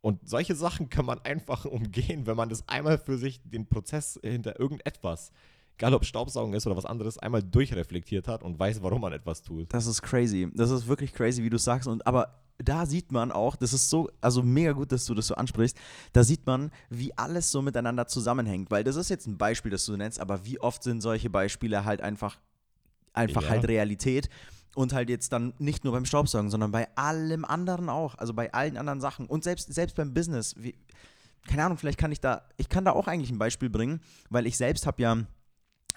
Und 0.05 0.29
solche 0.29 0.55
Sachen 0.55 0.90
kann 0.90 1.07
man 1.07 1.19
einfach 1.21 1.64
umgehen, 1.64 2.27
wenn 2.27 2.37
man 2.37 2.51
das 2.51 2.69
einmal 2.69 2.99
für 2.99 3.17
sich, 3.17 3.40
den 3.43 3.67
Prozess 3.67 4.21
hinter 4.23 4.61
irgendetwas, 4.61 5.33
egal 5.79 5.95
ob 5.95 6.05
Staubsaugen 6.05 6.53
ist 6.53 6.67
oder 6.67 6.77
was 6.77 6.85
anderes, 6.85 7.17
einmal 7.17 7.43
durchreflektiert 7.43 8.29
hat 8.29 8.43
und 8.43 8.59
weiß, 8.59 8.83
warum 8.83 9.01
man 9.01 9.14
etwas 9.14 9.40
tut. 9.40 9.73
Das 9.73 9.87
ist 9.87 10.03
crazy. 10.03 10.51
Das 10.55 10.71
ist 10.71 10.87
wirklich 10.88 11.14
crazy, 11.14 11.43
wie 11.43 11.49
du 11.49 11.57
sagst. 11.57 11.88
Und 11.88 12.07
aber 12.07 12.38
da 12.59 12.85
sieht 12.85 13.12
man 13.12 13.33
auch, 13.33 13.57
das 13.57 13.73
ist 13.73 13.88
so, 13.88 14.11
also 14.21 14.43
mega 14.43 14.73
gut, 14.73 14.93
dass 14.93 15.07
du 15.07 15.14
das 15.14 15.27
so 15.27 15.37
ansprichst. 15.37 15.75
Da 16.12 16.23
sieht 16.23 16.45
man, 16.47 16.71
wie 16.90 17.17
alles 17.17 17.51
so 17.51 17.62
miteinander 17.62 18.07
zusammenhängt. 18.07 18.71
Weil 18.71 18.85
das 18.85 18.97
ist 18.97 19.09
jetzt 19.09 19.27
ein 19.27 19.38
Beispiel, 19.38 19.71
das 19.71 19.87
du 19.87 19.97
nennst, 19.97 20.21
aber 20.21 20.45
wie 20.45 20.61
oft 20.61 20.83
sind 20.83 21.01
solche 21.01 21.31
Beispiele 21.31 21.87
halt 21.87 22.03
einfach, 22.03 22.38
einfach 23.14 23.45
Ja. 23.45 23.49
halt 23.49 23.69
Realität. 23.69 24.29
Und 24.74 24.92
halt 24.92 25.08
jetzt 25.08 25.32
dann 25.32 25.54
nicht 25.58 25.84
nur 25.84 25.92
beim 25.92 26.04
Staubsaugen, 26.04 26.50
sondern 26.50 26.72
bei 26.72 26.88
allem 26.96 27.44
anderen 27.44 27.88
auch. 27.88 28.16
Also 28.16 28.34
bei 28.34 28.52
allen 28.52 28.76
anderen 28.76 29.00
Sachen. 29.00 29.26
Und 29.26 29.44
selbst, 29.44 29.72
selbst 29.72 29.96
beim 29.96 30.12
Business. 30.14 30.54
Wie, 30.58 30.74
keine 31.46 31.64
Ahnung, 31.64 31.78
vielleicht 31.78 31.98
kann 31.98 32.10
ich 32.10 32.20
da, 32.20 32.42
ich 32.56 32.68
kann 32.68 32.84
da 32.84 32.92
auch 32.92 33.06
eigentlich 33.06 33.30
ein 33.30 33.38
Beispiel 33.38 33.70
bringen, 33.70 34.00
weil 34.30 34.46
ich 34.46 34.56
selbst 34.56 34.87
habe 34.87 35.02
ja 35.02 35.18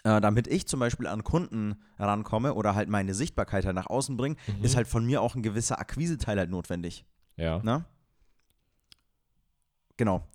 äh, 0.03 0.21
damit 0.21 0.47
ich 0.47 0.67
zum 0.67 0.79
Beispiel 0.79 1.07
an 1.07 1.23
Kunden 1.23 1.75
rankomme 1.97 2.53
oder 2.53 2.75
halt 2.75 2.87
meine 2.87 3.13
Sichtbarkeit 3.13 3.65
halt 3.65 3.75
nach 3.75 3.87
außen 3.87 4.15
bringe, 4.15 4.35
ist 4.61 4.75
halt 4.75 4.87
von 4.87 5.05
mir 5.05 5.21
auch 5.21 5.35
ein 5.35 5.43
gewisser 5.43 5.79
Akquiseteil 5.79 6.37
halt 6.37 6.49
notwendig. 6.49 7.05
Ja. 7.35 7.59
Ne? 7.63 7.83
Genau. 9.97 10.25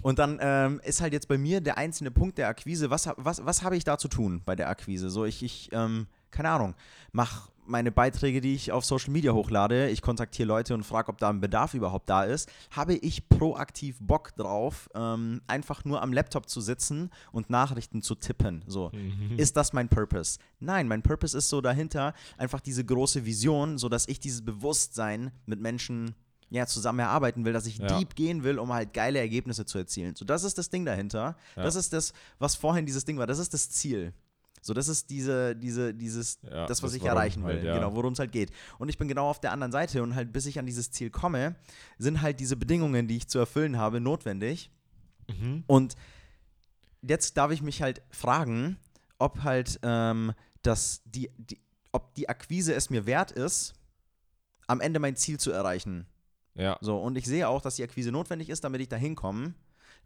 Und 0.00 0.18
dann 0.18 0.38
ähm, 0.40 0.80
ist 0.84 1.00
halt 1.02 1.12
jetzt 1.12 1.28
bei 1.28 1.38
mir 1.38 1.60
der 1.60 1.76
einzelne 1.76 2.10
Punkt 2.10 2.38
der 2.38 2.48
Akquise, 2.48 2.90
was, 2.90 3.10
was, 3.16 3.44
was 3.44 3.62
habe 3.62 3.76
ich 3.76 3.84
da 3.84 3.98
zu 3.98 4.08
tun 4.08 4.42
bei 4.44 4.56
der 4.56 4.68
Akquise? 4.68 5.10
So, 5.10 5.24
ich, 5.24 5.42
ich 5.42 5.68
ähm, 5.72 6.06
keine 6.30 6.50
Ahnung, 6.50 6.74
mache 7.12 7.51
meine 7.64 7.92
Beiträge, 7.92 8.40
die 8.40 8.54
ich 8.54 8.72
auf 8.72 8.84
Social 8.84 9.12
Media 9.12 9.32
hochlade, 9.32 9.88
ich 9.90 10.02
kontaktiere 10.02 10.48
Leute 10.48 10.74
und 10.74 10.84
frage, 10.84 11.08
ob 11.08 11.18
da 11.18 11.30
ein 11.30 11.40
Bedarf 11.40 11.74
überhaupt 11.74 12.08
da 12.08 12.24
ist. 12.24 12.50
Habe 12.70 12.94
ich 12.94 13.28
proaktiv 13.28 13.96
Bock 14.00 14.34
drauf, 14.36 14.88
ähm, 14.94 15.40
einfach 15.46 15.84
nur 15.84 16.02
am 16.02 16.12
Laptop 16.12 16.48
zu 16.48 16.60
sitzen 16.60 17.10
und 17.30 17.50
Nachrichten 17.50 18.02
zu 18.02 18.14
tippen? 18.14 18.62
So, 18.66 18.90
ist 19.36 19.56
das 19.56 19.72
mein 19.72 19.88
Purpose? 19.88 20.38
Nein, 20.60 20.88
mein 20.88 21.02
Purpose 21.02 21.36
ist 21.38 21.48
so 21.48 21.60
dahinter 21.60 22.14
einfach 22.36 22.60
diese 22.60 22.84
große 22.84 23.24
Vision, 23.24 23.78
so 23.78 23.88
dass 23.88 24.08
ich 24.08 24.18
dieses 24.20 24.44
Bewusstsein 24.44 25.30
mit 25.46 25.60
Menschen 25.60 26.14
ja, 26.50 26.66
zusammen 26.66 26.98
erarbeiten 26.98 27.46
will, 27.46 27.54
dass 27.54 27.64
ich 27.64 27.78
Ja. 27.78 27.86
deep 27.98 28.14
gehen 28.14 28.44
will, 28.44 28.58
um 28.58 28.70
halt 28.74 28.92
geile 28.92 29.18
Ergebnisse 29.18 29.64
zu 29.64 29.78
erzielen. 29.78 30.14
So, 30.14 30.26
das 30.26 30.44
ist 30.44 30.58
das 30.58 30.68
Ding 30.68 30.84
dahinter. 30.84 31.34
Ja. 31.56 31.62
Das 31.62 31.76
ist 31.76 31.94
das, 31.94 32.12
was 32.38 32.56
vorhin 32.56 32.84
dieses 32.84 33.06
Ding 33.06 33.16
war. 33.16 33.26
Das 33.26 33.38
ist 33.38 33.54
das 33.54 33.70
Ziel. 33.70 34.12
So, 34.64 34.74
das 34.74 34.86
ist 34.86 35.10
diese, 35.10 35.56
diese, 35.56 35.92
dieses, 35.92 36.38
Ja, 36.42 36.66
das, 36.66 36.82
was 36.84 36.92
das 36.92 36.94
ich 36.94 37.04
erreichen 37.04 37.44
will, 37.44 37.56
halt, 37.56 37.64
ja. 37.64 37.74
genau, 37.74 37.94
worum 37.96 38.12
es 38.12 38.20
halt 38.20 38.30
geht. 38.30 38.52
Und 38.78 38.88
ich 38.88 38.96
bin 38.96 39.08
genau 39.08 39.28
auf 39.28 39.40
der 39.40 39.50
anderen 39.50 39.72
Seite 39.72 40.02
und 40.04 40.14
halt, 40.14 40.32
bis 40.32 40.46
ich 40.46 40.58
an 40.58 40.66
dieses 40.66 40.92
Ziel 40.92 41.10
komme, 41.10 41.56
sind 41.98 42.22
halt 42.22 42.38
diese 42.38 42.56
Bedingungen, 42.56 43.08
die 43.08 43.16
ich 43.16 43.26
zu 43.26 43.40
erfüllen 43.40 43.76
habe, 43.76 44.00
notwendig. 44.00 44.70
Mhm. 45.28 45.64
Und 45.66 45.96
jetzt 47.02 47.36
darf 47.36 47.50
ich 47.50 47.60
mich 47.60 47.82
halt 47.82 48.02
fragen, 48.10 48.78
ob 49.18 49.42
halt 49.42 49.80
ähm, 49.82 50.32
das, 50.62 51.02
die, 51.06 51.28
die, 51.36 51.58
ob 51.90 52.14
die 52.14 52.28
Akquise 52.28 52.72
es 52.72 52.88
mir 52.88 53.04
wert 53.04 53.32
ist, 53.32 53.74
am 54.68 54.80
Ende 54.80 55.00
mein 55.00 55.16
Ziel 55.16 55.40
zu 55.40 55.50
erreichen. 55.50 56.06
Ja. 56.54 56.78
So, 56.80 56.98
und 56.98 57.16
ich 57.16 57.26
sehe 57.26 57.48
auch, 57.48 57.62
dass 57.62 57.76
die 57.76 57.82
Akquise 57.82 58.12
notwendig 58.12 58.48
ist, 58.48 58.62
damit 58.62 58.80
ich 58.80 58.88
da 58.88 58.96
hinkomme. 58.96 59.54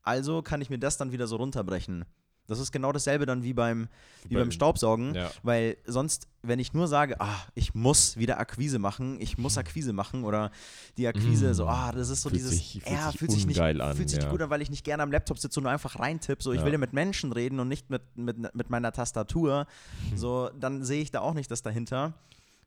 Also 0.03 0.41
kann 0.41 0.63
ich 0.63 0.71
mir 0.71 0.79
das 0.79 0.97
dann 0.97 1.13
wieder 1.13 1.27
so 1.27 1.37
runterbrechen. 1.37 2.07
Das 2.47 2.59
ist 2.61 2.71
genau 2.73 2.93
dasselbe 2.93 3.27
dann 3.27 3.43
wie 3.43 3.53
beim, 3.53 3.89
wie 4.29 4.35
beim 4.35 4.45
Beim- 4.45 4.51
Staubsaugen, 4.53 5.15
Ja. 5.15 5.31
weil 5.43 5.77
sonst, 5.87 6.29
wenn 6.43 6.59
ich 6.59 6.73
nur 6.75 6.87
sage, 6.89 7.21
ah, 7.21 7.35
ich 7.55 7.75
muss 7.75 8.17
wieder 8.17 8.39
Akquise 8.39 8.79
machen, 8.79 9.21
ich 9.21 9.37
muss 9.37 9.59
Akquise 9.59 9.93
machen 9.93 10.23
oder 10.25 10.51
die 10.97 11.07
Akquise, 11.09 11.55
so, 11.55 11.67
ah, 11.67 11.91
das 11.93 12.09
ist 12.09 12.23
so 12.23 12.29
Fühlt 12.29 12.41
dieses, 12.41 12.53
sich- 12.53 12.73
fühlt 12.85 12.87
ja, 12.97 13.11
sich 13.11 13.19
fühlt 13.19 13.31
sich 13.33 13.47
nicht, 13.47 13.61
an, 13.61 13.97
fühlt 13.97 14.09
sich 14.09 14.19
nicht 14.19 14.25
ja. 14.27 14.31
gut 14.31 14.43
an, 14.43 14.51
weil 14.51 14.63
ich 14.63 14.71
nicht 14.71 14.85
gerne 14.85 15.03
am 15.03 15.11
Laptop 15.11 15.39
sitze 15.39 15.59
und 15.61 15.65
nur 15.65 15.73
einfach 15.73 15.99
reintippe, 15.99 16.43
so, 16.43 16.53
ich 16.53 16.61
Ja. 16.61 16.65
will 16.65 16.73
ja 16.73 16.79
mit 16.79 16.93
Menschen 16.93 17.33
reden 17.33 17.59
und 17.61 17.69
nicht 17.69 17.91
mit, 17.91 18.03
mit, 18.17 18.55
mit 18.55 18.71
meiner 18.71 18.93
Tastatur, 18.93 19.67
so, 20.15 20.51
dann 20.59 20.85
sehe 20.85 21.03
ich 21.03 21.11
da 21.11 21.21
auch 21.21 21.35
nicht 21.35 21.51
das 21.51 21.63
dahinter 21.63 22.15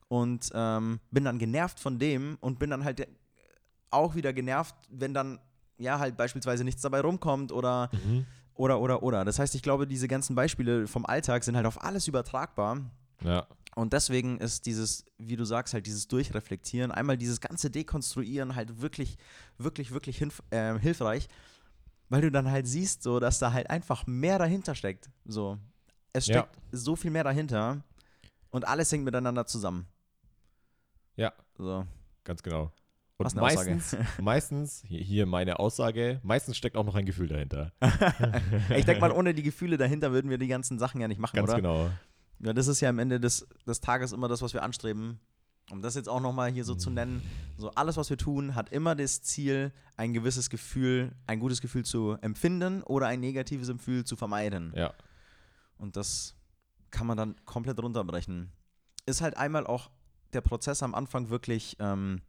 und 0.10 0.50
ähm, 0.54 1.00
bin 1.12 1.24
dann 1.24 1.39
genervt 1.39 1.80
von 1.80 2.00
dem 2.00 2.38
und 2.42 2.60
bin 2.60 2.70
dann 2.70 2.84
halt 2.84 3.08
auch 3.92 4.15
wieder 4.15 4.34
genervt, 4.34 4.76
wenn 4.89 5.13
dann 5.13 5.39
ja 5.78 5.98
halt 6.00 6.18
beispielsweise 6.18 6.63
nichts 6.65 6.82
dabei 6.82 7.00
rumkommt 7.02 7.52
oder 7.54 7.89
Mhm. 7.94 8.26
Oder 8.60 8.82
oder 8.82 9.02
oder. 9.04 9.24
Das 9.24 9.39
heißt, 9.39 9.56
ich 9.56 9.63
glaube, 9.63 9.88
diese 9.88 10.08
ganzen 10.10 10.36
Beispiele 10.36 10.86
vom 10.88 11.06
Alltag 11.06 11.43
sind 11.45 11.56
halt 11.56 11.65
auf 11.65 11.82
alles 11.82 12.08
übertragbar. 12.10 12.82
Ja. 13.24 13.48
Und 13.76 13.93
deswegen 13.93 14.38
ist 14.39 14.65
dieses, 14.65 15.06
wie 15.17 15.38
du 15.38 15.45
sagst, 15.45 15.74
halt 15.74 15.86
dieses 15.86 16.08
Durchreflektieren, 16.10 16.91
einmal 16.91 17.17
dieses 17.17 17.39
ganze 17.39 17.69
Dekonstruieren 17.72 18.56
halt 18.56 18.82
wirklich, 18.82 19.17
wirklich, 19.58 19.91
wirklich 19.91 20.22
äh, 20.50 20.78
hilfreich, 20.78 21.30
weil 22.10 22.22
du 22.22 22.32
dann 22.32 22.52
halt 22.52 22.67
siehst, 22.67 23.02
so, 23.04 23.19
dass 23.22 23.39
da 23.39 23.54
halt 23.54 23.69
einfach 23.69 24.06
mehr 24.06 24.38
dahinter 24.39 24.76
steckt. 24.76 25.10
So, 25.26 25.58
es 26.12 26.28
Ja. 26.28 26.39
steckt 26.41 26.58
so 26.74 26.98
viel 26.98 27.12
mehr 27.12 27.24
dahinter 27.24 27.82
und 28.50 28.67
alles 28.67 28.91
hängt 28.91 29.06
miteinander 29.06 29.45
zusammen. 29.45 29.88
Ja, 31.15 31.32
So. 31.58 31.86
ganz 32.26 32.43
genau. 32.43 32.72
Und 33.19 33.25
Was 33.25 33.34
eine 33.36 33.41
Aussage. 33.45 33.75
meistens, 33.75 33.97
meistens, 34.21 34.84
hier, 34.88 35.01
hier 35.01 35.25
meine 35.25 35.60
Aussage, 35.60 36.21
meistens 36.23 36.55
steckt 36.55 36.77
auch 36.77 36.86
noch 36.86 36.95
ein 36.95 37.05
Gefühl 37.05 37.27
dahinter. 37.27 37.73
Ich 38.77 38.86
denke 38.86 39.01
mal, 39.01 39.12
ohne 39.12 39.34
die 39.34 39.43
Gefühle 39.43 39.77
dahinter 39.77 40.13
würden 40.13 40.29
wir 40.32 40.38
die 40.38 40.47
ganzen 40.47 40.79
Sachen 40.79 41.01
ja 41.01 41.08
nicht 41.10 41.19
machen, 41.19 41.36
Ganz 41.36 41.49
oder? 41.49 41.58
genau. 41.58 41.89
Ja, 42.39 42.53
das 42.53 42.67
ist 42.67 42.79
ja 42.79 42.88
am 42.88 42.97
Ende 42.97 43.19
des, 43.19 43.45
des 43.67 43.82
Tages 43.82 44.13
immer 44.13 44.29
das, 44.29 44.41
was 44.41 44.53
wir 44.53 44.63
anstreben. 44.63 45.19
Um 45.69 45.82
das 45.82 45.95
jetzt 45.95 46.08
auch 46.08 46.21
nochmal 46.21 46.49
hier 46.49 46.63
so 46.63 46.75
Mhm. 46.75 46.79
zu 46.79 46.89
nennen, 46.91 47.21
so 47.58 47.71
alles, 47.71 47.97
was 47.97 48.10
wir 48.10 48.17
tun, 48.17 48.55
hat 48.55 48.69
immer 48.71 48.95
das 48.95 49.21
Ziel, 49.21 49.73
ein 49.97 50.13
gewisses 50.13 50.49
Gefühl, 50.49 51.12
ein 51.27 51.41
gutes 51.41 51.60
Gefühl 51.60 51.84
zu 51.84 52.15
empfinden 52.21 52.84
oder 52.84 53.08
ein 53.08 53.19
negatives 53.19 53.67
Gefühl 53.67 54.05
zu 54.05 54.15
vermeiden. 54.15 54.71
Ja. 54.77 54.93
Und 55.77 55.97
das 55.97 56.36
kann 56.89 57.05
man 57.05 57.17
dann 57.17 57.36
komplett 57.43 57.77
runterbrechen. 57.84 58.49
Ist 59.05 59.21
halt 59.21 59.36
einmal 59.36 59.67
auch 59.67 59.91
der 60.32 60.39
Prozess 60.41 60.82
am 60.84 60.95
Anfang 60.95 61.29
wirklich 61.29 61.75
ähm, 61.82 62.21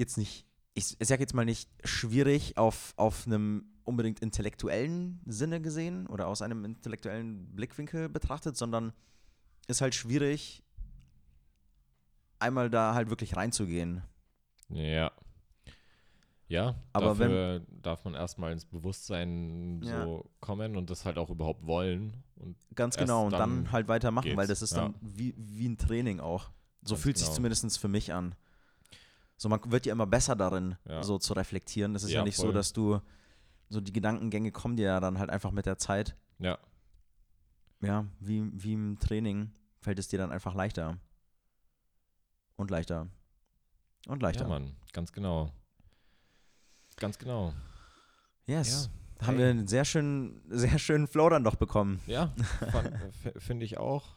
jetzt 0.00 0.18
nicht, 0.18 0.46
ich, 0.74 0.96
ich 1.00 1.08
sag 1.08 1.20
jetzt 1.20 1.34
mal 1.34 1.44
nicht 1.44 1.70
schwierig 1.84 2.56
auf, 2.56 2.92
auf 2.96 3.26
einem 3.26 3.64
unbedingt 3.84 4.20
intellektuellen 4.20 5.20
Sinne 5.26 5.60
gesehen 5.60 6.06
oder 6.06 6.26
aus 6.26 6.42
einem 6.42 6.64
intellektuellen 6.64 7.54
Blickwinkel 7.54 8.08
betrachtet, 8.08 8.56
sondern 8.56 8.92
ist 9.68 9.80
halt 9.80 9.94
schwierig, 9.94 10.62
einmal 12.38 12.70
da 12.70 12.94
halt 12.94 13.10
wirklich 13.10 13.36
reinzugehen. 13.36 14.02
Ja. 14.68 15.12
Ja, 16.48 16.74
Aber 16.92 17.18
wenn- 17.18 17.28
dafür 17.30 17.66
darf 17.68 18.04
man 18.04 18.14
erstmal 18.14 18.52
ins 18.52 18.64
Bewusstsein 18.64 19.80
Ja. 19.84 20.02
so 20.04 20.28
kommen 20.40 20.76
und 20.76 20.90
das 20.90 21.04
halt 21.04 21.16
auch 21.16 21.30
überhaupt 21.30 21.64
wollen. 21.64 22.24
Und 22.36 22.56
Ganz 22.74 22.96
genau, 22.96 23.26
und 23.26 23.32
dann, 23.32 23.64
dann 23.64 23.72
halt 23.72 23.86
weitermachen, 23.86 24.36
weil 24.36 24.48
das 24.48 24.60
ist 24.60 24.72
ja. 24.72 24.82
dann 24.82 24.94
wie, 25.00 25.32
wie 25.36 25.68
ein 25.68 25.78
Training 25.78 26.18
auch. 26.18 26.50
So 26.82 26.94
Ganz 26.94 27.02
fühlt 27.02 27.18
sich 27.18 27.26
genau. 27.26 27.36
zumindest 27.36 27.78
für 27.78 27.88
mich 27.88 28.12
an. 28.12 28.34
So, 29.42 29.48
man 29.48 29.58
wird 29.72 29.86
ja 29.86 29.92
immer 29.92 30.06
besser 30.06 30.36
darin, 30.36 30.76
Ja. 30.86 31.02
so 31.02 31.18
zu 31.18 31.32
reflektieren. 31.32 31.94
Das 31.94 32.02
ist 32.02 32.10
ja, 32.10 32.18
Ja, 32.18 32.24
nicht 32.24 32.36
so, 32.36 32.42
voll. 32.44 32.52
dass 32.52 32.74
du, 32.74 33.00
so 33.70 33.80
die 33.80 33.90
Gedankengänge 33.92 34.52
kommen 34.52 34.76
dir 34.76 34.84
ja 34.86 35.00
dann 35.00 35.18
halt 35.18 35.30
einfach 35.30 35.50
mit 35.50 35.64
der 35.64 35.78
Zeit. 35.78 36.14
ja, 36.38 36.58
Ja, 37.80 38.04
wie, 38.18 38.50
wie 38.52 38.74
im 38.74 38.98
Training 38.98 39.50
fällt 39.80 39.98
es 39.98 40.08
dir 40.08 40.18
dann 40.18 40.30
einfach 40.30 40.54
leichter. 40.54 40.98
Und 42.56 42.70
leichter. 42.70 43.06
Und 44.08 44.20
leichter. 44.20 44.42
ja, 44.42 44.48
Mann, 44.48 44.76
ganz 44.92 45.10
genau. 45.12 45.50
Ganz 46.96 47.18
genau. 47.18 47.54
yes. 48.44 48.90
Ja. 49.20 49.26
Haben 49.26 49.36
Hey. 49.36 49.44
wir 49.44 49.50
einen 49.50 49.66
sehr 49.68 49.86
schönen, 49.86 50.42
sehr 50.48 50.78
schönen 50.78 51.06
Flow 51.06 51.30
dann 51.30 51.44
doch 51.44 51.54
bekommen. 51.56 52.00
Ja, 52.06 52.34
finde 53.38 53.64
ich 53.64 53.78
auch. 53.78 54.14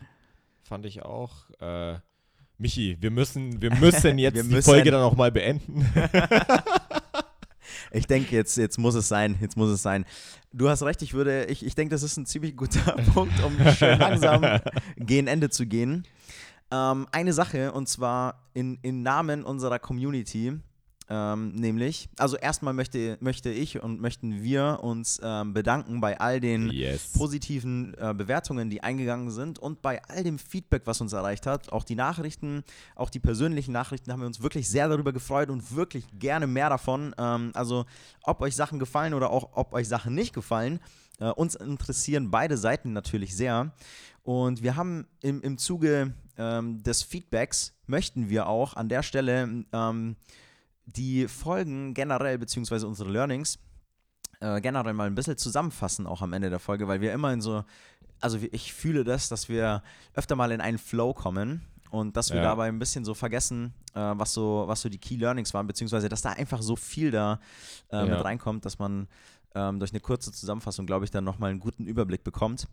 Fand 0.63 0.85
ich 0.85 1.03
auch. 1.03 1.49
Äh, 1.61 1.99
Michi, 2.63 2.97
wir 3.01 3.11
müssen, 3.11 3.61
wir 3.61 3.75
müssen 3.79 4.17
jetzt 4.17 4.35
Wir 4.35 4.43
die 4.43 4.49
müssen- 4.49 4.63
Folge 4.71 4.89
dann 4.89 5.01
auch 5.03 5.17
mal 5.17 5.31
beenden. 5.33 5.85
ich 7.91 8.07
denke, 8.07 8.33
jetzt, 8.35 8.57
jetzt 8.57 8.77
muss 8.79 8.95
es 8.95 9.07
sein. 9.09 9.35
Jetzt 9.41 9.57
muss 9.57 9.69
es 9.69 9.81
sein. 9.83 10.05
Du 10.53 10.69
hast 10.69 10.81
recht, 10.83 11.01
ich 11.01 11.13
würde, 11.13 11.45
ich, 11.45 11.65
ich 11.65 11.75
denke, 11.75 11.93
das 11.93 12.03
ist 12.03 12.15
ein 12.17 12.25
ziemlich 12.25 12.55
guter 12.55 12.79
Punkt, 13.13 13.33
um 13.43 13.53
schön 13.73 13.99
langsam 13.99 14.45
gegen 14.97 15.27
Ende 15.27 15.49
zu 15.49 15.65
gehen. 15.65 16.03
Ähm, 16.71 17.05
eine 17.11 17.33
Sache, 17.33 17.73
und 17.73 17.89
zwar 17.89 18.47
in, 18.53 18.79
in 18.81 19.03
Namen 19.03 19.43
unserer 19.43 19.77
Community 19.79 20.53
ähm, 21.13 21.51
nämlich, 21.51 22.09
also 22.17 22.37
erstmal 22.37 22.73
möchte, 22.73 23.17
möchte 23.19 23.51
ich 23.51 23.83
und 23.83 24.01
möchten 24.01 24.41
wir 24.41 24.79
uns 24.81 25.21
ähm, 25.23 25.53
bedanken 25.53 26.01
bei 26.01 26.19
all 26.19 26.39
den 26.39 26.71
Yes. 26.71 27.11
positiven 27.11 27.93
äh, 27.99 28.15
Bewertungen, 28.15 28.71
die 28.71 28.81
eingegangen 28.81 29.29
sind 29.29 29.59
und 29.59 29.83
bei 29.83 30.01
all 30.05 30.23
dem 30.23 30.39
Feedback, 30.39 30.81
was 30.85 31.01
uns 31.01 31.13
erreicht 31.13 31.45
hat. 31.45 31.71
Auch 31.71 31.83
die 31.83 31.93
Nachrichten, 31.93 32.63
auch 32.95 33.11
die 33.11 33.19
persönlichen 33.19 33.73
Nachrichten 33.73 34.11
haben 34.11 34.21
wir 34.21 34.25
uns 34.27 34.41
wirklich 34.41 34.67
sehr 34.67 34.89
darüber 34.89 35.13
gefreut 35.13 35.51
und 35.51 35.75
wirklich 35.75 36.07
gerne 36.17 36.47
mehr 36.47 36.69
davon. 36.69 37.13
Ähm, 37.19 37.51
also 37.53 37.85
ob 38.23 38.41
euch 38.41 38.55
Sachen 38.55 38.79
gefallen 38.79 39.13
oder 39.13 39.29
auch 39.29 39.49
ob 39.53 39.71
euch 39.73 39.87
Sachen 39.87 40.15
nicht 40.15 40.33
gefallen. 40.33 40.79
Äh, 41.19 41.29
uns 41.29 41.53
interessieren 41.53 42.31
beide 42.31 42.57
Seiten 42.57 42.91
natürlich 42.91 43.37
sehr. 43.37 43.71
Und 44.23 44.63
wir 44.63 44.75
haben 44.77 45.05
im, 45.21 45.41
im 45.41 45.59
Zuge 45.59 46.15
ähm, 46.37 46.81
des 46.81 47.03
Feedbacks, 47.03 47.75
möchten 47.85 48.29
wir 48.29 48.47
auch 48.47 48.75
an 48.75 48.89
der 48.89 49.03
Stelle 49.03 49.65
ähm, 49.71 50.15
die 50.85 51.27
Folgen 51.27 51.93
generell, 51.93 52.37
beziehungsweise 52.37 52.87
unsere 52.87 53.09
Learnings, 53.09 53.59
äh, 54.39 54.59
generell 54.61 54.93
mal 54.93 55.07
ein 55.07 55.15
bisschen 55.15 55.37
zusammenfassen, 55.37 56.05
auch 56.07 56.21
am 56.21 56.33
Ende 56.33 56.49
der 56.49 56.59
Folge, 56.59 56.87
weil 56.87 57.01
wir 57.01 57.13
immer 57.13 57.31
in 57.33 57.41
so, 57.41 57.63
also 58.19 58.37
ich 58.51 58.73
fühle 58.73 59.03
das, 59.03 59.29
dass 59.29 59.49
wir 59.49 59.81
öfter 60.13 60.35
mal 60.35 60.51
in 60.51 60.61
einen 60.61 60.77
Flow 60.77 61.13
kommen 61.13 61.61
und 61.91 62.17
dass 62.17 62.29
wir 62.31 62.37
Ja. 62.37 62.43
dabei 62.43 62.67
ein 62.67 62.79
bisschen 62.79 63.05
so 63.05 63.13
vergessen, 63.13 63.73
äh, 63.93 63.99
was, 63.99 64.33
so, 64.33 64.63
was 64.67 64.81
so 64.81 64.89
die 64.89 64.97
Key 64.97 65.15
Learnings 65.15 65.53
waren, 65.53 65.67
beziehungsweise 65.67 66.09
dass 66.09 66.21
da 66.21 66.31
einfach 66.31 66.61
so 66.61 66.75
viel 66.75 67.11
da 67.11 67.39
äh, 67.91 67.97
Ja. 67.97 68.05
mit 68.05 68.23
reinkommt, 68.25 68.65
dass 68.65 68.79
man 68.79 69.07
ähm, 69.55 69.77
durch 69.79 69.91
eine 69.91 69.99
kurze 69.99 70.31
Zusammenfassung, 70.31 70.85
glaube 70.87 71.05
ich, 71.05 71.11
dann 71.11 71.23
nochmal 71.23 71.51
einen 71.51 71.59
guten 71.59 71.85
Überblick 71.85 72.23
bekommt. 72.23 72.67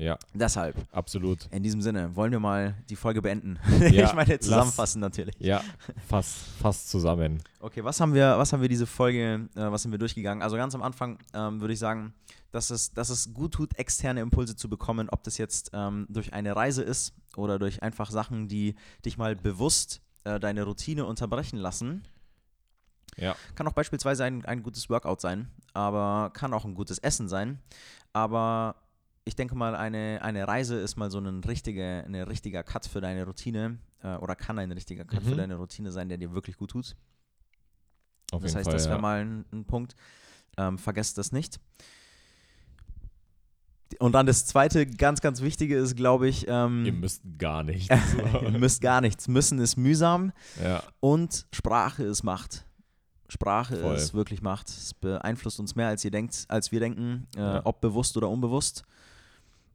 Ja, 0.00 0.18
Deshalb, 0.32 0.76
absolut. 0.92 1.46
in 1.50 1.62
diesem 1.62 1.82
Sinne, 1.82 2.16
wollen 2.16 2.32
wir 2.32 2.40
mal 2.40 2.74
die 2.88 2.96
Folge 2.96 3.20
beenden. 3.20 3.58
Ja, 3.90 4.06
ich 4.06 4.14
meine, 4.14 4.32
lass- 4.32 4.40
zusammenfassen 4.40 4.98
natürlich. 5.00 5.34
Ja, 5.38 5.62
fast, 6.08 6.36
fast 6.60 6.88
zusammen. 6.90 7.42
Okay, 7.60 7.84
was 7.84 8.00
haben 8.00 8.14
wir, 8.14 8.38
was 8.38 8.50
haben 8.52 8.62
wir 8.62 8.68
diese 8.70 8.86
Folge, 8.86 9.48
äh, 9.54 9.70
was 9.70 9.82
sind 9.82 9.90
wir 9.90 9.98
durchgegangen? 9.98 10.42
Also 10.42 10.56
ganz 10.56 10.74
am 10.74 10.82
Anfang 10.82 11.18
ähm, 11.34 11.60
würde 11.60 11.74
ich 11.74 11.78
sagen, 11.78 12.14
dass 12.50 12.70
es, 12.70 12.92
dass 12.94 13.10
es 13.10 13.34
gut 13.34 13.52
tut, 13.52 13.78
externe 13.78 14.20
Impulse 14.22 14.56
zu 14.56 14.70
bekommen, 14.70 15.10
ob 15.10 15.22
das 15.22 15.36
jetzt 15.36 15.70
ähm, 15.74 16.06
durch 16.08 16.32
eine 16.32 16.56
Reise 16.56 16.82
ist 16.82 17.12
oder 17.36 17.58
durch 17.58 17.82
einfach 17.82 18.10
Sachen, 18.10 18.48
die 18.48 18.76
dich 19.04 19.18
mal 19.18 19.36
bewusst 19.36 20.00
äh, 20.24 20.40
deine 20.40 20.62
Routine 20.64 21.04
unterbrechen 21.04 21.58
lassen. 21.58 22.04
Ja. 23.18 23.36
Kann 23.54 23.68
auch 23.68 23.72
beispielsweise 23.74 24.24
ein, 24.24 24.44
ein 24.46 24.62
gutes 24.62 24.88
Workout 24.88 25.20
sein, 25.20 25.50
aber 25.74 26.30
kann 26.32 26.54
auch 26.54 26.64
ein 26.64 26.74
gutes 26.74 26.98
Essen 26.98 27.28
sein. 27.28 27.60
Aber 28.12 28.76
ich 29.30 29.36
denke 29.36 29.54
mal, 29.54 29.76
eine, 29.76 30.18
eine 30.22 30.46
Reise 30.48 30.74
ist 30.80 30.96
mal 30.96 31.08
so 31.08 31.18
ein 31.20 31.44
richtiger, 31.44 32.04
ein 32.04 32.14
richtiger 32.16 32.64
Cut 32.64 32.84
für 32.86 33.00
deine 33.00 33.24
Routine 33.24 33.78
äh, 34.02 34.16
oder 34.16 34.34
kann 34.34 34.58
ein 34.58 34.72
richtiger 34.72 35.04
Cut 35.04 35.22
für 35.22 35.30
Mhm. 35.30 35.36
deine 35.36 35.54
Routine 35.54 35.92
sein, 35.92 36.08
der 36.08 36.18
dir 36.18 36.32
wirklich 36.34 36.56
gut 36.56 36.70
tut. 36.72 36.96
Auf 38.32 38.42
Das 38.42 38.50
jeden 38.50 38.56
heißt, 38.58 38.64
Fall. 38.66 38.72
das 38.74 38.84
wäre 38.86 38.96
ja. 38.96 39.00
mal 39.02 39.20
ein, 39.20 39.44
ein 39.52 39.64
Punkt. 39.64 39.94
Ähm, 40.56 40.78
vergesst 40.78 41.16
das 41.16 41.30
nicht. 41.30 41.60
Und 43.98 44.12
dann 44.12 44.26
das 44.26 44.46
zweite 44.46 44.86
ganz, 44.86 45.20
ganz 45.20 45.40
Wichtige 45.42 45.76
ist, 45.76 45.96
glaube 45.96 46.28
ich, 46.28 46.46
ähm, 46.48 46.84
Ihr 46.84 46.92
müsst 46.92 47.22
gar 47.38 47.62
nicht. 47.64 47.90
ihr 48.42 48.50
müsst 48.50 48.80
gar 48.80 49.00
nichts. 49.00 49.26
Müssen 49.28 49.58
ist 49.58 49.76
mühsam 49.76 50.32
ja, 50.62 50.82
und 51.00 51.46
Sprache 51.52 52.04
ist 52.04 52.22
Macht. 52.22 52.64
Sprache 53.28 53.76
Voll. 53.76 53.94
ist 53.96 54.14
wirklich 54.14 54.42
Macht. 54.42 54.68
Es 54.68 54.94
beeinflusst 54.94 55.60
uns 55.60 55.74
mehr, 55.76 55.88
als 55.88 56.04
ihr 56.04 56.10
denkt, 56.10 56.44
als 56.48 56.72
wir 56.72 56.80
denken, 56.80 57.26
äh, 57.36 57.40
Ja. 57.40 57.60
ob 57.64 57.80
bewusst 57.80 58.16
oder 58.16 58.28
unbewusst. 58.28 58.82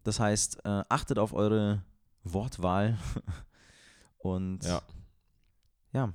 Das 0.06 0.20
heißt, 0.20 0.64
äh, 0.66 0.84
achtet 0.88 1.18
auf 1.18 1.34
eure 1.34 1.82
Wortwahl 2.24 2.98
und 4.20 4.64
ja. 4.64 4.82
ja. 5.94 6.14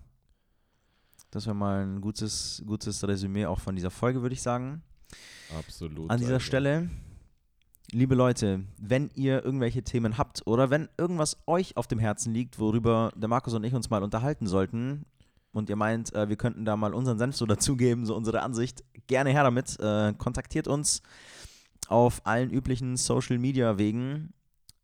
Das 1.33 1.47
wäre 1.47 1.57
mal 1.57 1.83
ein 1.85 2.01
gutes, 2.01 2.63
gutes 2.67 3.07
Resümee 3.07 3.47
auch 3.47 3.59
von 3.59 3.75
dieser 3.75 3.91
Folge, 3.91 4.23
würde 4.23 4.33
ich 4.33 4.43
sagen. 4.43 4.83
absolut. 5.59 6.09
An 6.09 6.19
dieser 6.19 6.35
also. 6.35 6.47
Stelle, 6.47 6.89
liebe 7.91 8.15
Leute, 8.15 8.63
wenn 8.79 9.11
ihr 9.15 9.45
irgendwelche 9.45 9.83
Themen 9.83 10.19
habt 10.19 10.47
oder 10.47 10.71
wenn 10.71 10.89
irgendwas 10.97 11.37
euch 11.49 11.77
auf 11.77 11.89
dem 11.89 11.99
Herzen 11.99 12.33
liegt, 12.33 12.61
worüber 12.61 13.13
der 13.17 13.29
Markus 13.29 13.55
und 13.55 13.65
ich 13.65 13.75
uns 13.75 13.91
mal 13.91 14.05
unterhalten 14.05 14.47
sollten 14.47 15.05
und 15.51 15.69
ihr 15.69 15.77
meint, 15.77 16.15
äh, 16.15 16.29
wir 16.29 16.37
könnten 16.37 16.65
da 16.65 16.77
mal 16.77 16.95
unseren 16.95 17.19
Senf 17.19 17.35
so 17.35 17.47
dazugeben, 17.55 18.07
so 18.07 18.15
unsere 18.15 18.43
Ansicht, 18.43 18.85
gerne 19.09 19.31
her 19.31 19.43
damit. 19.43 19.81
Äh, 19.81 20.15
kontaktiert 20.17 20.69
uns 20.69 21.03
auf 21.91 22.25
allen 22.25 22.51
üblichen 22.51 22.97
Social 22.97 23.39
Media 23.39 23.77
Wegen, 23.77 24.33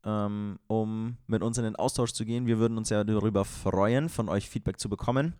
ähm, 0.04 0.58
um 0.66 1.16
mit 1.26 1.42
uns 1.42 1.56
in 1.56 1.64
den 1.64 1.76
Austausch 1.76 2.12
zu 2.12 2.24
gehen. 2.24 2.46
Wir 2.46 2.58
würden 2.58 2.76
uns 2.76 2.90
ja 2.90 3.04
darüber 3.04 3.44
freuen, 3.44 4.08
von 4.08 4.28
euch 4.28 4.48
Feedback 4.48 4.80
zu 4.80 4.88
bekommen. 4.88 5.34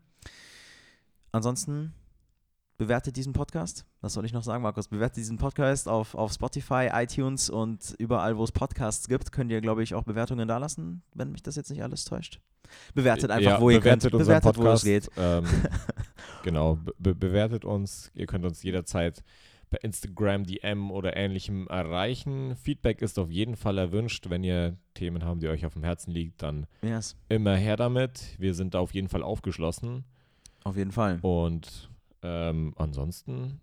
Ansonsten 1.33 1.93
bewertet 2.79 3.17
diesen 3.17 3.33
Podcast. 3.33 3.85
Was 4.01 4.13
soll 4.13 4.25
ich 4.25 4.33
noch 4.33 4.45
sagen, 4.45 4.63
Markus? 4.63 4.89
Bewertet 4.89 5.17
diesen 5.17 5.39
Podcast 5.39 5.89
auf, 5.89 6.15
auf 6.15 6.33
Spotify, 6.33 6.91
iTunes 6.93 7.51
und 7.51 7.97
überall, 7.99 8.37
wo 8.37 8.45
es 8.45 8.53
Podcasts 8.53 9.09
gibt, 9.09 9.33
könnt 9.33 9.51
ihr, 9.51 9.61
glaube 9.61 9.83
ich, 9.83 9.95
auch 9.95 10.05
Bewertungen 10.05 10.47
dalassen, 10.47 11.03
wenn 11.15 11.33
mich 11.33 11.43
das 11.43 11.57
jetzt 11.57 11.71
nicht 11.71 11.83
alles 11.83 12.05
täuscht. 12.05 12.41
Bewertet 12.95 13.31
einfach, 13.31 13.53
ja, 13.53 13.61
wo 13.61 13.71
ihr 13.71 13.81
könnt. 13.81 14.03
bewertet 14.03 14.15
unseren 14.15 14.41
Bewertet, 14.41 14.57
wo 14.57 14.69
es 14.69 14.83
Podcast. 14.83 14.85
geht. 14.85 15.11
Ähm, 15.17 15.45
genau, 16.45 16.79
be 16.99 17.15
bewertet 17.15 17.65
uns. 17.65 18.13
Ihr 18.15 18.27
könnt 18.27 18.45
uns 18.45 18.63
jederzeit 18.63 19.25
bei 19.71 19.79
Instagram, 19.79 20.45
DM 20.45 20.91
oder 20.91 21.17
ähnlichem 21.17 21.67
erreichen. 21.69 22.55
Feedback 22.57 23.03
ist 23.03 23.19
auf 23.19 23.31
jeden 23.31 23.57
Fall 23.57 23.79
erwünscht. 23.79 24.31
Wenn 24.31 24.45
ihr 24.45 24.77
Themen 24.95 25.25
habt, 25.25 25.43
die 25.43 25.49
euch 25.49 25.67
auf 25.67 25.73
dem 25.75 25.83
Herzen 25.85 26.13
liegt, 26.13 26.43
dann 26.43 26.67
Yes, 26.83 27.17
immer 27.29 27.57
her 27.57 27.77
damit. 27.77 28.37
Wir 28.39 28.55
sind 28.55 28.75
da 28.75 28.79
auf 28.81 28.95
jeden 28.95 29.09
Fall 29.09 29.23
aufgeschlossen. 29.23 30.05
auf 30.65 30.77
jeden 30.77 30.93
Fall. 30.93 31.19
Und 31.23 31.91
ähm, 32.23 32.75
ansonsten, 32.77 33.61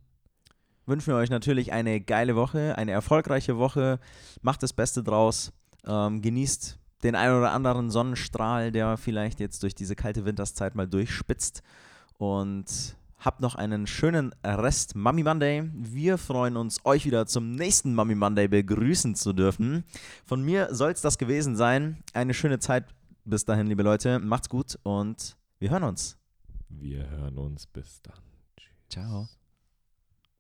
Wünschen 0.86 1.14
wir 1.14 1.18
euch 1.18 1.30
natürlich 1.30 1.72
eine 1.72 2.02
geile 2.02 2.36
Woche, 2.36 2.78
eine 2.78 2.92
erfolgreiche 2.92 3.58
Woche. 3.58 4.00
Macht 4.42 4.64
das 4.64 4.74
Beste 4.74 5.02
draus. 5.02 5.54
Ähm, 5.88 6.22
genießt 6.22 6.78
den 7.04 7.16
ein 7.16 7.32
oder 7.32 7.52
anderen 7.54 7.90
Sonnenstrahl, 7.90 8.72
der 8.74 8.98
vielleicht 8.98 9.40
jetzt 9.40 9.64
durch 9.64 9.76
diese 9.76 9.96
kalte 9.96 10.26
Winterszeit 10.26 10.76
mal 10.76 10.88
durchspitzt. 10.88 11.64
Und 12.18 12.98
habt 13.24 13.40
noch 13.40 13.56
einen 13.56 13.88
schönen 13.88 14.36
Rest 14.44 14.96
Mummy 14.96 15.24
Monday. 15.24 15.70
Wir 15.74 16.18
freuen 16.18 16.58
uns, 16.58 16.82
euch 16.84 17.06
wieder 17.06 17.26
zum 17.26 17.52
nächsten 17.52 17.96
Mummy 17.96 18.16
Monday 18.16 18.48
begrüßen 18.48 19.16
zu 19.16 19.34
dürfen. 19.34 19.86
Von 20.26 20.44
mir 20.44 20.74
soll 20.76 20.92
es 20.92 21.02
das 21.02 21.18
gewesen 21.18 21.56
sein. 21.56 22.04
Eine 22.14 22.34
schöne 22.34 22.60
Zeit 22.60 22.86
bis 23.26 23.46
dahin, 23.46 23.68
liebe 23.68 23.84
Leute. 23.84 24.20
Macht's 24.20 24.50
gut 24.50 24.78
und 24.84 25.38
wir 25.60 25.70
hören 25.70 25.84
uns. 25.84 26.18
wir 26.70 27.10
hören 27.10 27.38
uns. 27.38 27.66
Bis 27.68 28.02
dann. 28.02 28.20
Tschüss. 28.58 28.74
Ciao. 28.90 29.30